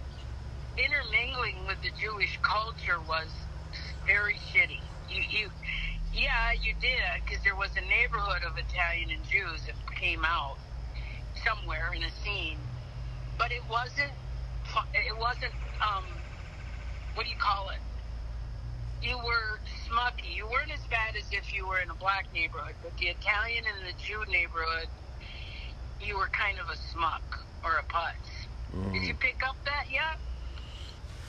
intermingling 0.79 1.67
with 1.67 1.83
the 1.83 1.91
Jewish 1.99 2.39
culture 2.43 3.03
was 3.09 3.29
very 4.07 4.39
shitty. 4.55 4.81
You, 5.11 5.23
you, 5.29 5.51
yeah, 6.15 6.55
you 6.63 6.73
did, 6.81 7.03
because 7.25 7.43
there 7.45 7.57
was 7.57 7.71
a 7.77 7.85
neighborhood 7.85 8.47
of 8.47 8.57
Italian 8.57 9.11
and 9.11 9.25
Jews 9.27 9.67
that 9.67 9.77
came 9.99 10.25
out 10.25 10.57
somewhere 11.45 11.93
in 11.95 12.03
a 12.03 12.13
scene. 12.23 12.59
But 13.39 13.51
it 13.53 13.63
wasn't 13.71 14.15
it 14.95 15.17
wasn't 15.19 15.55
um 15.81 16.05
what 17.15 17.25
do 17.25 17.31
you 17.31 17.41
call 17.41 17.71
it? 17.71 17.83
You 19.01 19.17
were 19.19 19.61
smucky. 19.87 20.35
You 20.35 20.47
weren't 20.47 20.73
as 20.75 20.83
bad 20.91 21.17
as 21.17 21.27
if 21.33 21.55
you 21.55 21.67
were 21.67 21.81
in 21.81 21.91
a 21.91 21.95
black 21.95 22.27
neighborhood 22.35 22.75
but 22.83 22.93
the 22.99 23.07
italian 23.07 23.65
and 23.67 23.87
the 23.87 23.95
jew 24.03 24.21
neighborhood 24.31 24.89
you 26.01 26.17
were 26.17 26.29
kind 26.31 26.59
of 26.59 26.69
a 26.71 26.77
smuck 26.93 27.25
or 27.65 27.79
a 27.79 27.85
putz. 27.93 28.29
Did 28.93 29.03
you 29.03 29.15
pick 29.15 29.41
up 29.43 29.57
that? 29.65 29.91
Yet 29.91 30.19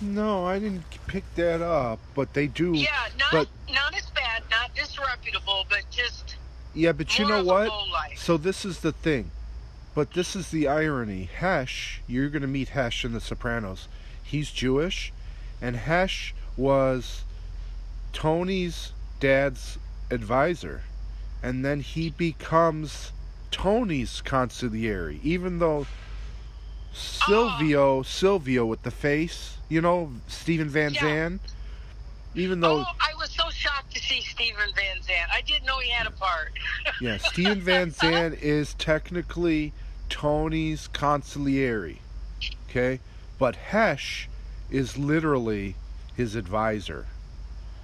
No, 0.02 0.46
I 0.46 0.60
didn't 0.60 0.84
pick 1.08 1.24
that 1.36 1.62
up, 1.62 2.00
but 2.16 2.34
they 2.34 2.48
do. 2.48 2.74
yeah 2.74 3.10
not 3.18 3.32
but 3.32 3.48
not 3.74 3.96
as 3.96 4.10
bad 4.12 4.44
not 4.50 4.74
disreputable 4.74 5.66
but 5.70 5.84
just 5.92 6.36
yeah, 6.74 6.92
but 6.92 7.18
you 7.18 7.28
know 7.28 7.44
what? 7.44 7.72
So 8.16 8.38
this 8.38 8.64
is 8.64 8.80
the 8.80 8.92
thing. 8.92 9.32
But 9.96 10.14
this 10.14 10.36
is 10.36 10.52
the 10.52 10.68
irony. 10.68 11.24
Hesh, 11.24 12.02
you're 12.08 12.30
going 12.30 12.44
to 12.44 12.48
meet 12.48 12.70
Hesh 12.70 13.04
in 13.04 13.12
The 13.12 13.20
Sopranos. 13.20 13.88
He's 14.24 14.52
Jewish, 14.52 15.12
and 15.62 15.76
Hesh 15.76 16.34
was 16.56 17.24
Tony's 18.14 18.94
dad's 19.20 19.78
advisor. 20.12 20.84
And 21.42 21.66
then 21.66 21.80
he 21.80 22.12
becomes 22.12 23.12
Tony's 23.50 24.22
consigliere, 24.24 25.20
even 25.24 25.60
though 25.60 25.86
oh. 25.86 25.88
Silvio, 26.94 28.04
Silvio 28.04 28.66
with 28.66 28.84
the 28.84 28.92
face, 28.92 29.58
you 29.70 29.82
know, 29.82 30.12
Stephen 30.28 30.70
Van 30.70 30.94
Yeah. 30.94 31.02
Zandt, 31.02 31.42
even 32.36 32.60
though, 32.60 32.80
oh, 32.80 32.86
I 33.00 33.14
was 33.18 33.30
so 33.32 33.50
shocked 33.52 33.94
to 33.96 34.02
see 34.02 34.22
Stephen 34.22 34.70
Van 34.76 35.02
Zandt. 35.02 35.30
I 35.34 35.42
didn't 35.42 35.66
know 35.66 35.80
he 35.80 35.90
had 35.92 36.08
a 36.08 36.12
part. 36.12 36.52
yeah, 37.02 37.18
Stephen 37.18 37.62
Van 37.70 37.92
Zandt 37.92 38.42
is 38.42 38.74
technically 38.76 39.72
Tony's 40.10 40.88
consigliere, 40.90 41.98
okay? 42.70 43.00
But 43.38 43.56
Hesh 43.56 44.28
is 44.70 44.98
literally 44.98 45.76
his 46.16 46.36
advisor. 46.36 47.06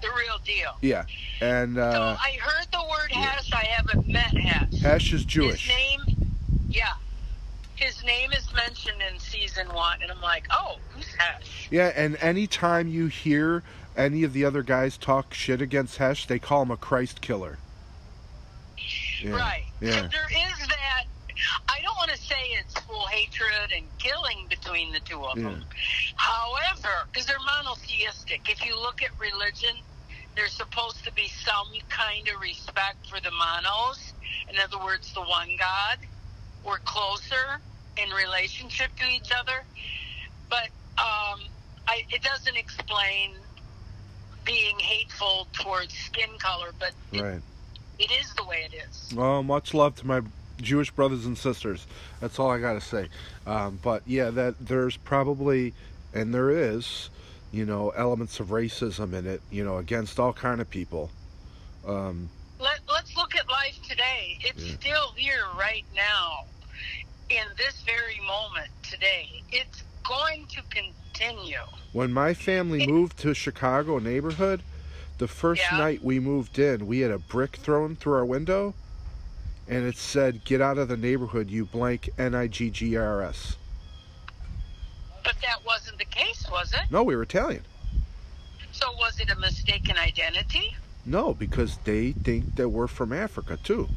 the 0.01 0.09
real 0.09 0.37
deal. 0.43 0.75
Yeah, 0.81 1.05
and 1.41 1.75
So 1.75 1.81
uh, 1.81 2.17
I 2.21 2.37
heard 2.41 2.67
the 2.71 2.83
word 2.89 3.11
Hess. 3.11 3.49
I 3.53 3.63
haven't 3.65 4.07
met 4.07 4.35
Hess. 4.37 4.81
Hesh 4.81 5.13
is 5.13 5.23
Jewish. 5.25 5.67
His 5.67 5.75
name, 5.75 6.17
yeah. 6.69 6.93
His 7.75 8.03
name 8.03 8.31
is 8.31 8.47
mentioned 8.53 9.01
in 9.11 9.19
season 9.19 9.67
one, 9.73 10.01
and 10.01 10.09
I'm 10.11 10.21
like, 10.21 10.47
oh, 10.51 10.77
who's 10.89 11.07
Hesh? 11.17 11.67
Yeah, 11.69 11.91
and 11.95 12.17
anytime 12.21 12.87
you 12.87 13.07
hear 13.07 13.63
any 13.97 14.23
of 14.23 14.33
the 14.33 14.45
other 14.45 14.63
guys 14.63 14.97
talk 14.97 15.33
shit 15.33 15.61
against 15.61 15.97
Hesh, 15.97 16.25
they 16.25 16.39
call 16.39 16.61
him 16.63 16.71
a 16.71 16.77
Christ 16.77 17.21
killer. 17.21 17.57
Yeah, 19.21 19.31
Right. 19.31 19.63
Yeah. 19.81 20.07
There 20.11 20.27
is 20.29 20.67
that. 20.67 21.03
I 21.67 21.81
don't 21.83 21.95
want 21.97 22.11
to 22.11 22.17
say 22.17 22.35
it's 22.61 22.79
full 22.79 23.07
hatred 23.07 23.71
and 23.75 23.85
killing 23.99 24.47
between 24.49 24.93
the 24.93 25.01
two 25.01 25.21
of 25.25 25.35
them. 25.35 25.63
However, 26.15 26.89
because 27.11 27.25
they're 27.27 27.35
monotheistic, 27.39 28.49
if 28.49 28.65
you 28.65 28.79
look 28.79 29.01
at 29.03 29.09
religion, 29.19 29.75
there's 30.35 30.53
supposed 30.53 31.03
to 31.03 31.11
be 31.13 31.27
some 31.27 31.67
kind 31.89 32.27
of 32.33 32.41
respect 32.41 33.07
for 33.09 33.19
the 33.19 33.31
monos. 33.31 34.13
In 34.49 34.55
other 34.59 34.83
words, 34.83 35.13
the 35.13 35.21
one 35.21 35.49
God. 35.59 35.97
We're 36.65 36.79
closer 36.79 37.59
in 37.97 38.09
relationship 38.09 38.89
to 38.97 39.05
each 39.07 39.29
other. 39.37 39.63
But 40.49 40.65
um, 40.97 41.39
I, 41.87 42.03
it 42.09 42.23
doesn't 42.23 42.55
explain 42.57 43.31
being 44.43 44.77
hateful 44.79 45.47
towards 45.53 45.93
skin 45.93 46.29
color, 46.39 46.71
but 46.79 46.91
it, 47.11 47.21
Right. 47.21 47.41
it 47.99 48.11
is 48.11 48.33
the 48.35 48.43
way 48.45 48.67
it 48.71 48.75
is. 48.89 49.13
Well, 49.15 49.43
much 49.43 49.73
love 49.73 49.95
to 49.95 50.07
my 50.07 50.21
Jewish 50.61 50.91
brothers 50.91 51.25
and 51.25 51.37
sisters. 51.37 51.85
That's 52.21 52.39
all 52.39 52.49
I 52.51 52.59
gotta 52.59 52.81
say. 52.81 53.09
Um, 53.45 53.79
but 53.83 54.03
yeah, 54.05 54.29
that 54.31 54.55
there's 54.59 54.97
probably, 54.97 55.73
and 56.13 56.33
there 56.33 56.49
is, 56.49 57.09
you 57.51 57.65
know, 57.65 57.89
elements 57.91 58.39
of 58.39 58.47
racism 58.47 59.13
in 59.13 59.25
it. 59.27 59.41
You 59.51 59.63
know, 59.63 59.77
against 59.77 60.19
all 60.19 60.33
kind 60.33 60.61
of 60.61 60.69
people. 60.69 61.09
Um, 61.87 62.29
Let, 62.59 62.79
let's 62.91 63.15
look 63.17 63.35
at 63.35 63.49
life 63.49 63.77
today. 63.87 64.37
It's 64.41 64.63
Yeah. 64.63 64.75
still 64.79 65.11
here 65.15 65.43
right 65.57 65.85
now, 65.95 66.45
in 67.29 67.45
this 67.57 67.81
very 67.85 68.19
moment 68.27 68.69
today. 68.83 69.27
It's 69.51 69.83
going 70.07 70.45
to 70.47 70.61
continue. 70.69 71.57
when 71.93 72.11
my 72.11 72.33
family 72.33 72.85
moved 72.85 73.17
to 73.17 73.33
Chicago 73.33 73.99
neighborhood, 73.99 74.61
the 75.17 75.27
first 75.29 75.61
Yeah. 75.71 75.77
night 75.77 76.03
we 76.03 76.19
moved 76.19 76.59
in, 76.59 76.85
we 76.87 76.99
had 76.99 77.09
a 77.09 77.17
brick 77.17 77.55
thrown 77.55 77.95
through 77.95 78.13
our 78.13 78.25
window, 78.25 78.73
and 79.67 79.85
it 79.87 79.95
said, 79.95 80.43
"Get 80.43 80.59
out 80.61 80.77
of 80.77 80.89
the 80.89 80.97
neighborhood, 80.97 81.49
you 81.49 81.63
blank 81.65 82.09
N 82.17 82.35
I 82.35 82.47
G 82.47 82.69
G 82.69 82.97
R 82.97 83.21
S." 83.21 83.55
But 85.23 85.35
that 85.41 85.65
wasn't 85.65 85.97
the 85.97 86.05
case, 86.05 86.45
was 86.51 86.73
it? 86.73 86.81
No, 86.91 87.01
we 87.01 87.15
were 87.15 87.23
Italian. 87.23 87.63
So 88.73 88.91
was 88.97 89.19
it 89.19 89.31
a 89.31 89.39
mistaken 89.39 89.97
identity? 89.97 90.75
No, 91.05 91.33
because 91.33 91.77
they 91.85 92.11
think 92.11 92.55
that 92.55 92.69
we're 92.69 92.87
from 92.87 93.13
Africa 93.13 93.57
too. 93.63 93.89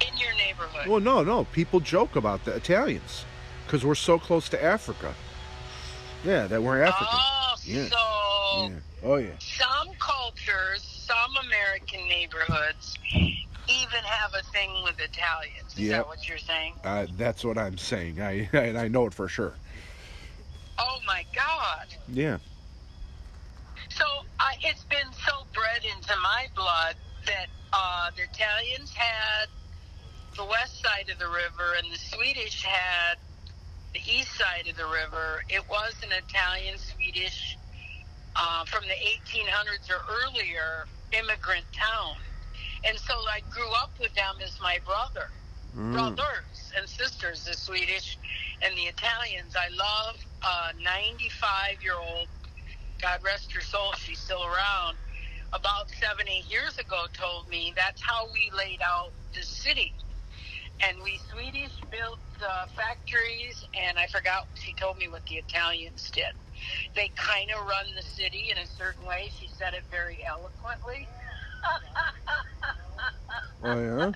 In 0.00 0.16
your 0.18 0.34
neighborhood? 0.34 0.88
Well, 0.88 1.00
no, 1.00 1.22
no. 1.22 1.44
People 1.44 1.80
joke 1.80 2.16
about 2.16 2.44
the 2.44 2.54
Italians 2.54 3.24
because 3.66 3.84
we're 3.84 3.94
so 3.94 4.18
close 4.18 4.48
to 4.50 4.62
Africa. 4.62 5.14
Yeah, 6.24 6.46
that 6.48 6.62
we're 6.62 6.82
African. 6.82 7.06
Oh, 7.18 7.54
Yeah. 7.64 7.88
so 7.88 7.96
Yeah. 8.68 8.80
Oh 9.02 9.16
yeah. 9.16 9.30
some 9.38 9.88
cultures, 9.98 10.82
some 10.82 11.36
American 11.46 12.06
neighborhoods, 12.08 12.98
even 13.12 14.02
have 14.04 14.34
a 14.34 14.42
thing 14.52 14.70
with 14.84 14.98
Italians. 15.00 15.72
Is 15.74 15.78
Yep. 15.78 15.90
that 15.90 16.06
what 16.06 16.28
you're 16.28 16.38
saying? 16.38 16.74
Uh, 16.84 17.06
that's 17.16 17.44
what 17.44 17.56
I'm 17.56 17.78
saying. 17.78 18.20
I 18.20 18.48
and 18.52 18.76
I 18.78 18.88
know 18.88 19.06
it 19.06 19.14
for 19.14 19.28
sure. 19.28 19.54
Oh 20.78 20.98
my 21.06 21.24
God. 21.34 21.86
Yeah. 22.08 22.38
So 23.90 24.04
I, 24.38 24.54
it's 24.62 24.84
been 24.84 25.12
so 25.26 25.32
bred 25.54 25.82
into 25.84 26.14
my 26.22 26.46
blood 26.54 26.96
that 27.26 27.46
uh, 27.72 28.10
the 28.16 28.22
Italians 28.22 28.92
had 28.94 29.48
the 30.36 30.44
west 30.44 30.82
side 30.82 31.10
of 31.12 31.18
the 31.18 31.28
river 31.28 31.74
and 31.82 31.92
the 31.92 31.98
Swedish 31.98 32.64
had 32.64 33.18
the 33.94 34.00
east 34.06 34.32
side 34.38 34.68
of 34.70 34.76
the 34.76 34.86
river. 34.86 35.42
It 35.48 35.68
was 35.68 35.94
an 36.02 36.10
Italian 36.12 36.78
Swedish 36.78 37.58
uh, 38.36 38.64
from 38.66 38.84
the 38.84 38.94
1800s 38.94 39.90
or 39.90 40.00
earlier 40.24 40.86
immigrant 41.12 41.66
town. 41.72 42.16
And 42.88 42.98
so 42.98 43.14
I 43.34 43.40
grew 43.50 43.70
up 43.82 43.92
with 44.00 44.14
them 44.14 44.36
as 44.44 44.58
my 44.62 44.78
brother, 44.84 45.28
Mm. 45.76 45.92
brothers 45.92 46.72
and 46.76 46.88
sisters, 46.88 47.44
the 47.44 47.54
Swedish 47.54 48.18
and 48.62 48.76
the 48.76 48.82
Italians. 48.82 49.54
I 49.54 49.68
love 49.68 50.16
a 50.42 50.82
95 50.82 51.82
year 51.82 51.94
old 51.94 52.28
God 53.00 53.20
rest 53.24 53.52
her 53.52 53.60
soul, 53.60 53.92
she's 53.94 54.18
still 54.18 54.42
around, 54.44 54.96
about 55.52 55.90
seven, 55.90 56.28
eight 56.28 56.50
years 56.50 56.78
ago 56.78 57.06
told 57.14 57.48
me 57.48 57.72
that's 57.76 58.02
how 58.02 58.26
we 58.32 58.50
laid 58.56 58.80
out 58.82 59.12
the 59.34 59.42
city. 59.42 59.94
And 60.82 60.98
we 61.04 61.18
Swedish 61.18 61.72
built 61.90 62.20
uh, 62.42 62.66
factories, 62.76 63.64
and 63.74 63.98
I 63.98 64.06
forgot, 64.06 64.48
she 64.54 64.72
told 64.74 64.98
me 64.98 65.08
what 65.08 65.26
the 65.26 65.36
Italians 65.36 66.10
did. 66.12 66.32
They 66.94 67.10
kind 67.16 67.50
of 67.50 67.66
run 67.66 67.94
the 67.96 68.02
city 68.02 68.50
in 68.52 68.58
a 68.58 68.66
certain 68.66 69.06
way. 69.06 69.30
She 69.30 69.48
said 69.48 69.74
it 69.74 69.84
very 69.90 70.20
eloquently. 70.28 71.08
Oh 73.62 73.80
yeah. 73.80 74.12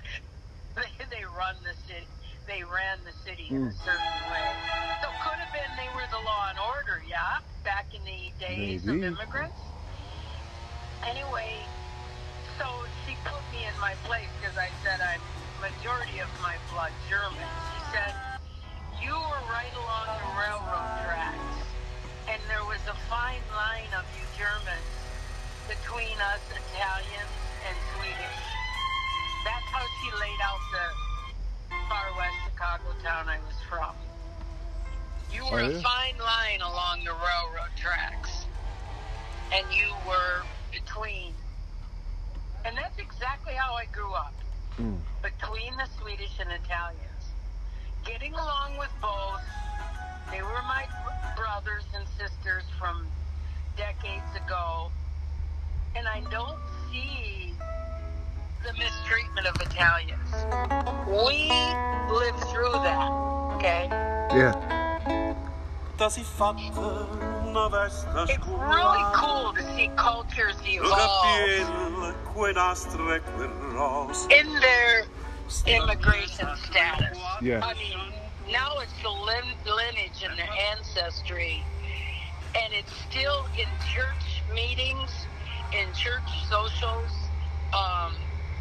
they, 0.75 1.05
they 1.11 1.23
run 1.25 1.55
the 1.63 1.75
city. 1.87 2.07
They 2.47 2.63
ran 2.63 3.03
the 3.05 3.13
city 3.13 3.49
in 3.55 3.61
Hmm. 3.61 3.67
a 3.67 3.73
certain 3.73 4.17
way. 4.31 4.47
So 5.01 5.09
could 5.23 5.39
have 5.39 5.53
been 5.53 5.71
they 5.77 5.89
were 5.95 6.07
the 6.11 6.21
law 6.25 6.49
and 6.49 6.59
order, 6.59 7.01
yeah, 7.07 7.41
back 7.63 7.93
in 7.93 8.01
the 8.05 8.33
days 8.39 8.87
Maybe. 8.87 8.99
of 9.01 9.03
immigrants. 9.03 9.59
Anyway, 11.07 11.53
so 12.57 12.65
she 13.05 13.15
put 13.25 13.41
me 13.53 13.65
in 13.65 13.75
my 13.81 13.93
place 14.05 14.29
because 14.41 14.57
I 14.57 14.69
said 14.83 14.99
I'm 15.01 15.21
majority 15.65 16.21
of 16.21 16.29
my 16.45 16.53
blood 16.69 16.93
German. 17.09 17.49
She 17.73 17.81
said 17.89 18.13
you 19.01 19.17
were 19.17 19.43
right 19.49 19.73
along 19.73 20.05
the 20.13 20.29
railroad 20.37 20.93
tracks, 21.01 21.57
and 22.29 22.37
there 22.45 22.61
was 22.69 22.77
a 22.85 22.93
fine 23.09 23.41
line 23.49 23.89
of 23.97 24.05
you 24.13 24.21
Germans 24.37 24.93
between 25.65 26.13
us 26.21 26.41
Italians 26.53 27.33
and 27.65 27.73
Swedish. 27.97 28.41
That's 29.41 29.69
how 29.73 29.81
she 29.81 30.13
laid 30.21 30.37
out 30.45 30.61
the 30.69 30.85
far 31.89 32.13
west 32.13 32.37
Chicago 32.45 32.93
town 33.01 33.25
I 33.25 33.41
was 33.41 33.57
from. 33.65 33.97
You 35.33 35.49
were 35.49 35.65
Oh, 35.65 35.73
a 35.73 35.81
fine 35.81 36.19
line 36.21 36.61
along 36.61 37.09
the 37.09 37.17
railroad 37.17 37.73
tracks, 37.73 38.45
and 39.49 39.65
you 39.73 39.89
were 40.05 40.45
between. 40.69 41.33
And 42.65 42.77
that's 42.77 42.99
exactly 42.99 43.53
how 43.53 43.73
I 43.73 43.85
grew 43.89 44.13
up 44.13 44.33
Mm. 44.79 44.99
between 45.23 45.71
the 45.77 45.87
Swedish 46.01 46.37
and 46.39 46.51
Italians. 46.51 47.23
Getting 48.05 48.33
along 48.33 48.77
with 48.77 48.91
both. 49.01 49.41
They 50.31 50.41
were 50.41 50.61
my 50.67 50.85
brothers 51.37 51.85
and 51.95 52.05
sisters 52.17 52.63
from 52.77 53.07
decades 53.77 54.35
ago. 54.35 54.91
And 55.95 56.05
I 56.07 56.19
don't 56.29 56.59
see 56.91 57.53
the 58.65 58.73
mistreatment 58.73 59.47
of 59.47 59.55
Italians. 59.61 60.29
We 61.07 61.49
lived 62.13 62.43
through 62.51 62.73
that, 62.73 63.11
okay? 63.55 63.87
Yeah. 64.35 64.84
Da 65.97 66.09
si 66.09 66.23
fattano 66.23 67.69
vesta 67.69 68.23
It's 68.27 68.45
really 68.45 69.03
cool 69.13 69.53
to 69.53 69.63
see 69.75 69.89
cultures 69.95 70.57
evolve 70.65 70.91
Capiel 70.91 72.13
quei 72.33 72.53
nastri 72.53 73.21
quei 73.21 73.47
ros 73.71 74.25
in 74.29 74.59
their 74.59 75.05
immigration 75.65 76.49
status. 76.57 77.17
Yeah. 77.41 77.63
I 77.63 77.73
mean, 77.75 77.97
now 78.51 78.79
it's 78.79 78.91
the 79.01 79.09
lin- 79.09 79.55
lineage 79.63 80.21
and 80.21 80.37
the 80.37 80.49
ancestry, 80.75 81.63
and 82.55 82.73
it's 82.73 82.91
still 83.09 83.47
in 83.57 83.69
church 83.93 84.43
meetings, 84.53 85.11
in 85.71 85.87
church 85.93 86.27
socials, 86.49 87.11
um, 87.71 88.11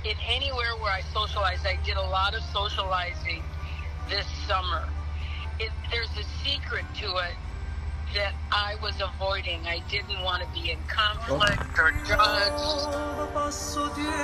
in 0.05 0.15
anywhere 0.29 0.77
where 0.81 0.93
I 0.93 1.03
socialize. 1.13 1.67
I 1.67 1.79
did 1.85 1.97
a 1.97 2.09
lot 2.15 2.35
of 2.35 2.45
socializing 2.53 3.43
this 4.09 4.27
summer. 4.47 4.89
It, 5.61 5.71
there's 5.91 6.11
a 6.19 6.25
secret 6.45 6.85
to 6.97 7.07
it. 7.19 7.35
that 8.15 8.35
I 8.53 8.77
was 8.83 9.01
avoiding. 9.01 9.67
I 9.67 9.81
didn't 9.91 10.23
want 10.23 10.43
to 10.43 10.49
be 10.51 10.71
in 10.71 10.79
conflict 10.89 11.79
or 11.79 11.93
judged. 12.07 12.89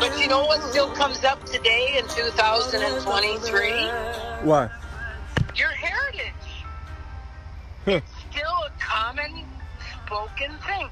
But 0.01 0.21
you 0.21 0.29
know 0.29 0.45
what 0.45 0.63
still 0.71 0.91
comes 0.93 1.25
up 1.25 1.45
today 1.47 1.97
in 1.99 2.09
2023? 2.09 3.73
What? 4.47 4.73
Your 5.57 5.71
heritage. 5.71 6.67
It's 7.87 8.13
still 8.31 8.57
a 8.67 8.73
common 8.81 9.45
spoken 10.07 10.53
thing. 10.67 10.91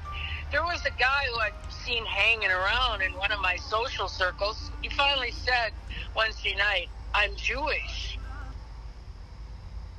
There 0.51 0.63
was 0.63 0.85
a 0.85 0.91
guy 0.91 1.25
who 1.33 1.39
I'd 1.41 1.53
seen 1.69 2.05
hanging 2.05 2.51
around 2.51 3.01
in 3.03 3.13
one 3.13 3.31
of 3.31 3.41
my 3.41 3.57
social 3.57 4.09
circles. 4.09 4.71
He 4.83 4.89
finally 4.89 5.31
said 5.31 5.71
Wednesday 6.15 6.55
night, 6.57 6.89
I'm 7.15 7.35
Jewish. 7.37 8.18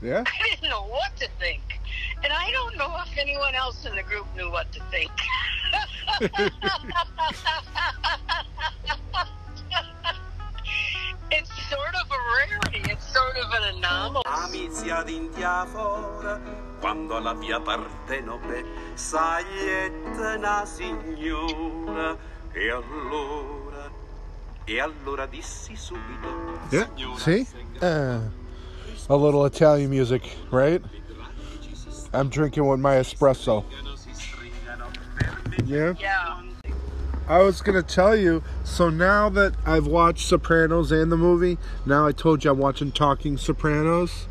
Yeah. 0.03 0.25
I 0.27 0.49
didn't 0.49 0.71
know 0.71 0.87
what 0.87 1.15
to 1.19 1.29
think. 1.39 1.61
And 2.25 2.33
I 2.33 2.51
don't 2.51 2.77
know 2.77 2.97
if 3.07 3.17
anyone 3.19 3.55
else 3.55 3.85
in 3.87 3.95
the 3.95 4.03
group 4.03 4.27
knew 4.37 4.51
what 4.51 4.73
to 4.73 4.81
think. 4.91 5.11
it's 11.31 11.51
sort 11.69 11.95
of 11.95 12.11
a 12.11 12.19
rarity. 12.37 12.81
It's 12.91 13.07
sort 13.13 13.37
of 13.37 13.51
an 13.53 13.77
anomaly. 13.77 14.25
Amizia 14.27 15.03
d'India 15.05 15.67
fora, 15.67 16.41
quando 16.81 17.17
alla 17.17 17.35
via 17.35 17.61
Partenope, 17.61 18.65
saglietta 18.95 20.37
una 20.37 20.65
signora, 20.65 22.17
e 22.53 22.71
allora, 22.71 23.91
e 24.65 24.81
allora 24.81 25.27
dissi 25.27 25.77
subito, 25.77 26.59
Yeah. 26.71 26.89
signora, 26.95 27.19
See? 27.19 27.47
Uh, 27.81 28.31
a 29.11 29.17
little 29.17 29.45
Italian 29.45 29.91
music, 29.91 30.23
right? 30.53 30.81
I'm 32.15 32.29
drinking 32.29 32.67
with 32.67 32.79
my 32.81 32.95
espresso. 32.95 33.65
si 33.97 34.11
stringano 34.11 34.87
per 35.19 35.51
me. 35.51 35.57
Yeah. 35.67 35.95
Yeah. 35.99 36.43
I 37.29 37.43
was 37.43 37.61
gonna 37.61 37.83
tell 37.83 38.17
you. 38.17 38.43
So 38.65 38.89
now 38.89 39.29
that 39.31 39.55
I've 39.67 39.87
watched 39.87 40.27
Sopranos 40.29 40.91
and 40.93 41.11
the 41.13 41.17
movie, 41.17 41.59
now 41.87 42.07
I 42.07 42.13
told 42.13 42.45
you 42.45 42.51
I'm 42.53 42.59
watching 42.59 42.91
Talking 42.93 43.37
Sopranos, 43.37 44.27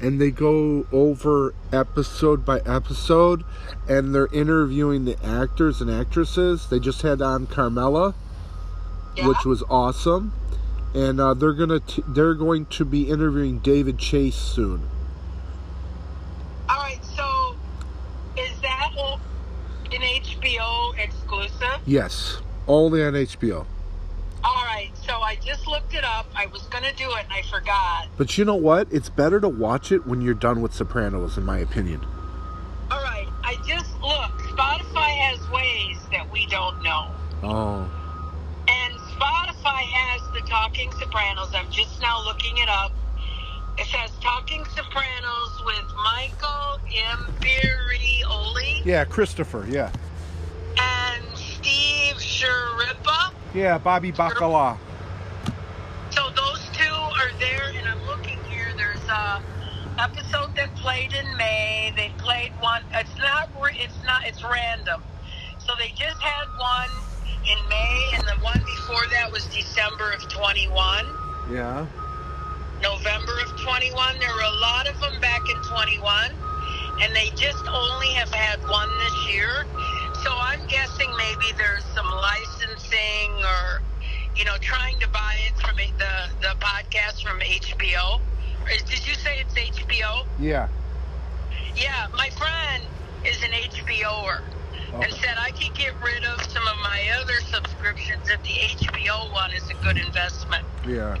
and 0.00 0.20
they 0.20 0.30
go 0.30 0.86
over 0.92 1.52
episode 1.72 2.44
by 2.44 2.60
episode, 2.60 3.42
and 3.88 4.14
they're 4.14 4.32
interviewing 4.32 5.04
the 5.06 5.16
actors 5.24 5.80
and 5.80 5.90
actresses. 5.90 6.68
They 6.68 6.78
just 6.80 7.02
had 7.02 7.20
on 7.20 7.46
Carmela, 7.46 8.14
Yeah. 9.16 9.26
which 9.28 9.44
was 9.44 9.62
awesome, 9.68 10.32
and 10.94 11.20
uh, 11.20 11.34
they're 11.34 11.52
gonna 11.52 11.80
t- 11.80 12.04
they're 12.08 12.34
going 12.34 12.66
to 12.66 12.84
be 12.84 13.08
interviewing 13.08 13.58
David 13.58 13.98
Chase 13.98 14.36
soon. 14.36 14.88
All 16.68 16.78
right, 16.78 17.04
so 17.04 17.54
is 18.36 18.60
that 18.62 18.90
an 19.92 20.00
HBO 20.00 20.98
exclusive? 20.98 21.80
Yes, 21.86 22.38
only 22.68 23.04
on 23.04 23.14
HBO. 23.14 23.66
All 24.42 24.64
right, 24.64 24.90
so 25.06 25.20
I 25.20 25.36
just 25.36 25.66
looked 25.66 25.94
it 25.94 26.04
up. 26.04 26.26
I 26.34 26.46
was 26.46 26.62
going 26.68 26.84
to 26.84 26.94
do 26.94 27.10
it 27.10 27.24
and 27.24 27.32
I 27.32 27.42
forgot. 27.42 28.08
But 28.16 28.38
you 28.38 28.44
know 28.44 28.54
what? 28.54 28.88
It's 28.90 29.10
better 29.10 29.38
to 29.40 29.48
watch 29.48 29.92
it 29.92 30.06
when 30.06 30.22
you're 30.22 30.34
done 30.34 30.62
with 30.62 30.72
Sopranos, 30.72 31.36
in 31.36 31.44
my 31.44 31.58
opinion. 31.58 32.00
All 32.90 33.02
right, 33.02 33.28
I 33.44 33.56
just 33.66 33.92
look. 34.00 34.32
Spotify 34.56 35.10
has 35.10 35.50
ways 35.50 35.98
that 36.10 36.30
we 36.32 36.46
don't 36.46 36.82
know. 36.82 37.08
Oh. 37.42 37.90
And 38.68 38.94
Spotify 38.94 39.49
has 39.68 40.20
the 40.32 40.40
Talking 40.48 40.90
Sopranos. 40.92 41.50
I'm 41.54 41.70
just 41.70 42.00
now 42.00 42.22
looking 42.24 42.56
it 42.58 42.68
up. 42.68 42.92
It 43.78 43.86
says 43.86 44.10
Talking 44.20 44.64
Sopranos 44.76 45.62
with 45.64 45.84
Michael 45.96 46.80
Imperioli 46.90 48.84
Yeah, 48.84 49.04
Christopher. 49.04 49.66
Yeah. 49.68 49.90
and 50.78 51.24
Steve 51.36 52.16
Schirripa. 52.16 53.32
Yeah, 53.54 53.78
Bobby 53.78 54.12
Bacala. 54.12 54.76
So 56.10 56.28
those 56.30 56.60
two 56.72 56.84
are 56.92 57.30
there, 57.38 57.72
and 57.76 57.88
I'm 57.88 58.04
looking 58.06 58.38
here. 58.44 58.72
There's 58.76 59.04
a 59.08 59.42
episode 59.98 60.54
that 60.56 60.74
played 60.76 61.12
in 61.12 61.36
May. 61.36 61.92
They 61.96 62.10
played 62.18 62.52
one. 62.60 62.82
It's 62.92 63.16
not. 63.18 63.48
It's 63.76 63.94
not. 64.04 64.26
It's 64.26 64.42
random. 64.42 65.02
So 65.58 65.72
they 65.78 65.88
just 65.90 66.20
had 66.20 66.46
one 66.58 66.88
in 67.50 67.68
May, 67.68 68.10
and 68.14 68.22
the 68.22 68.38
one 68.44 68.62
before 68.64 69.02
that 69.10 69.30
was 69.32 69.44
December 69.46 70.12
of 70.12 70.22
21. 70.28 70.70
Yeah. 71.50 71.86
November 72.82 73.34
of 73.44 73.50
21. 73.60 74.18
There 74.18 74.28
were 74.30 74.40
a 74.40 74.58
lot 74.60 74.88
of 74.88 75.00
them 75.00 75.20
back 75.20 75.42
in 75.50 75.56
21, 75.62 76.30
and 77.02 77.14
they 77.14 77.30
just 77.34 77.66
only 77.66 78.08
have 78.14 78.32
had 78.32 78.60
one 78.68 78.88
this 78.98 79.34
year. 79.34 79.66
So 80.22 80.30
I'm 80.30 80.64
guessing 80.68 81.10
maybe 81.16 81.52
there's 81.58 81.84
some 81.94 82.06
licensing 82.06 83.30
or, 83.42 83.82
you 84.36 84.44
know, 84.44 84.56
trying 84.60 84.98
to 85.00 85.08
buy 85.08 85.34
it 85.48 85.58
from 85.58 85.76
the 85.76 86.14
the 86.40 86.54
podcast 86.60 87.22
from 87.22 87.40
HBO. 87.40 88.20
Did 88.68 89.06
you 89.06 89.14
say 89.14 89.40
it's 89.40 89.54
HBO? 89.54 90.24
Yeah. 90.38 90.68
Yeah, 91.74 92.06
my 92.14 92.30
friend 92.30 92.84
is 93.24 93.42
an 93.42 93.50
HBOer 93.50 94.42
and 94.94 95.12
said 95.14 95.36
I 95.38 95.50
could 95.52 95.74
get 95.76 95.92
rid 96.02 96.24
of 96.24 96.42
some 96.50 96.66
of 96.66 96.76
my 96.82 97.10
other 97.20 97.40
subscriptions 97.50 98.28
if 98.28 98.42
the 98.42 98.84
HBO 98.84 99.32
one 99.32 99.52
is 99.52 99.68
a 99.70 99.74
good 99.82 99.96
investment. 99.98 100.64
Yeah. 100.86 101.16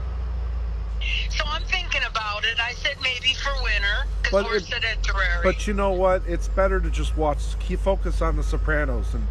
So 1.30 1.44
I'm 1.46 1.62
thinking 1.64 2.02
about 2.08 2.44
it. 2.44 2.60
I 2.60 2.72
said 2.74 2.96
maybe 3.02 3.34
for 3.34 3.52
winter 3.62 4.06
because 4.22 4.44
we're 4.44 4.60
sedentary. 4.60 5.26
But 5.42 5.66
you 5.66 5.74
know 5.74 5.92
what? 5.92 6.22
It's 6.26 6.48
better 6.48 6.80
to 6.80 6.90
just 6.90 7.16
watch. 7.16 7.38
Keep 7.60 7.80
focus 7.80 8.20
on 8.20 8.36
the 8.36 8.42
Sopranos 8.42 9.14
and 9.14 9.26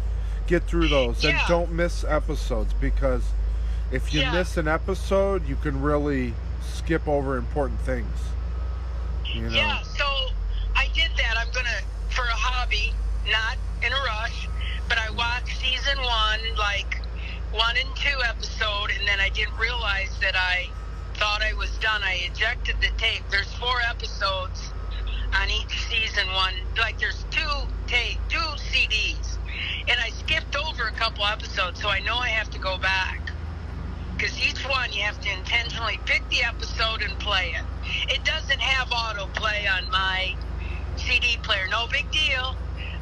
get 0.46 0.64
through 0.64 0.88
those, 0.88 1.22
yeah. 1.22 1.30
and 1.30 1.40
don't 1.48 1.72
miss 1.72 2.02
episodes 2.04 2.72
because 2.74 3.22
if 3.92 4.12
you 4.12 4.20
Yeah. 4.22 4.32
miss 4.32 4.56
an 4.56 4.66
episode, 4.66 5.46
you 5.48 5.56
can 5.56 5.80
really 5.80 6.34
skip 6.62 7.06
over 7.06 7.36
important 7.36 7.80
things. 7.80 8.16
You 9.26 9.42
know. 9.42 9.50
Yeah, 9.50 9.82
so 9.82 10.04
I 10.74 10.88
did 10.92 11.10
that. 11.18 11.36
I'm 11.38 11.50
gonna 11.52 11.80
for 12.10 12.22
a 12.24 12.34
hobby, 12.34 12.92
not 13.26 13.58
in 13.82 13.92
a 13.92 14.02
rush, 14.22 14.50
but 14.88 14.98
I 14.98 15.10
watched 15.10 15.58
season 15.60 15.98
one, 15.98 16.40
like 16.58 17.02
one 17.52 17.76
and 17.76 17.96
two 17.96 18.18
episode, 18.28 18.90
and 18.98 19.06
then 19.08 19.20
I 19.20 19.30
didn't 19.30 19.58
realize 19.58 20.18
that 20.22 20.36
I 20.36 20.74
thought 21.18 21.42
I 21.42 21.54
was 21.54 21.78
done. 21.78 22.02
I 22.04 22.28
ejected 22.30 22.76
the 22.80 22.90
tape. 22.98 23.24
There's 23.30 23.52
four 23.54 23.76
episodes 23.90 24.74
on 25.34 25.50
each 25.50 25.88
season 25.88 26.26
one. 26.34 26.54
Like 26.78 26.98
there's 26.98 27.26
two 27.30 27.68
tape, 27.86 28.20
two 28.28 28.50
CDs, 28.72 29.38
and 29.88 29.98
I 30.00 30.10
skipped 30.10 30.56
over 30.56 30.88
a 30.88 30.92
couple 30.92 31.24
episodes, 31.26 31.80
so 31.80 31.90
I 31.90 32.00
know 32.00 32.16
I 32.16 32.30
have 32.30 32.50
to 32.50 32.60
go 32.60 32.78
back. 32.78 33.30
Because 34.16 34.38
each 34.40 34.64
one 34.64 34.92
you 34.92 35.02
have 35.02 35.18
to 35.20 35.30
intentionally 35.38 36.00
pick 36.06 36.28
the 36.30 36.44
episode 36.48 37.02
and 37.08 37.18
play 37.18 37.54
it. 37.56 37.66
It 38.14 38.24
doesn't 38.24 38.60
have 38.60 38.88
autoplay 38.90 39.66
on 39.78 39.90
my 39.90 40.36
CD 40.96 41.38
player. 41.42 41.66
No 41.70 41.86
big 41.90 42.10
deal. 42.12 42.56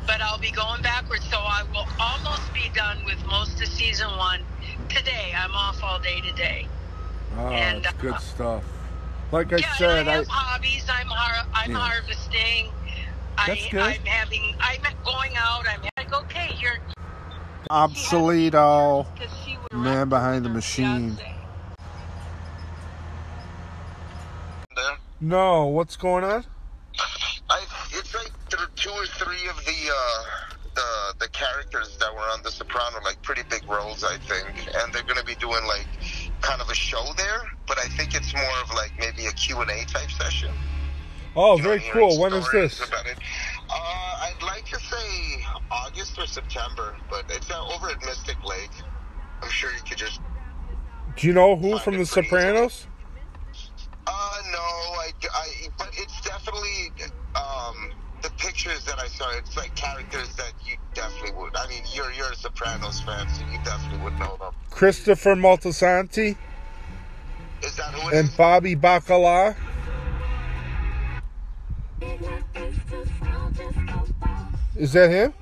But 0.09 0.23
I'll 0.23 0.41
be 0.41 0.53
going 0.53 0.83
backwards, 0.83 1.27
so 1.31 1.39
I 1.39 1.65
will 1.75 1.87
almost 2.01 2.55
be 2.55 2.71
done 2.75 2.99
with 3.07 3.25
most 3.27 3.63
of 3.63 3.69
season 3.69 4.09
one 4.19 4.41
today. 4.91 5.33
I'm 5.39 5.53
off 5.55 5.85
all 5.85 6.01
day 6.01 6.23
today. 6.23 6.69
Oh, 7.39 7.51
And, 7.55 7.79
it's 7.79 7.89
uh, 7.89 7.93
good 7.99 8.21
stuff. 8.21 8.65
Like 9.33 9.53
I 9.55 9.59
yeah, 9.61 9.75
said, 9.79 10.01
and 10.01 10.11
I 10.11 10.15
I, 10.15 10.17
have 10.17 10.29
hobbies. 10.29 10.87
I'm 10.91 11.09
har- 11.09 11.47
I'm 11.55 11.73
Yeah. 11.73 11.79
harvesting. 11.79 12.73
That's 13.47 13.67
I, 13.67 13.71
good. 13.71 13.83
I'm 14.01 14.07
having. 14.07 14.43
I'm 14.61 14.83
going 15.05 15.33
out. 15.39 15.65
I'm 15.73 15.83
like, 15.99 16.15
okay, 16.25 16.51
you're 16.61 16.79
obsoleto. 17.71 19.07
'cause 19.17 19.31
she 19.45 19.59
would 19.59 19.73
Man 19.73 20.09
behind 20.09 20.45
the 20.47 20.51
machine. 20.51 21.19
fiancé. 21.19 21.35
No, 25.21 25.67
what's 25.67 25.97
going 25.97 26.25
on? 26.25 26.45
I, 27.51 27.67
it's 27.93 28.15
like 28.15 28.33
th- 28.51 28.69
two 28.77 28.91
or 28.91 29.07
three 29.19 29.49
of 29.49 29.65
the 29.65 29.91
uh, 29.91 30.55
the 30.75 31.25
the 31.27 31.29
characters 31.29 31.97
that 31.99 32.15
were 32.15 32.21
on 32.21 32.43
The 32.43 32.51
Soprano, 32.51 32.99
like 33.05 33.21
pretty 33.23 33.43
big 33.51 33.69
roles, 33.69 34.05
I 34.05 34.17
think, 34.19 34.49
and 34.77 34.93
they're 34.93 35.03
going 35.03 35.19
to 35.19 35.25
be 35.25 35.35
doing 35.35 35.65
like 35.67 35.87
kind 36.41 36.61
of 36.61 36.69
a 36.71 36.75
show 36.75 37.05
there. 37.17 37.43
But 37.67 37.79
I 37.79 37.89
think 37.89 38.15
it's 38.15 38.33
more 38.35 38.61
of 38.63 38.73
like 38.75 38.93
maybe 38.99 39.27
a 39.27 39.33
Q 39.33 39.61
and 39.61 39.71
A 39.71 39.85
type 39.87 40.11
session. 40.11 40.51
Oh, 41.37 41.57
You 41.57 41.63
very 41.63 41.79
hearing 41.81 42.09
cool. 42.09 42.21
When 42.21 42.33
is 42.33 42.49
this? 42.51 42.81
Uh, 42.81 42.89
I'd 43.71 44.43
like 44.43 44.65
to 44.67 44.79
say 44.81 45.45
August 45.71 46.19
or 46.19 46.27
September, 46.27 46.97
but 47.11 47.25
it's 47.29 47.51
uh, 47.51 47.75
over 47.75 47.91
at 47.91 48.03
Mystic 48.05 48.43
Lake. 48.45 48.71
I'm 49.43 49.51
sure 49.51 49.73
you 49.73 49.83
could 49.87 49.99
just. 49.99 50.21
Do 51.17 51.27
you 51.27 51.33
know 51.33 51.57
who 51.57 51.79
from 51.79 51.99
The 51.99 52.07
Sopranos? 52.07 52.87
Uh, 54.07 54.11
no, 54.53 54.59
I, 54.59 55.13
I, 55.35 55.69
but 55.77 55.91
it's 55.93 56.21
definitely 56.23 56.93
um, 57.35 57.91
the 58.23 58.31
pictures 58.31 58.85
that 58.85 58.99
I 58.99 59.07
saw. 59.09 59.31
It's 59.37 59.57
like 59.57 59.75
characters 59.75 60.35
that 60.37 60.53
you 60.65 60.77
definitely 60.95 61.33
would. 61.41 61.57
I 61.57 61.69
mean, 61.69 61.83
you're 61.95 62.13
you're 62.13 62.31
a 62.31 62.37
Sopranos 62.37 63.01
fan, 63.01 63.29
so 63.29 63.43
you 63.53 63.59
definitely 63.65 63.99
would 64.05 64.19
know 64.19 64.37
them. 64.39 64.55
Christopher 64.71 65.35
Moltisanti 65.35 66.37
Is 67.63 67.77
that 67.77 67.95
who 67.95 68.09
it 68.09 68.15
is? 68.15 68.29
and 68.29 68.37
Bobby 68.37 68.75
Bacala. 68.77 69.57
Is 74.77 74.93
that 74.93 75.11
him? 75.11 75.35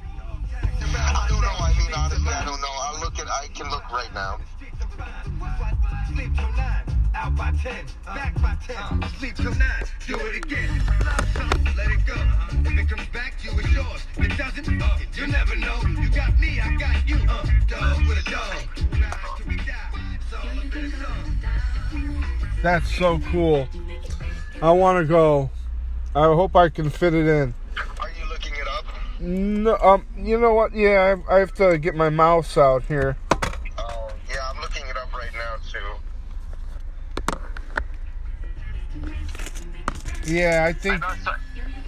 I 0.99 1.27
don't 1.29 1.41
know. 1.43 1.49
I 1.49 1.75
mean, 1.79 1.93
honestly, 1.95 2.33
I 2.33 2.45
don't 2.45 2.61
know. 2.61 2.69
I'll 2.71 3.01
look 3.01 3.19
at. 3.19 3.27
I 3.29 3.49
can 3.55 3.71
look 3.71 3.91
right 3.93 4.13
now. 4.15 4.39
Sleep 7.17 7.35
till 7.35 7.35
nine, 7.35 7.35
out 7.35 7.37
by 7.37 7.51
ten, 7.63 7.85
back 8.05 8.35
by 8.43 8.57
ten. 8.67 9.09
Sleep 9.19 9.37
till 9.37 9.55
nine, 9.55 9.85
do 10.07 10.15
it 10.19 10.45
again. 10.45 10.83
Love 11.05 11.29
something, 11.35 11.65
let 11.77 11.91
it 11.91 12.07
go. 12.07 12.15
If 12.71 12.79
it 12.79 12.89
comes 12.89 13.09
back 13.09 13.39
to 13.41 13.51
you, 13.51 13.59
it's 13.59 13.73
yours. 13.73 14.07
If 14.17 14.25
it 14.25 14.37
doesn't, 14.37 14.83
uh, 14.83 14.99
you 15.15 15.27
never 15.27 15.57
know. 15.57 15.81
You 16.01 16.11
got 16.11 16.39
me, 16.39 16.61
I 16.61 16.77
got 16.77 17.09
you. 17.09 17.17
Uh, 17.29 17.47
dog 17.69 18.07
with 18.07 18.27
a 18.27 18.31
dog. 18.31 18.55
Ride 18.93 19.19
till 19.39 19.49
we 19.49 19.57
die. 19.57 19.75
It's 20.15 20.35
all 20.35 20.59
up 20.59 20.77
in 20.77 20.91
the 20.91 20.97
song. 20.97 22.25
That's 22.63 22.95
so 22.95 23.19
cool. 23.31 23.69
I 24.61 24.71
want 24.73 25.03
to 25.03 25.09
go. 25.09 25.51
I 26.15 26.25
hope 26.25 26.57
I 26.57 26.69
can 26.69 26.91
fit 26.91 27.15
it 27.15 27.27
in. 27.27 27.55
Are 28.01 28.11
you 28.11 28.29
looking 28.29 28.53
it 28.55 28.69
up? 28.69 28.85
No, 29.21 29.77
um, 29.77 30.07
you 30.19 30.39
know 30.39 30.55
what? 30.55 30.75
Yeah, 30.75 31.17
I, 31.29 31.37
I 31.37 31.39
have 31.41 31.55
to 31.55 31.79
get 31.79 31.95
my 31.95 32.11
mouse 32.11 32.57
out 32.57 32.85
here. 32.85 33.17
Yeah, 40.27 40.67
I 40.69 40.73
think. 40.73 40.97
And 40.97 41.05
I 41.05 41.17
saw, 41.19 41.35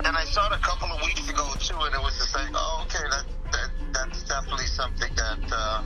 and 0.04 0.16
I 0.16 0.24
saw 0.24 0.46
it 0.52 0.58
a 0.58 0.62
couple 0.62 0.88
of 0.88 1.02
weeks 1.02 1.28
ago 1.28 1.52
too, 1.58 1.76
and 1.76 1.94
it 1.94 2.00
was 2.00 2.16
just 2.18 2.34
like, 2.34 2.48
oh, 2.54 2.86
okay, 2.86 3.04
that, 3.10 3.24
that 3.52 3.70
that's 3.92 4.22
definitely 4.22 4.66
something 4.66 5.12
that 5.16 5.38
uh, 5.50 5.82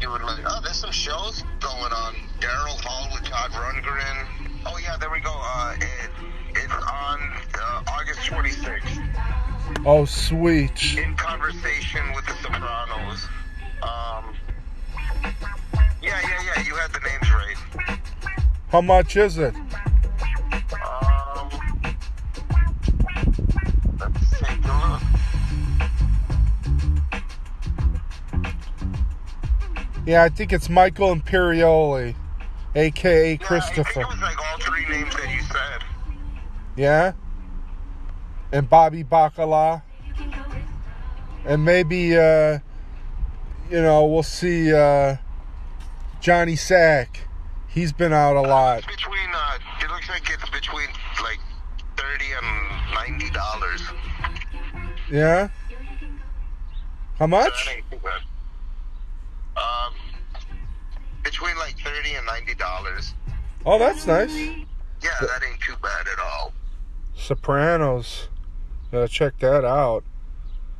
you 0.00 0.10
would 0.10 0.22
like. 0.22 0.44
Oh, 0.46 0.60
there's 0.62 0.76
some 0.76 0.92
shows 0.92 1.42
going 1.60 1.92
on. 1.92 2.14
Daryl 2.38 2.80
Hall 2.84 3.08
with 3.12 3.24
Todd 3.24 3.50
Rundgren. 3.50 4.26
Oh 4.64 4.78
yeah, 4.78 4.96
there 4.96 5.10
we 5.10 5.20
go. 5.20 5.32
Uh, 5.34 5.74
it, 5.80 6.10
it's 6.54 6.72
on 6.72 7.20
uh, 7.58 7.82
August 7.88 8.20
26th. 8.20 9.84
Oh, 9.84 10.04
sweet. 10.04 10.96
In 10.96 11.16
conversation 11.16 12.12
with 12.14 12.26
the 12.26 12.34
Sopranos. 12.42 13.26
Um, 13.82 14.36
yeah, 16.00 16.20
yeah, 16.22 16.54
yeah. 16.54 16.62
You 16.64 16.76
had 16.76 16.92
the 16.92 17.00
names 17.00 17.32
right. 17.32 17.98
How 18.68 18.80
much 18.80 19.16
is 19.16 19.38
it? 19.38 19.54
Yeah, 30.04 30.24
I 30.24 30.28
think 30.28 30.52
it's 30.52 30.68
Michael 30.68 31.14
Imperioli, 31.14 32.14
aka 32.74 33.30
Yeah, 33.30 33.36
Christopher. 33.36 33.84
think 33.84 34.04
it 34.04 34.08
was 34.08 34.20
like 34.20 34.38
all 34.38 34.58
three 34.58 34.84
names 34.88 35.14
that 35.14 35.32
you 35.32 35.42
said. 35.42 35.84
Yeah? 36.76 37.12
And 38.50 38.68
Bobby 38.68 39.04
Bacala. 39.04 39.82
And 41.44 41.64
maybe, 41.64 42.16
uh, 42.16 42.58
you 43.70 43.80
know, 43.80 44.04
we'll 44.06 44.22
see 44.22 44.74
uh, 44.74 45.16
Johnny 46.20 46.56
Sack. 46.56 47.28
He's 47.68 47.92
been 47.92 48.12
out 48.12 48.36
a 48.36 48.42
lot. 48.42 48.84
Uh, 48.84 49.58
it 49.80 49.90
looks 49.90 50.08
like 50.08 50.28
it's 50.28 50.50
between 50.50 50.88
like 51.22 51.40
thirty 51.96 52.26
and 52.36 52.94
ninety 52.94 53.30
dollars. 53.30 53.80
Yeah? 55.12 55.48
How 57.18 57.26
much? 57.26 57.66
That 57.66 57.76
ain't 57.76 57.90
too 57.90 57.98
bad. 57.98 58.22
Um, 59.62 59.94
between 61.22 61.54
like 61.58 61.76
thirty 61.78 62.14
and 62.14 62.24
ninety 62.24 62.54
dollars. 62.54 63.12
Oh, 63.66 63.78
that's 63.78 64.06
nice. 64.06 64.34
Yeah, 64.34 65.10
that 65.20 65.42
ain't 65.46 65.60
too 65.60 65.74
bad 65.82 66.08
at 66.08 66.18
all. 66.18 66.54
Sopranos. 67.14 68.28
Gotta 68.90 69.06
check 69.06 69.38
that 69.40 69.64
out. 69.66 70.02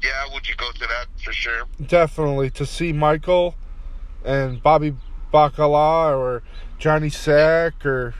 Yeah, 0.02 0.24
would 0.32 0.48
you 0.48 0.54
go 0.56 0.70
to 0.72 0.80
that 0.80 1.06
for 1.22 1.32
sure? 1.32 1.64
Definitely 1.86 2.48
to 2.50 2.64
see 2.64 2.92
Michael 2.92 3.54
and 4.24 4.62
Bobby 4.62 4.96
Bacala 5.32 6.16
or 6.16 6.42
Johnny 6.78 7.10
Sack 7.10 7.84
or 7.84 8.14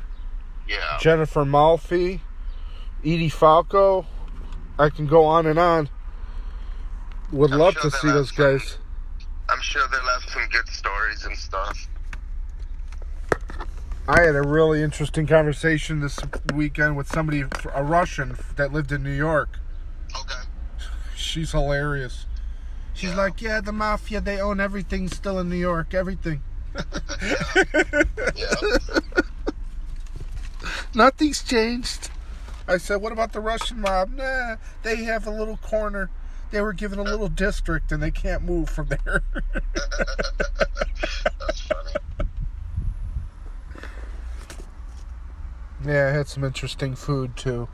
Yeah. 0.69 0.99
Jennifer 1.01 1.45
Melfi, 1.45 2.21
Edie 3.01 3.29
Falco. 3.31 4.07
I 4.79 4.91
can 4.91 5.07
go 5.07 5.25
on 5.25 5.47
and 5.47 5.59
on. 5.59 5.89
Would 7.33 7.53
I'm 7.53 7.59
love 7.59 7.75
sure 7.75 7.83
to 7.91 7.91
see 7.91 8.09
those 8.09 8.35
some- 8.35 8.45
guys. 8.45 8.79
I'm 9.49 9.61
sure 9.61 9.83
they'll 9.91 10.01
have 10.01 10.23
some 10.31 10.49
good 10.51 10.69
stories 10.69 11.25
and 11.25 11.37
stuff. 11.37 11.89
I 14.09 14.21
had 14.23 14.35
a 14.35 14.43
really 14.43 14.83
interesting 14.83 15.27
conversation 15.27 16.01
this 16.01 16.19
weekend 16.55 16.97
with 16.97 17.07
somebody, 17.09 17.45
a 17.75 17.83
Russian 17.85 18.37
that 18.57 18.73
lived 18.73 18.93
in 18.93 19.03
New 19.03 19.13
York. 19.13 19.59
Okay. 20.19 20.41
She's 21.15 21.53
hilarious. 21.53 22.27
She's 22.95 23.11
Yeah. 23.11 23.17
like, 23.17 23.41
yeah, 23.43 23.61
the 23.61 23.73
mafia, 23.73 24.21
they 24.21 24.41
own 24.41 24.59
everything 24.61 25.09
still 25.09 25.39
in 25.39 25.49
New 25.49 25.57
York, 25.57 25.95
everything. 25.95 26.43
Yeah. 28.35 28.55
Nothing's 30.95 31.43
changed. 31.43 32.11
I 32.69 32.77
said, 32.79 32.97
what 33.03 33.13
about 33.13 33.33
the 33.33 33.41
Russian 33.41 33.81
mob? 33.81 34.11
Nah, 34.15 34.57
they 34.83 34.97
have 35.05 35.27
a 35.27 35.31
little 35.31 35.57
corner. 35.59 36.11
They 36.53 36.61
were 36.61 36.75
given 36.75 36.99
a 36.99 37.03
little 37.03 37.29
district 37.29 37.91
and 37.93 38.03
they 38.03 38.11
can't 38.11 38.43
move 38.43 38.69
from 38.69 38.89
there. 38.89 39.23
That's 41.41 41.61
funny. 41.63 41.93
yeah, 45.87 46.09
I 46.09 46.11
had 46.11 46.29
some 46.29 46.45
interesting 46.45 46.95
food 46.95 47.37
too. 47.37 47.69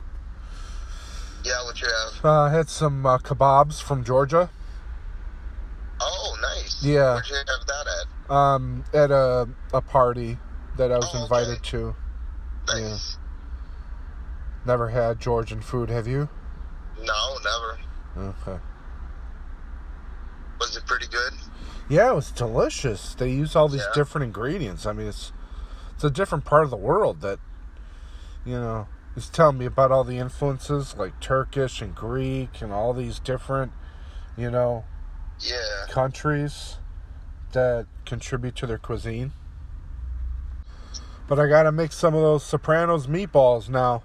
Yeah, 1.43 1.61
what 1.65 1.79
you 1.81 1.87
have? 1.87 2.23
Uh, 2.25 2.41
I 2.43 2.51
had 2.51 2.69
some 2.69 3.05
uh, 3.05 3.17
kebabs 3.17 3.81
from 3.81 4.03
Georgia. 4.05 4.49
Oh, 6.01 6.37
nice. 6.41 6.81
Yeah. 6.81 7.15
Where'd 7.15 7.29
you 7.29 7.35
have 7.35 7.67
that 7.67 7.85
at? 7.87 8.31
Um, 8.33 8.85
at 8.93 9.11
a 9.11 9.49
a 9.73 9.81
party 9.81 10.37
that 10.77 10.89
I 10.91 10.95
was 10.97 11.09
Oh, 11.13 11.23
invited 11.23 11.57
okay. 11.57 11.69
to. 11.71 11.95
Nice. 12.67 13.17
Never 14.65 14.89
had 14.89 15.19
Georgian 15.19 15.61
food, 15.61 15.89
have 15.89 16.07
you? 16.07 16.29
No, 17.01 17.37
never. 17.43 17.79
Okay. 18.19 18.59
Was 20.59 20.75
it 20.75 20.85
pretty 20.85 21.07
good? 21.07 21.33
Yeah, 21.87 22.11
it 22.11 22.15
was 22.15 22.31
delicious. 22.31 23.15
They 23.15 23.31
use 23.31 23.55
all 23.55 23.69
these 23.69 23.81
Yeah. 23.81 23.93
different 23.93 24.25
ingredients. 24.25 24.85
I 24.85 24.93
mean, 24.93 25.07
it's 25.07 25.31
it's 25.95 26.03
a 26.03 26.09
different 26.09 26.45
part 26.45 26.63
of 26.63 26.69
the 26.69 26.77
world 26.77 27.21
that 27.21 27.39
you 28.45 28.53
know. 28.59 28.87
He's 29.15 29.27
telling 29.27 29.57
me 29.57 29.65
about 29.65 29.91
all 29.91 30.03
the 30.03 30.17
influences 30.19 30.95
like 30.95 31.19
Turkish 31.19 31.81
and 31.81 31.95
Greek 31.95 32.61
and 32.61 32.71
all 32.71 32.93
these 32.93 33.19
different, 33.19 33.71
you 34.37 34.49
know, 34.51 34.85
Yeah. 35.39 35.87
countries 35.89 36.77
that 37.53 37.87
contribute 38.05 38.55
to 38.57 38.67
their 38.67 38.77
cuisine. 38.77 39.33
But 41.27 41.39
I 41.39 41.47
gotta 41.47 41.71
make 41.71 41.91
some 41.91 42.13
of 42.13 42.21
those 42.21 42.43
Sopranos 42.43 43.07
meatballs 43.07 43.67
now. 43.67 44.03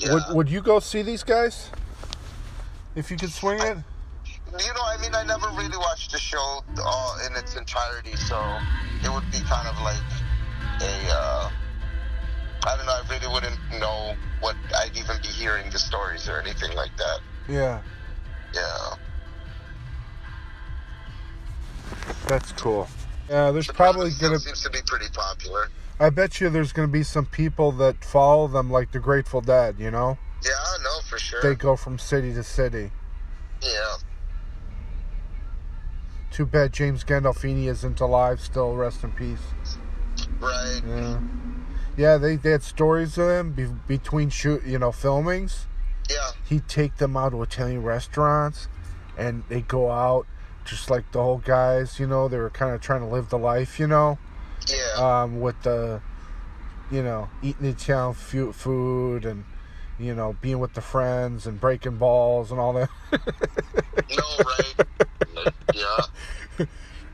Yeah. 0.00 0.14
Would 0.14 0.22
Would 0.30 0.48
you 0.50 0.60
go 0.62 0.80
see 0.80 1.02
these 1.02 1.22
guys? 1.22 1.70
If 2.94 3.10
you 3.10 3.16
could 3.16 3.30
swing 3.30 3.60
it? 3.60 3.76
You 4.58 4.72
know, 4.74 4.82
I 4.84 4.96
mean, 5.00 5.14
I 5.14 5.22
never 5.24 5.46
really 5.50 5.76
watched 5.76 6.10
the 6.10 6.18
show 6.18 6.62
uh, 6.76 7.18
in 7.26 7.36
its 7.36 7.54
entirety, 7.56 8.16
so 8.16 8.36
it 9.04 9.12
would 9.12 9.30
be 9.30 9.38
kind 9.46 9.68
of 9.68 9.80
like 9.82 10.02
a. 10.80 11.12
Uh, 11.12 11.50
I 12.66 12.76
don't 12.76 12.86
know. 12.86 12.92
I 12.92 13.02
really 13.10 13.32
wouldn't 13.32 13.58
know 13.78 14.14
what 14.40 14.56
I'd 14.76 14.96
even 14.96 15.16
be 15.22 15.28
hearing 15.28 15.70
the 15.70 15.78
stories 15.78 16.28
or 16.28 16.40
anything 16.40 16.74
like 16.74 16.90
that. 16.96 17.20
Yeah, 17.48 17.80
Yeah. 18.54 18.94
that's 22.26 22.52
cool. 22.52 22.88
Yeah, 23.28 23.50
there's 23.50 23.66
The 23.66 23.72
probably 23.72 24.10
gonna. 24.20 24.38
seems 24.38 24.62
to 24.62 24.70
be 24.70 24.80
pretty 24.86 25.08
popular. 25.12 25.68
I 26.00 26.08
bet 26.10 26.40
you 26.40 26.48
there's 26.48 26.72
gonna 26.72 26.88
be 26.88 27.02
some 27.02 27.26
people 27.26 27.72
that 27.72 28.04
follow 28.04 28.48
them 28.48 28.70
like 28.70 28.90
the 28.92 28.98
Grateful 28.98 29.42
Dead. 29.42 29.76
You 29.78 29.90
know, 29.90 30.18
Yeah, 30.42 30.50
no, 30.82 31.00
for 31.08 31.18
sure. 31.18 31.42
they 31.42 31.54
go 31.54 31.76
from 31.76 31.98
city 31.98 32.32
to 32.34 32.42
city. 32.42 32.90
yeah. 33.62 33.96
Too 36.30 36.46
bad 36.46 36.72
James 36.72 37.02
Gandolfini 37.04 37.66
isn't 37.66 38.00
alive 38.00 38.40
still. 38.40 38.74
Rest 38.76 39.02
in 39.04 39.10
peace. 39.12 39.40
Right. 40.38 40.80
Yeah, 40.86 41.18
yeah. 41.96 42.16
They, 42.18 42.36
they 42.36 42.52
had 42.52 42.62
stories 42.62 43.18
of 43.18 43.26
them 43.26 43.52
be, 43.52 43.66
between 43.88 44.30
shoot, 44.30 44.64
you 44.64 44.78
know, 44.78 44.90
filmings. 44.92 45.66
Yeah. 46.08 46.30
He'd 46.48 46.68
take 46.68 46.96
them 46.98 47.16
out 47.16 47.30
to 47.32 47.42
Italian 47.42 47.82
restaurants, 47.82 48.68
and 49.18 49.42
they 49.48 49.60
go 49.62 49.90
out 49.90 50.26
just 50.64 50.88
like 50.88 51.10
the 51.12 51.18
old 51.18 51.44
guys. 51.44 51.98
You 51.98 52.06
know, 52.06 52.28
they 52.28 52.38
were 52.38 52.48
kind 52.50 52.74
of 52.74 52.80
trying 52.80 53.00
to 53.00 53.06
live 53.06 53.28
the 53.30 53.38
life. 53.38 53.80
You 53.80 53.88
know, 53.88 54.18
Yeah. 54.72 55.22
um, 55.22 55.40
with 55.40 55.60
the, 55.62 56.00
you 56.90 57.02
know, 57.02 57.28
eating 57.42 57.66
Italian 57.66 58.14
fu- 58.14 58.52
food 58.52 59.24
and. 59.24 59.44
You 59.98 60.14
know, 60.14 60.34
being 60.40 60.60
with 60.60 60.72
the 60.72 60.80
friends 60.80 61.46
and 61.46 61.60
breaking 61.60 61.98
balls 61.98 62.50
and 62.50 62.58
all 62.58 62.72
that. 62.72 62.88
no, 63.12 64.24
right. 64.46 65.54
yeah. 65.74 66.66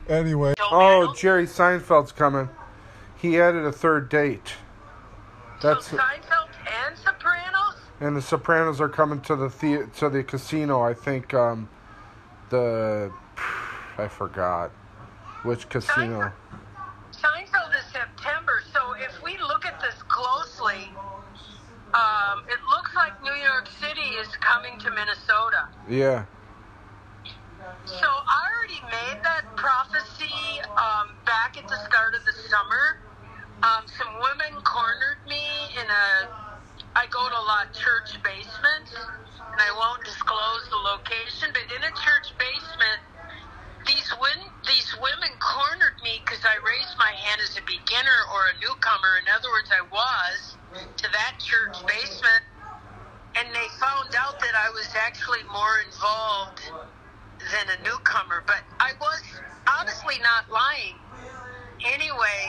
Anyway. 0.07 0.53
Oh. 0.59 1.13
Jerry 1.17 1.45
Seinfeld's 1.45 2.13
coming. 2.13 2.47
He 3.17 3.41
added 3.41 3.65
a 3.65 3.71
third 3.71 4.09
date. 4.09 4.53
That's 5.61 5.87
so 5.87 5.97
Seinfeld 5.97 6.49
and 6.85 6.97
Sopranos? 6.97 7.75
And 7.99 8.15
the 8.15 8.21
Sopranos 8.21 8.79
are 8.79 8.89
coming 8.89 9.21
to 9.21 9.35
the, 9.35 9.47
the 9.47 9.89
to 9.97 10.09
the 10.09 10.23
casino. 10.23 10.81
I 10.81 10.93
think 10.93 11.33
um, 11.33 11.67
the 12.49 13.11
I 13.97 14.07
forgot 14.07 14.71
which 15.43 15.67
casino. 15.67 16.19
Seinfeld 16.21 16.33
is 17.77 17.85
September, 17.91 18.61
so 18.73 18.93
if 18.97 19.21
we 19.23 19.37
look 19.37 19.65
at 19.65 19.79
this 19.81 19.95
closely, 20.07 20.89
um, 21.93 22.43
it 22.47 22.59
looks 22.69 22.95
like 22.95 23.13
New 23.23 23.35
York 23.35 23.67
City 23.79 24.17
is 24.17 24.27
coming 24.37 24.79
to 24.79 24.89
Minnesota. 24.89 25.69
Yeah. 25.89 26.25
So 27.85 28.07
I 28.07 28.41
already 28.49 28.81
made 28.89 29.23
that 29.23 29.43
prophecy 29.55 30.61
um, 30.77 31.15
back 31.25 31.57
at 31.57 31.67
the 31.67 31.77
start 31.85 32.15
of 32.15 32.23
the 32.25 32.33
summer. 32.49 33.03
Um, 33.63 33.83
some 33.97 34.13
women 34.21 34.61
cornered 34.63 35.21
me 35.27 35.43
in 35.75 35.87
a. 35.87 36.07
I 36.95 37.05
go 37.13 37.21
to 37.29 37.35
a 37.35 37.45
lot 37.45 37.69
of 37.69 37.73
church 37.73 38.17
basements, 38.23 38.93
and 38.93 39.59
I 39.59 39.71
won't 39.75 40.03
disclose 40.05 40.63
the 40.69 40.81
location, 40.81 41.53
but 41.53 41.65
in 41.73 41.81
a 41.83 41.93
church 41.93 42.33
basement, 42.37 43.01
these 43.85 44.07
these 44.07 44.56
women 45.01 45.33
cornered 45.39 45.97
me 46.03 46.21
because 46.25 46.43
I 46.45 46.57
raised 46.61 46.95
my 46.99 47.13
hand 47.25 47.41
as 47.43 47.57
a 47.57 47.65
beginner 47.65 48.19
or 48.33 48.41
a 48.51 48.55
newcomer. 48.61 49.17
In 49.21 49.27
other 49.31 49.49
words, 49.49 49.71
I 49.73 49.83
was 49.87 50.57
to 50.97 51.07
that 51.11 51.39
church 51.39 51.85
basement, 51.87 52.43
and 53.37 53.49
they 53.55 53.69
found 53.79 54.15
out 54.17 54.39
that 54.41 54.55
I 54.57 54.69
was 54.71 54.89
actually 54.95 55.43
more 55.53 55.81
involved 55.85 56.61
than 57.51 57.67
a 57.73 57.79
newcomer. 57.83 58.43
But 58.47 58.63
I 58.79 58.93
was 58.99 59.23
honestly 59.81 60.17
not 60.23 60.49
lying. 60.51 60.97
Anyway, 61.85 62.43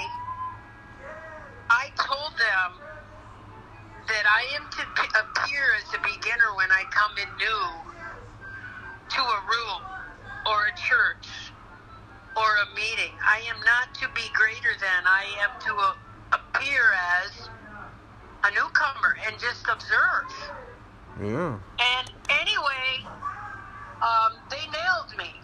I 1.70 1.90
told 1.98 2.34
them 2.38 2.70
that 4.08 4.26
I 4.26 4.42
am 4.56 4.68
to 4.70 4.82
appear 5.20 5.64
as 5.78 5.92
a 5.94 6.00
beginner 6.02 6.54
when 6.56 6.70
I 6.72 6.84
come 6.90 7.12
in 7.18 7.30
new 7.38 7.64
to 9.10 9.22
a 9.22 9.40
room 9.48 9.82
or 10.46 10.68
a 10.68 10.74
church 10.76 11.47
or 12.38 12.50
a 12.62 12.68
meeting. 12.74 13.12
I 13.18 13.42
am 13.50 13.58
not 13.66 13.90
to 13.98 14.06
be 14.14 14.26
greater 14.32 14.78
than. 14.78 15.02
I 15.06 15.26
am 15.42 15.52
to 15.66 15.72
uh, 15.74 16.38
appear 16.38 16.82
as 17.18 17.50
a 18.46 18.50
newcomer 18.54 19.18
and 19.26 19.34
just 19.38 19.66
observe. 19.66 20.30
Yeah. 21.18 21.58
And 21.58 22.06
anyway, 22.30 23.02
um, 23.98 24.38
they 24.50 24.62
nailed 24.70 25.10
me. 25.18 25.34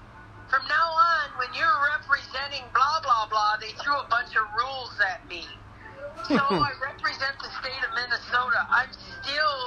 From 0.46 0.62
now 0.70 0.86
on, 0.86 1.34
when 1.42 1.50
you're 1.58 1.78
representing 1.98 2.62
blah, 2.70 3.00
blah, 3.02 3.26
blah, 3.26 3.58
they 3.58 3.74
threw 3.82 3.98
a 3.98 4.06
bunch 4.06 4.38
of 4.38 4.46
rules 4.54 4.94
at 5.02 5.26
me. 5.28 5.42
So 6.28 6.38
I 6.38 6.70
represent 6.78 7.34
the 7.42 7.50
state 7.58 7.82
of 7.82 7.90
Minnesota. 7.90 8.62
I'm 8.70 8.92
still 8.94 9.58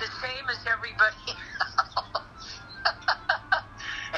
the 0.00 0.08
same 0.24 0.48
as 0.48 0.64
everybody 0.64 1.36
else. 2.00 3.12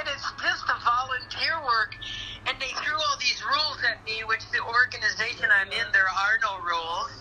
and 0.04 0.12
it's 0.12 0.28
just 0.36 0.64
a 0.68 0.76
volunteer 0.84 1.56
work. 1.64 1.96
And 2.46 2.56
they 2.60 2.72
threw 2.84 2.96
all 2.96 3.16
these 3.20 3.40
rules 3.40 3.78
at 3.88 4.04
me, 4.04 4.20
which 4.28 4.44
the 4.52 4.60
organization 4.60 5.48
I'm 5.48 5.72
in, 5.72 5.86
there 5.92 6.04
are 6.04 6.36
no 6.44 6.60
rules. 6.60 7.12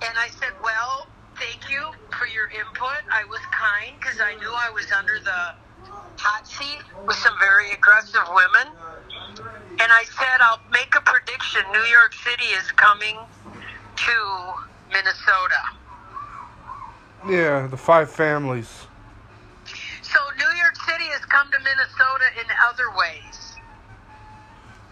And 0.00 0.16
I 0.16 0.28
said, 0.40 0.56
well, 0.64 1.06
thank 1.36 1.68
you 1.68 1.92
for 2.16 2.26
your 2.26 2.48
input. 2.48 3.04
I 3.12 3.24
was 3.28 3.40
kind 3.52 3.92
because 4.00 4.20
I 4.20 4.32
knew 4.40 4.48
I 4.48 4.70
was 4.72 4.90
under 4.96 5.20
the 5.20 5.52
hot 6.16 6.48
seat 6.48 6.80
with 7.06 7.16
some 7.16 7.34
very 7.38 7.72
aggressive 7.72 8.24
women. 8.32 8.72
And 9.80 9.88
I 9.92 10.04
said, 10.16 10.40
I'll 10.40 10.60
make 10.72 10.94
a 10.96 11.00
prediction. 11.04 11.60
New 11.72 11.84
York 11.84 12.14
City 12.24 12.48
is 12.56 12.70
coming 12.72 13.16
to 13.96 14.52
Minnesota. 14.88 15.62
Yeah, 17.28 17.66
the 17.66 17.76
five 17.76 18.10
families. 18.10 18.86
So 20.02 20.18
New 20.38 20.49
York 20.60 20.76
City 20.76 21.04
has 21.04 21.24
come 21.26 21.50
to 21.50 21.58
Minnesota 21.58 22.24
in 22.38 22.46
other 22.68 22.90
ways. 22.96 23.56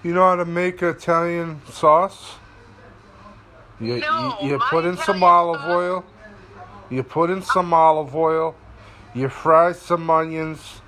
You 0.02 0.14
know 0.14 0.22
how 0.28 0.36
to 0.36 0.44
make 0.44 0.82
Italian 0.82 1.60
sauce? 1.70 2.36
You, 3.80 4.00
No, 4.00 4.36
you, 4.42 4.50
you 4.50 4.58
put 4.70 4.84
in 4.84 4.96
some 4.96 5.22
olive 5.22 5.60
sauce- 5.60 5.70
oil. 5.70 6.04
You 6.90 7.02
put 7.02 7.30
in 7.30 7.42
some 7.42 7.72
olive 7.74 8.14
oil. 8.16 8.54
You 9.14 9.28
fry 9.28 9.72
some 9.72 10.08
onions. 10.08 10.80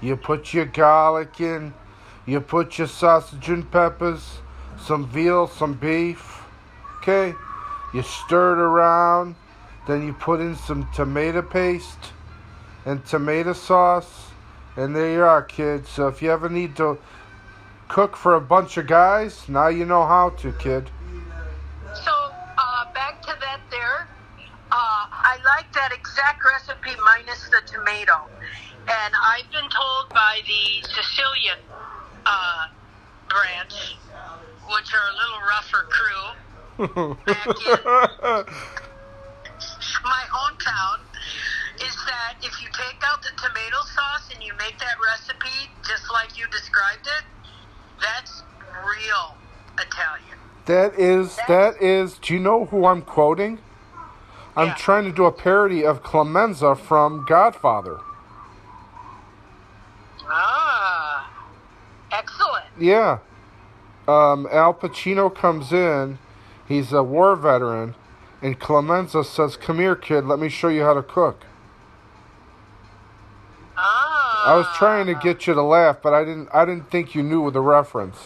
You 0.00 0.16
put 0.16 0.54
your 0.54 0.66
garlic 0.66 1.40
in. 1.40 1.74
You 2.26 2.40
put 2.40 2.78
your 2.78 2.86
sausage 2.86 3.48
and 3.48 3.70
peppers, 3.70 4.38
some 4.78 5.08
veal, 5.08 5.46
some 5.48 5.74
beef. 5.74 6.42
Okay? 6.98 7.34
You 7.94 8.02
stir 8.02 8.52
it 8.52 8.58
around. 8.58 9.34
Then 9.86 10.06
you 10.06 10.12
put 10.12 10.40
in 10.40 10.54
some 10.54 10.86
tomato 10.94 11.40
paste 11.42 12.12
and 12.84 13.04
tomato 13.06 13.54
sauce. 13.54 14.27
And 14.78 14.94
there 14.94 15.10
you 15.10 15.24
are, 15.24 15.42
kids. 15.42 15.88
So 15.88 16.06
if 16.06 16.22
you 16.22 16.30
ever 16.30 16.48
need 16.48 16.76
to 16.76 16.98
cook 17.88 18.16
for 18.16 18.36
a 18.36 18.40
bunch 18.40 18.76
of 18.76 18.86
guys, 18.86 19.48
now 19.48 19.66
you 19.66 19.84
know 19.84 20.06
how 20.06 20.30
to, 20.38 20.52
kid. 20.52 20.88
So 21.94 22.12
uh, 22.12 22.84
back 22.94 23.20
to 23.22 23.34
that 23.40 23.58
there. 23.72 24.06
Uh, 24.70 25.04
I 25.10 25.38
like 25.44 25.72
that 25.72 25.90
exact 25.92 26.44
recipe 26.44 26.92
minus 27.04 27.48
the 27.48 27.60
tomato. 27.66 28.28
And 28.86 29.14
I've 29.20 29.50
been 29.50 29.68
told 29.68 30.10
by 30.10 30.42
the 30.46 30.86
Sicilian 30.86 31.58
uh, 32.24 32.68
branch, 33.28 33.96
which 34.70 34.94
are 34.94 35.08
a 35.10 35.14
little 35.18 35.40
rougher 35.50 35.88
crew, 35.90 36.38
that 42.28 42.44
if 42.44 42.60
you 42.62 42.68
take 42.72 43.00
out 43.04 43.22
the 43.22 43.30
tomato 43.40 43.80
sauce 43.94 44.30
and 44.34 44.42
you 44.42 44.52
make 44.58 44.78
that 44.78 44.96
recipe 45.02 45.70
just 45.86 46.10
like 46.12 46.36
you 46.38 46.46
described 46.48 47.06
it, 47.06 47.24
that's 48.00 48.42
real 48.84 49.34
Italian. 49.78 50.38
that 50.66 50.98
is 50.98 51.38
that 51.48 51.80
is. 51.82 52.18
Do 52.18 52.34
you 52.34 52.40
know 52.40 52.66
who 52.66 52.84
I'm 52.86 53.00
quoting? 53.02 53.58
I'm 54.56 54.68
Yeah. 54.68 54.74
trying 54.74 55.04
to 55.04 55.12
do 55.12 55.24
a 55.24 55.32
parody 55.32 55.84
of 55.86 56.02
Clemenza 56.02 56.74
from 56.74 57.24
Godfather. 57.26 57.98
Ah, 60.28 61.30
excellent. 62.12 62.66
Yeah. 62.78 63.18
Um, 64.06 64.46
Al 64.50 64.74
Pacino 64.74 65.34
comes 65.34 65.72
in. 65.72 66.18
He's 66.66 66.92
a 66.92 67.02
war 67.02 67.34
veteran, 67.36 67.94
and 68.42 68.58
Clemenza 68.60 69.24
says, 69.24 69.56
"Come 69.56 69.78
here, 69.78 69.96
kid. 69.96 70.26
Let 70.26 70.38
me 70.38 70.48
show 70.50 70.68
you 70.68 70.82
how 70.84 70.92
to 70.94 71.02
cook." 71.02 71.44
Ah, 73.80 74.37
I 74.48 74.56
was 74.56 74.66
trying 74.76 75.06
to 75.06 75.14
get 75.14 75.46
you 75.46 75.54
to 75.54 75.62
laugh, 75.62 75.98
but 76.02 76.14
I 76.14 76.24
didn't. 76.24 76.48
I 76.54 76.64
didn't 76.64 76.90
think 76.90 77.14
you 77.14 77.22
knew 77.22 77.50
the 77.50 77.60
reference. 77.60 78.16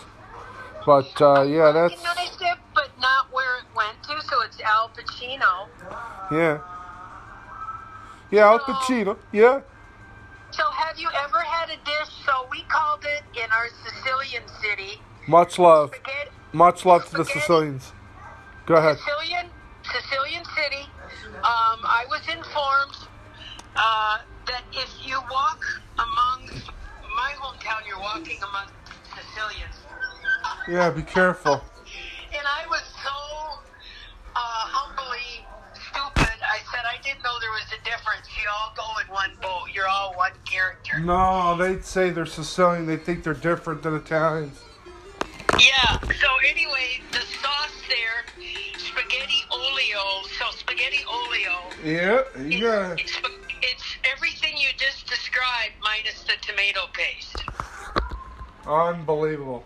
But 0.86 1.10
uh, 1.20 1.42
yeah, 1.42 1.72
that's 1.72 1.94
recognized 1.94 2.40
it, 2.42 2.58
but 2.74 2.90
not 3.00 3.32
where 3.32 3.58
it 3.58 3.64
went 3.74 4.00
to. 4.04 4.20
So 4.28 4.42
it's 4.42 4.60
Al 4.60 4.90
Pacino. 4.90 5.66
yeah, 6.30 6.60
yeah. 8.30 8.46
Al 8.46 8.60
Pacino. 8.60 9.16
Yeah. 9.32 9.60
So 10.52 10.62
have 10.70 10.98
you 10.98 11.08
ever 11.24 11.38
had 11.40 11.70
a 11.70 11.76
dish? 11.84 12.14
So 12.26 12.46
we 12.50 12.62
called 12.68 13.04
it 13.04 13.22
in 13.42 13.50
our 13.50 13.68
Sicilian 13.84 14.42
city 14.60 15.00
Much 15.26 15.58
love. 15.58 15.90
spaghetti. 15.94 16.30
Much 16.52 16.84
love 16.84 17.04
to 17.08 17.16
the 17.16 17.24
Spaghetti. 17.24 17.40
Sicilians. 17.40 17.92
Go 18.66 18.74
ahead. 18.74 18.98
Sicilian, 18.98 19.46
Sicilian 19.82 20.44
city. 20.54 20.84
Um, 21.38 21.80
I 21.82 22.04
was 22.10 22.20
informed 22.28 23.08
uh, 23.74 24.18
that 24.46 24.62
if 24.72 24.90
you 25.06 25.20
walk 25.30 25.64
among 25.94 26.48
my 27.16 27.32
hometown, 27.38 27.86
you're 27.86 28.00
walking 28.00 28.38
among 28.38 28.66
Sicilians. 29.14 29.76
Yeah, 30.68 30.90
be 30.90 31.02
careful. 31.02 31.62
And 32.32 32.46
I 32.46 32.66
was 32.68 32.82
so 33.02 33.60
uh, 34.34 34.38
humbly 34.38 35.44
stupid. 35.74 36.38
I 36.42 36.58
said 36.72 36.84
I 36.86 37.00
didn't 37.02 37.22
know 37.22 37.38
there 37.40 37.50
was 37.50 37.68
a 37.72 37.84
difference. 37.84 38.28
You 38.36 38.48
all 38.50 38.72
go 38.76 39.00
in 39.00 39.12
one 39.12 39.32
boat. 39.40 39.68
You're 39.74 39.88
all 39.88 40.14
one 40.16 40.32
character. 40.44 40.98
No, 41.00 41.56
they'd 41.56 41.84
say 41.84 42.10
they're 42.10 42.26
Sicilian. 42.26 42.86
They 42.86 42.96
think 42.96 43.22
they're 43.24 43.34
different 43.34 43.82
than 43.82 43.94
Italians. 43.96 44.60
Yeah. 45.58 45.98
So 46.20 46.28
anyway, 46.48 47.00
the 47.12 47.18
sauce 47.20 47.82
there, 47.88 48.24
spaghetti 48.78 49.42
olio. 49.50 50.22
So 50.38 50.44
spaghetti 50.56 51.04
olio. 51.08 51.58
Yeah, 51.84 52.22
It's, 52.34 52.54
you 52.54 52.60
got 52.62 52.92
it. 52.92 53.00
it's, 53.00 53.16
it's 53.62 53.84
everything 54.16 54.56
you 54.56 54.68
just 54.76 55.06
described 55.06 55.74
minus 55.82 56.22
the 56.24 56.34
tomato 56.42 56.80
paste. 56.92 57.44
Unbelievable. 58.66 59.64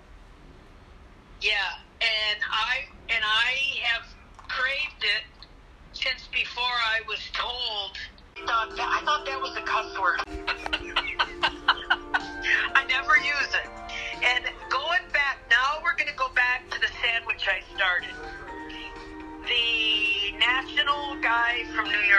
Yeah, 1.41 1.53
and 2.01 2.41
I 2.51 2.87
and 3.09 3.23
I 3.25 3.53
have 3.83 4.07
craved 4.49 5.03
it 5.03 5.25
since 5.93 6.27
before 6.33 6.65
I 6.65 7.01
was 7.07 7.21
told. 7.33 7.97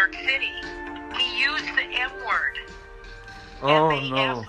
York 0.08 0.26
City. 0.26 0.54
He 1.18 1.42
used 1.42 1.66
the 1.76 1.84
M 2.00 2.12
word. 2.26 2.58
Oh, 3.62 4.00
no. 4.10 4.46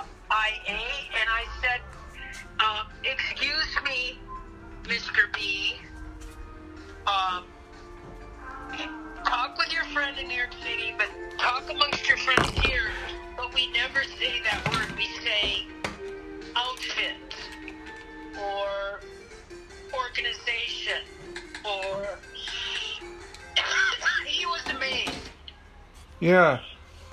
Yeah. 26.20 26.60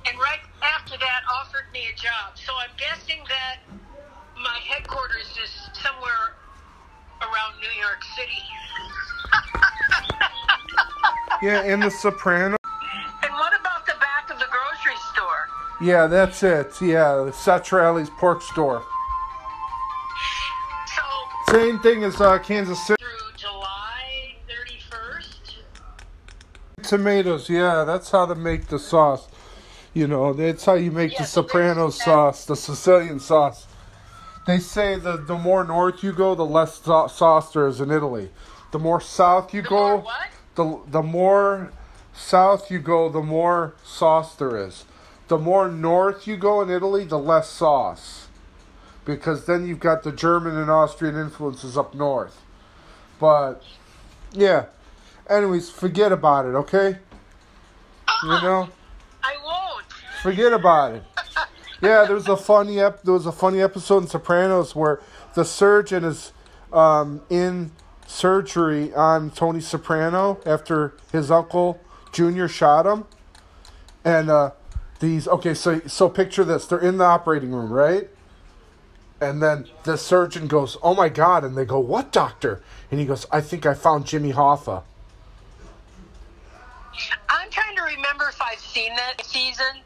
And 0.08 0.18
right 0.20 0.40
after 0.64 0.98
that, 0.98 1.22
offered 1.34 1.66
me 1.74 1.88
a 1.92 1.96
job. 1.96 2.36
So 2.36 2.54
I'm 2.60 2.70
guessing 2.78 3.24
that 3.28 3.58
my 4.36 4.58
headquarters 4.68 5.28
is 5.44 5.52
somewhere 5.74 6.36
around 7.22 7.60
New 7.62 7.82
York 7.82 8.04
City. 8.16 8.42
Yeah, 11.42 11.64
in 11.64 11.82
The 11.82 11.92
Soprano. 11.92 12.56
And 13.22 13.34
what 13.34 13.54
about 13.60 13.86
the 13.86 13.94
back 14.00 14.32
of 14.32 14.40
the 14.40 14.46
grocery 14.50 14.98
store? 15.14 15.48
Yeah, 15.82 16.08
that's 16.08 16.42
it. 16.44 16.82
Yeah, 16.82 17.30
Satriale's 17.34 18.10
pork 18.10 18.42
store. 18.42 18.84
So 20.88 21.52
Same 21.52 21.80
thing 21.80 22.04
as 22.04 22.20
uh, 22.22 22.40
Kansas 22.40 22.80
City. 22.88 22.95
Tomatoes, 26.98 27.50
yeah, 27.50 27.84
that's 27.84 28.12
how 28.12 28.26
to 28.26 28.36
make 28.36 28.68
the 28.68 28.80
sauce. 28.80 29.28
You 29.94 30.08
know, 30.08 30.34
that's 30.34 30.66
how 30.66 30.74
you 30.74 30.92
make 30.92 31.14
Yeah, 31.14 31.20
the 31.20 31.26
so 31.26 31.42
soprano 31.42 31.90
sauce, 31.90 32.46
the 32.46 32.56
Sicilian 32.56 33.20
sauce. 33.20 33.68
They 34.48 34.60
say 34.60 34.96
the 34.98 35.18
the 35.18 35.38
more 35.38 35.64
north 35.64 36.04
you 36.04 36.14
go, 36.14 36.36
the 36.36 36.46
less 36.46 36.82
sau- 36.82 37.08
sauce 37.08 37.54
there 37.54 37.68
is 37.68 37.82
in 37.82 37.92
Italy. 37.92 38.30
The 38.72 38.80
more 38.80 39.02
south 39.02 39.54
you 39.54 39.62
the 39.62 39.70
go, 39.70 40.08
the 40.56 40.80
the 40.88 41.02
more 41.02 41.72
south 42.14 42.70
you 42.70 42.80
go, 42.80 43.10
the 43.10 43.22
more 43.22 43.74
sauce 43.84 44.36
there 44.36 44.58
is. 44.58 44.86
The 45.28 45.38
more 45.38 45.68
north 45.70 46.28
you 46.28 46.38
go 46.38 46.62
in 46.62 46.70
Italy, 46.70 47.04
the 47.06 47.18
less 47.20 47.50
sauce. 47.50 48.28
Because 49.06 49.46
then 49.46 49.68
you've 49.68 49.80
got 49.80 50.04
the 50.04 50.12
German 50.12 50.58
and 50.58 50.70
Austrian 50.70 51.16
influences 51.16 51.78
up 51.78 51.94
north. 51.96 52.42
But 53.20 53.64
yeah. 54.32 54.66
Anyways, 55.30 55.70
forget 55.70 56.12
about 56.12 56.46
it, 56.46 56.56
okay? 56.56 56.98
You 58.24 58.30
know? 58.30 58.70
I 59.24 59.36
won't. 59.44 59.86
Forget 60.22 60.54
about 60.54 60.96
it. 60.96 61.04
Yeah, 61.82 62.06
there 62.06 62.16
was 62.16 62.28
a 62.28 62.38
funny 62.38 62.80
ep- 62.80 63.04
there 63.04 63.14
was 63.14 63.26
a 63.26 63.32
funny 63.32 63.62
episode 63.62 64.04
in 64.04 64.08
Sopranos 64.08 64.76
where 64.76 65.02
the 65.34 65.44
surgeon 65.44 66.04
is 66.04 66.32
um, 66.72 67.22
in 67.30 67.72
surgery 68.08 68.94
on 68.94 69.30
Tony 69.32 69.62
Soprano 69.62 70.40
after 70.46 70.94
his 71.12 71.30
uncle 71.30 71.80
Junior 72.12 72.48
shot 72.48 72.86
him, 72.86 73.06
and 74.06 74.30
uh, 74.30 74.52
these 75.00 75.28
okay, 75.28 75.54
so 75.54 75.82
so 75.86 76.08
picture 76.08 76.44
this: 76.44 76.66
they're 76.66 76.80
in 76.80 76.98
the 76.98 77.04
operating 77.04 77.52
room, 77.52 77.72
right? 77.72 78.10
And 79.20 79.42
then 79.44 79.68
the 79.84 79.98
surgeon 79.98 80.48
goes, 80.48 80.78
"Oh 80.82 80.96
my 80.96 81.10
god!" 81.10 81.44
And 81.44 81.58
they 81.58 81.66
go, 81.66 81.80
"What, 81.80 82.12
doctor?" 82.12 82.64
And 82.90 83.00
he 83.00 83.06
goes, 83.06 83.26
"I 83.32 83.42
think 83.42 83.66
I 83.66 83.74
found 83.74 84.06
Jimmy 84.06 84.32
Hoffa." 84.32 84.84
I'm 87.30 87.50
trying 87.52 87.76
to 87.78 87.84
remember 87.96 88.30
if 88.30 88.42
I've 88.42 88.60
seen 88.60 88.96
that 88.96 89.26
season. 89.26 89.84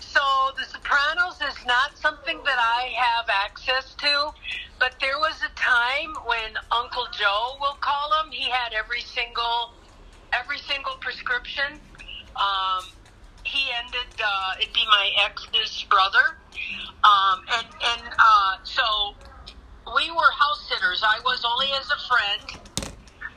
So 0.00 0.20
The 0.58 0.64
Sopranos 0.66 1.40
is 1.42 1.66
not 1.66 1.98
something 1.98 2.42
that 2.44 2.58
I 2.58 2.92
have 2.96 3.26
access 3.28 3.94
to, 3.96 4.30
but 4.78 4.94
there 5.00 5.18
was 5.18 5.40
a 5.42 5.52
time 5.58 6.14
when 6.26 6.54
Uncle 6.72 7.06
Joe, 7.18 7.56
we'll 7.60 7.78
call 7.80 8.10
him, 8.22 8.32
he 8.32 8.50
had 8.50 8.72
every 8.72 9.00
single 9.00 9.72
every 10.34 10.58
single 10.58 10.96
prescription. 11.00 11.80
Um, 12.36 12.84
he 13.44 13.70
ended. 13.84 14.10
Uh, 14.18 14.60
it'd 14.60 14.74
be 14.74 14.84
my 14.86 15.10
ex's 15.26 15.84
brother, 15.90 16.38
um, 17.04 17.40
and 17.54 17.66
and 17.66 18.02
uh, 18.18 18.54
so 18.64 19.14
we 19.94 20.10
were 20.10 20.32
house 20.38 20.68
sitters. 20.68 21.02
I 21.04 21.20
was 21.24 21.44
only 21.46 21.68
as 21.78 21.88
a 21.90 22.00
friend, 22.08 22.46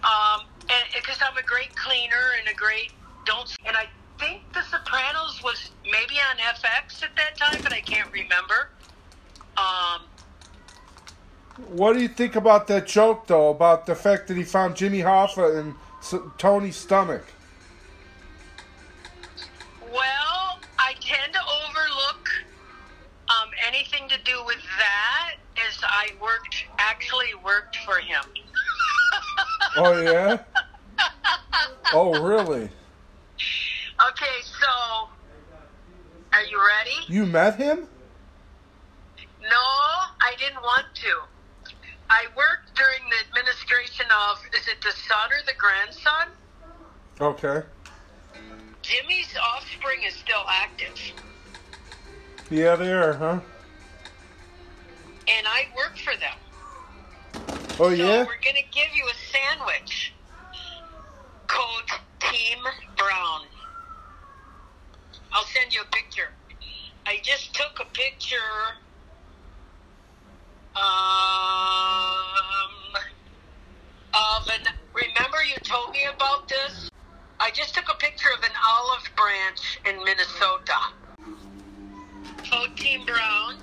um, 0.03 0.47
because 0.95 1.19
I'm 1.21 1.37
a 1.37 1.45
great 1.45 1.75
cleaner 1.75 2.39
and 2.39 2.47
a 2.49 2.55
great 2.55 2.91
don't. 3.27 3.55
And 3.65 3.75
I 3.77 3.85
think 4.19 4.41
The 4.53 4.63
Sopranos 4.63 5.43
was 5.43 5.69
maybe 5.83 6.15
on 6.31 6.37
FX 6.37 7.03
at 7.03 7.15
that 7.15 7.37
time, 7.37 7.59
but 7.61 7.73
I 7.73 7.81
can't 7.81 8.11
remember. 8.11 8.69
Um, 9.57 10.01
What 11.67 11.93
do 11.93 12.01
you 12.01 12.07
think 12.07 12.35
about 12.35 12.67
that 12.67 12.87
joke, 12.87 13.27
though, 13.27 13.49
about 13.49 13.85
the 13.85 13.95
fact 13.95 14.27
that 14.27 14.37
he 14.37 14.43
found 14.43 14.75
Jimmy 14.75 14.99
Hoffa 14.99 15.59
in 15.59 15.75
Tony's 16.37 16.77
stomach? 16.77 17.25
well, 19.93 20.59
I 20.79 20.93
tend 20.99 21.33
to 21.33 21.39
overlook 21.39 22.29
um, 23.29 23.49
anything 23.67 24.07
to 24.09 24.17
do 24.23 24.43
with 24.45 24.61
that, 24.77 25.35
as 25.67 25.79
I 25.83 26.09
worked 26.21 26.65
actually 26.77 27.33
worked 27.43 27.77
for 27.77 27.97
him. 27.97 28.23
Oh, 29.75 30.01
yeah? 30.01 30.39
Oh, 31.93 32.21
really? 32.21 32.69
Okay, 33.99 34.25
so 34.43 35.07
are 36.33 36.43
you 36.43 36.57
ready? 36.57 36.97
You 37.07 37.25
met 37.25 37.55
him? 37.55 37.87
No, 39.41 39.47
I 40.21 40.35
didn't 40.37 40.61
want 40.61 40.85
to. 40.95 41.71
I 42.09 42.25
worked 42.35 42.75
during 42.75 42.99
the 43.09 43.27
administration 43.27 44.05
of 44.29 44.37
is 44.55 44.67
it 44.67 44.81
the 44.81 44.91
son 44.91 45.31
or 45.31 45.43
the 45.45 45.53
grandson? 45.57 46.27
Okay. 47.19 47.65
Jimmy's 48.83 49.33
offspring 49.55 50.03
is 50.05 50.13
still 50.13 50.43
active, 50.47 50.97
Yeah, 52.49 52.75
they 52.75 52.91
are, 52.93 53.13
huh? 53.13 53.39
and 55.27 55.45
I 55.47 55.65
work 55.75 55.97
for 55.97 56.13
them. 56.15 56.37
Oh, 57.79 57.89
So 57.89 57.95
yeah? 57.95 58.19
we're 58.19 58.39
gonna 58.45 58.63
give 58.71 58.87
you 58.95 59.05
a 59.05 59.13
sandwich. 59.33 60.13
Code 61.47 61.99
Team 62.21 62.59
Brown. 62.95 63.41
I'll 65.31 65.45
send 65.45 65.73
you 65.73 65.81
a 65.81 65.95
picture. 65.95 66.29
I 67.05 67.19
just 67.23 67.53
took 67.53 67.79
a 67.79 67.85
picture. 67.93 68.37
Um, 70.75 70.83
of 74.13 74.47
an. 74.49 74.73
Remember 74.93 75.37
you 75.47 75.55
told 75.63 75.91
me 75.91 76.05
about 76.13 76.47
this? 76.47 76.89
I 77.39 77.51
just 77.51 77.75
took 77.75 77.89
a 77.89 77.95
picture 77.95 78.29
of 78.37 78.43
an 78.43 78.51
olive 78.67 79.09
branch 79.15 79.79
in 79.85 80.03
Minnesota. 80.03 80.93
Team 82.75 83.05
Brown. 83.05 83.57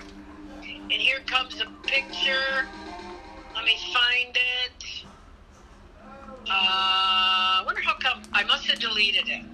And 0.63 0.93
here 0.93 1.21
comes 1.27 1.61
a 1.61 1.67
picture. 1.87 2.67
Let 3.55 3.65
me 3.65 3.77
find 3.93 4.37
it. 4.37 5.05
Uh, 6.47 6.51
I 6.51 7.63
wonder 7.65 7.81
how 7.81 7.95
come 7.99 8.23
I 8.33 8.45
must 8.45 8.67
have 8.67 8.79
deleted 8.79 9.29
it 9.29 9.45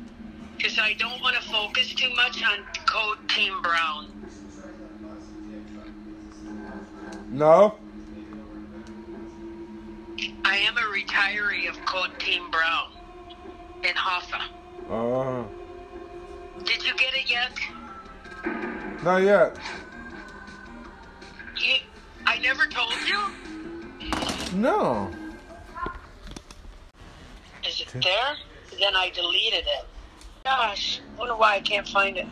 because 0.61 0.79
I 0.79 0.93
don't 0.95 1.23
want 1.23 1.37
to 1.37 1.43
focus 1.49 1.95
too 1.95 2.13
much 2.15 2.43
on 2.45 2.59
Code 2.85 3.17
Team 3.29 3.63
Brown. 3.63 4.09
No? 7.31 7.77
I 10.45 10.57
am 10.57 10.77
a 10.77 10.83
retiree 10.83 11.67
of 11.67 11.83
Code 11.87 12.11
Team 12.19 12.51
Brown 12.51 12.91
in 13.85 13.95
Hoffa. 13.95 14.43
Oh. 14.91 15.49
Did 16.65 16.85
you 16.85 16.95
get 16.97 17.15
it 17.15 17.31
yet? 17.31 17.53
Not 19.03 19.23
yet. 19.23 19.57
You, 21.57 21.77
I 22.27 22.39
never 22.39 22.67
told 22.67 22.93
you. 23.07 23.19
No. 24.57 25.11
Is 27.67 27.81
it 27.81 27.89
there? 28.03 28.37
Then 28.79 28.95
I 28.95 29.11
deleted 29.15 29.65
it. 29.67 29.87
Gosh, 30.45 31.01
wonder 31.18 31.36
why 31.36 31.57
I 31.57 31.61
can't 31.61 31.86
find 31.86 32.16
it. 32.16 32.26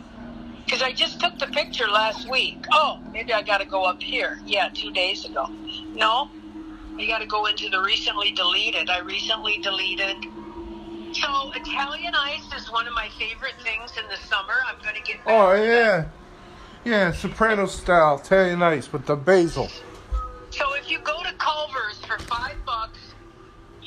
Because 0.65 0.81
I 0.81 0.91
just 0.91 1.19
took 1.19 1.37
the 1.39 1.47
picture 1.47 1.87
last 1.87 2.29
week. 2.29 2.65
Oh, 2.71 2.99
maybe 3.11 3.33
I 3.33 3.41
got 3.41 3.59
to 3.59 3.65
go 3.65 3.85
up 3.85 4.01
here. 4.01 4.39
Yeah, 4.45 4.69
two 4.69 4.91
days 4.91 5.25
ago. 5.25 5.47
No, 5.93 6.29
I 6.97 7.05
got 7.05 7.19
to 7.19 7.25
go 7.25 7.45
into 7.45 7.69
the 7.69 7.81
recently 7.81 8.31
deleted. 8.31 8.89
I 8.89 8.99
recently 8.99 9.57
deleted. 9.59 10.17
So 11.13 11.51
Italian 11.55 12.13
ice 12.13 12.53
is 12.55 12.71
one 12.71 12.87
of 12.87 12.93
my 12.93 13.09
favorite 13.17 13.55
things 13.63 13.91
in 13.97 14.07
the 14.09 14.17
summer. 14.27 14.53
I'm 14.67 14.77
going 14.83 14.95
oh, 14.95 14.99
to 14.99 15.11
get. 15.11 15.19
Oh, 15.25 15.53
yeah. 15.53 16.05
Yeah, 16.85 17.11
Soprano 17.11 17.65
style, 17.65 18.19
Italian 18.19 18.61
ice 18.61 18.91
with 18.93 19.05
the 19.05 19.15
basil. 19.15 19.69
So 20.51 20.73
if 20.75 20.89
you 20.89 20.99
go 20.99 21.21
to 21.23 21.33
Culver's 21.33 21.99
for 22.05 22.19
five 22.19 22.55
bucks, 22.65 22.99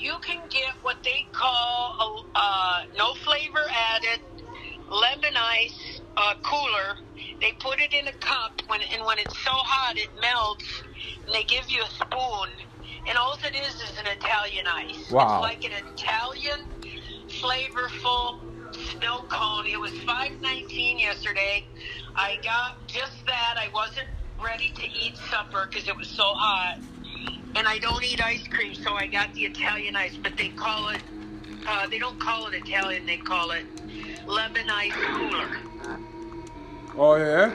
you 0.02 0.18
can 0.26 0.48
get 0.50 0.74
what 0.82 0.98
they 1.04 1.28
call 1.32 1.96
a 2.34 2.38
uh, 2.38 2.78
no 2.98 3.14
flavor 3.14 3.64
added 3.96 4.20
lemon 4.90 5.36
ice 5.36 6.02
uh, 6.16 6.34
cooler, 6.44 6.98
They 7.40 7.52
put 7.60 7.80
it 7.80 7.94
in 7.94 8.08
a 8.08 8.14
cup, 8.14 8.62
when 8.68 8.80
and 8.94 9.04
when 9.06 9.18
it's 9.18 9.38
so 9.44 9.52
hot, 9.54 9.96
it 9.98 10.10
melts. 10.20 10.66
And 11.26 11.34
they 11.34 11.44
give 11.44 11.70
you 11.70 11.82
a 11.84 11.90
spoon, 11.90 12.50
and 13.08 13.18
all 13.18 13.34
it 13.44 13.56
is 13.56 13.76
is 13.82 13.98
an 13.98 14.06
Italian 14.06 14.66
ice. 14.68 15.10
Wow. 15.10 15.24
It's 15.24 15.42
like 15.42 15.64
an 15.64 15.72
Italian, 15.96 16.60
flavorful 17.28 18.40
snow 18.72 19.24
cone. 19.30 19.66
It 19.66 19.80
was 19.80 19.92
five 20.06 20.32
nineteen 20.42 20.98
yesterday. 21.00 21.66
I 22.16 22.38
got 22.44 22.86
just 22.88 23.26
that. 23.26 23.54
I 23.58 23.68
wasn't 23.74 24.08
ready 24.42 24.72
to 24.76 24.84
eat 24.86 25.16
supper 25.30 25.68
because 25.70 25.88
it 25.88 25.96
was 25.96 26.08
so 26.08 26.24
hot, 26.26 26.78
and 27.54 27.66
I 27.66 27.78
don't 27.78 28.02
eat 28.04 28.22
ice 28.24 28.46
cream, 28.48 28.74
so 28.74 28.94
I 28.94 29.06
got 29.06 29.34
the 29.34 29.42
Italian 29.42 29.96
ice. 29.96 30.16
But 30.22 30.36
they 30.36 30.48
call 30.50 30.88
it. 30.90 31.02
Uh, 31.66 31.86
they 31.88 31.98
don't 31.98 32.18
call 32.18 32.48
it 32.48 32.54
Italian. 32.54 33.06
They 33.06 33.18
call 33.18 33.50
it 33.52 33.64
lemon 34.26 34.68
ice 34.70 34.92
cooler. 35.14 35.48
Oh 36.96 37.16
yeah. 37.16 37.54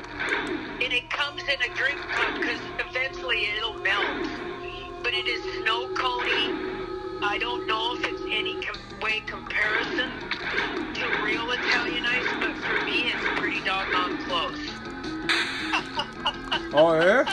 And 0.82 0.94
it 0.94 1.10
comes 1.10 1.42
in 1.42 1.72
a 1.72 1.76
drink 1.76 2.00
cup 2.00 2.36
because 2.36 2.60
eventually 2.80 3.46
it'll 3.58 3.74
melt. 3.76 4.28
But 5.04 5.14
it 5.14 5.28
is 5.28 5.42
snow 5.62 5.94
coney. 5.96 6.54
I 7.24 7.38
don't 7.40 7.68
know 7.68 7.96
if 7.96 8.06
it's 8.06 8.22
any 8.32 8.62
com- 8.64 9.00
way 9.02 9.22
comparison 9.22 10.12
to 10.94 11.24
real 11.24 11.50
Italian 11.52 12.06
ice, 12.06 12.34
but 12.40 12.56
for 12.58 12.86
me, 12.86 13.12
it's 13.12 13.40
pretty 13.40 13.62
doggone 13.62 14.18
close. 14.26 14.60
Oh 16.74 16.94
yeah. 17.00 17.24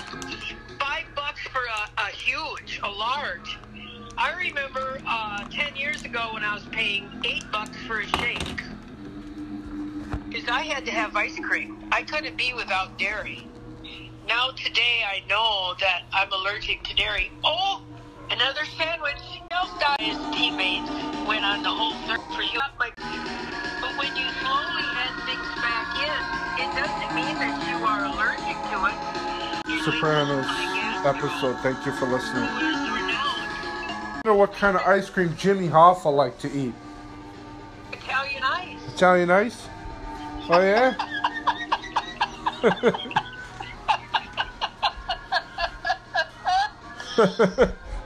For 1.54 1.60
a, 1.60 2.02
a 2.02 2.06
huge, 2.10 2.80
a 2.82 2.90
large. 2.90 3.58
I 4.18 4.32
remember 4.32 4.98
uh, 5.06 5.44
10 5.52 5.76
years 5.76 6.04
ago 6.04 6.30
when 6.34 6.42
I 6.42 6.52
was 6.52 6.64
paying 6.72 7.08
eight 7.22 7.44
bucks 7.52 7.76
for 7.86 8.00
a 8.00 8.06
shake. 8.18 8.60
Because 10.28 10.48
I 10.48 10.62
had 10.62 10.84
to 10.86 10.90
have 10.90 11.14
ice 11.14 11.38
cream. 11.38 11.78
I 11.92 12.02
couldn't 12.02 12.36
be 12.36 12.52
without 12.54 12.98
dairy. 12.98 13.46
Now 14.26 14.50
today 14.56 15.04
I 15.06 15.22
know 15.28 15.76
that 15.78 16.02
I'm 16.12 16.32
allergic 16.32 16.82
to 16.82 16.96
dairy. 16.96 17.30
Oh, 17.44 17.84
another 18.32 18.64
sandwich. 18.76 19.22
Else 19.52 19.70
his 20.00 20.18
teammates 20.34 20.90
went 21.24 21.44
on 21.44 21.62
the 21.62 21.70
whole 21.70 21.94
search 22.08 22.34
for 22.34 22.42
you. 22.42 22.58
But 22.78 23.94
when 23.94 24.10
you 24.16 24.26
slowly 24.42 24.86
add 24.98 25.14
things 25.22 25.54
back 25.62 25.86
in, 26.02 26.66
it 26.66 26.70
doesn't 26.74 27.14
mean 27.14 27.38
that 27.38 27.62
you 27.70 27.78
are 27.86 28.10
allergic 28.10 28.58
to 28.74 28.90
it. 28.90 29.14
You're 29.70 29.84
Sopranos 29.84 30.46
"Oh, 30.48 30.50
I 30.50 30.64
guess 30.64 30.73
episode. 31.04 31.56
Thank 31.60 31.84
you 31.86 31.92
for 31.92 32.06
listening. 32.06 32.42
I 32.44 34.20
wonder 34.24 34.38
what 34.38 34.52
kind 34.54 34.76
of 34.76 34.82
ice 34.82 35.08
cream 35.10 35.34
Jimmy 35.36 35.68
Hoffa 35.68 36.12
like 36.14 36.38
to 36.40 36.50
eat. 36.52 36.74
Italian 37.92 38.42
ice. 38.42 38.94
Italian 38.94 39.30
ice? 39.30 39.68
Oh 40.50 40.60
yeah? 40.60 40.94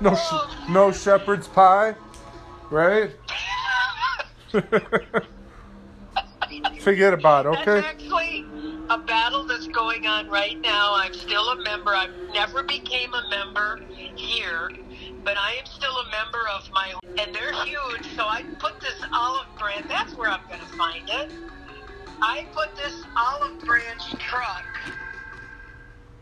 no, 0.00 0.14
sh- 0.14 0.68
no 0.68 0.92
shepherd's 0.92 1.48
pie, 1.48 1.94
right? 2.70 3.10
Forget 6.80 7.12
about 7.14 7.46
it, 7.46 7.52
That's 7.52 7.68
okay? 7.68 7.86
actually 7.86 8.44
a 8.90 8.98
battle 8.98 9.06
that's 9.06 9.27
going 9.98 10.10
on 10.10 10.30
right 10.30 10.60
now. 10.60 10.94
I'm 10.96 11.12
still 11.12 11.48
a 11.50 11.62
member. 11.62 11.90
I 11.90 12.08
never 12.32 12.62
became 12.62 13.12
a 13.14 13.28
member 13.30 13.80
here, 14.16 14.70
but 15.24 15.36
I 15.36 15.54
am 15.54 15.66
still 15.66 15.92
a 15.92 16.10
member 16.10 16.38
of 16.54 16.70
my, 16.72 16.94
and 17.18 17.34
they're 17.34 17.52
huge. 17.64 18.14
So 18.14 18.22
I 18.24 18.42
put 18.58 18.80
this 18.80 18.94
olive 19.12 19.46
branch. 19.58 19.86
That's 19.88 20.14
where 20.14 20.30
I'm 20.30 20.46
going 20.48 20.60
to 20.60 20.66
find 20.76 21.08
it. 21.08 21.32
I 22.20 22.46
put 22.52 22.76
this 22.76 23.02
olive 23.16 23.58
branch 23.60 24.10
truck 24.18 24.64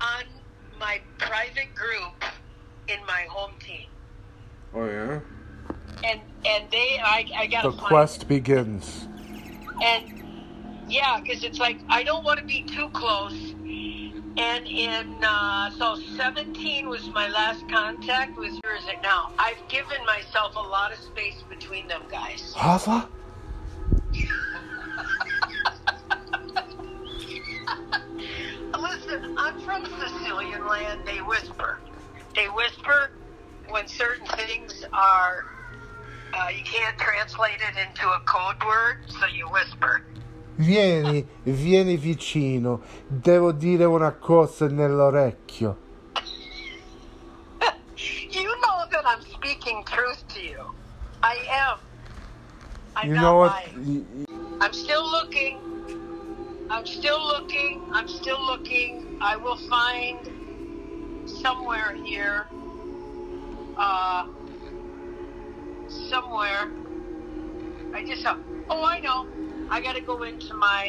on 0.00 0.24
my 0.78 1.00
private 1.18 1.74
group 1.74 2.24
in 2.88 2.98
my 3.06 3.26
home 3.30 3.52
team, 3.58 3.88
Oh 4.74 4.84
yeah. 4.86 5.20
and 6.04 6.20
and 6.46 6.70
they, 6.70 7.00
I, 7.02 7.26
I 7.36 7.46
got 7.46 7.62
The 7.64 7.72
to 7.72 7.76
quest 7.78 8.28
begins. 8.28 9.06
and 9.82 10.22
yeah, 10.88 11.18
because 11.20 11.42
it's 11.44 11.58
like 11.58 11.78
I 11.88 12.04
don't 12.04 12.24
want 12.24 12.38
to 12.40 12.44
be 12.44 12.62
too 12.62 12.90
close. 12.92 13.54
And 14.38 14.66
in 14.66 15.16
uh, 15.22 15.70
so 15.70 15.96
17 16.16 16.90
was 16.90 17.08
my 17.14 17.28
last 17.30 17.66
contact 17.70 18.38
with. 18.38 18.52
Where 18.62 18.76
is 18.76 18.86
it 18.86 18.96
now? 19.02 19.30
I've 19.38 19.66
given 19.68 19.96
myself 20.04 20.54
a 20.56 20.60
lot 20.60 20.92
of 20.92 20.98
space 20.98 21.42
between 21.48 21.88
them 21.88 22.02
guys. 22.10 22.52
Hoffa? 22.54 23.08
Listen, 28.78 29.34
I'm 29.38 29.58
from 29.60 29.86
Sicilian 29.98 30.66
land. 30.66 31.00
They 31.06 31.22
whisper. 31.22 31.78
They 32.34 32.46
whisper 32.48 33.12
when 33.70 33.88
certain 33.88 34.26
things 34.26 34.84
are. 34.92 35.46
Uh, 36.34 36.48
you 36.54 36.62
can't 36.64 36.98
translate 36.98 37.60
it 37.66 37.74
into 37.88 38.06
a 38.06 38.20
code 38.26 38.56
word, 38.66 38.96
so 39.08 39.24
you 39.34 39.48
whisper. 39.50 40.02
Vieni, 40.56 41.26
vieni 41.44 41.96
vicino. 41.96 42.80
Devo 43.06 43.52
dire 43.52 43.84
una 43.84 44.12
cosa 44.12 44.66
nell'orecchio. 44.66 45.84
You 48.30 48.44
know 48.60 48.86
that 48.90 49.04
I'm 49.06 49.20
speaking 49.22 49.82
truth 49.84 50.26
to 50.28 50.40
you. 50.40 50.74
I 51.22 51.36
am. 51.48 51.78
I'm 52.94 53.08
You 53.08 53.14
not 53.14 53.22
know 53.22 53.36
what? 53.36 53.52
lying. 53.52 54.26
I'm 54.60 54.72
still 54.72 55.04
looking. 55.10 55.58
I'm 56.70 56.86
still 56.86 57.20
looking. 57.24 57.82
I'm 57.92 58.08
still 58.08 58.40
looking. 58.44 59.18
I 59.20 59.36
will 59.36 59.58
find 59.68 60.18
somewhere 61.26 61.94
here. 62.04 62.46
Uh, 63.76 64.26
somewhere. 66.08 66.70
I 67.94 68.04
just. 68.04 68.26
Oh, 68.70 68.84
I 68.84 69.00
know. 69.00 69.26
I 69.70 69.80
got 69.82 69.96
to 69.96 70.02
go 70.02 70.22
into 70.22 70.54
my 70.54 70.84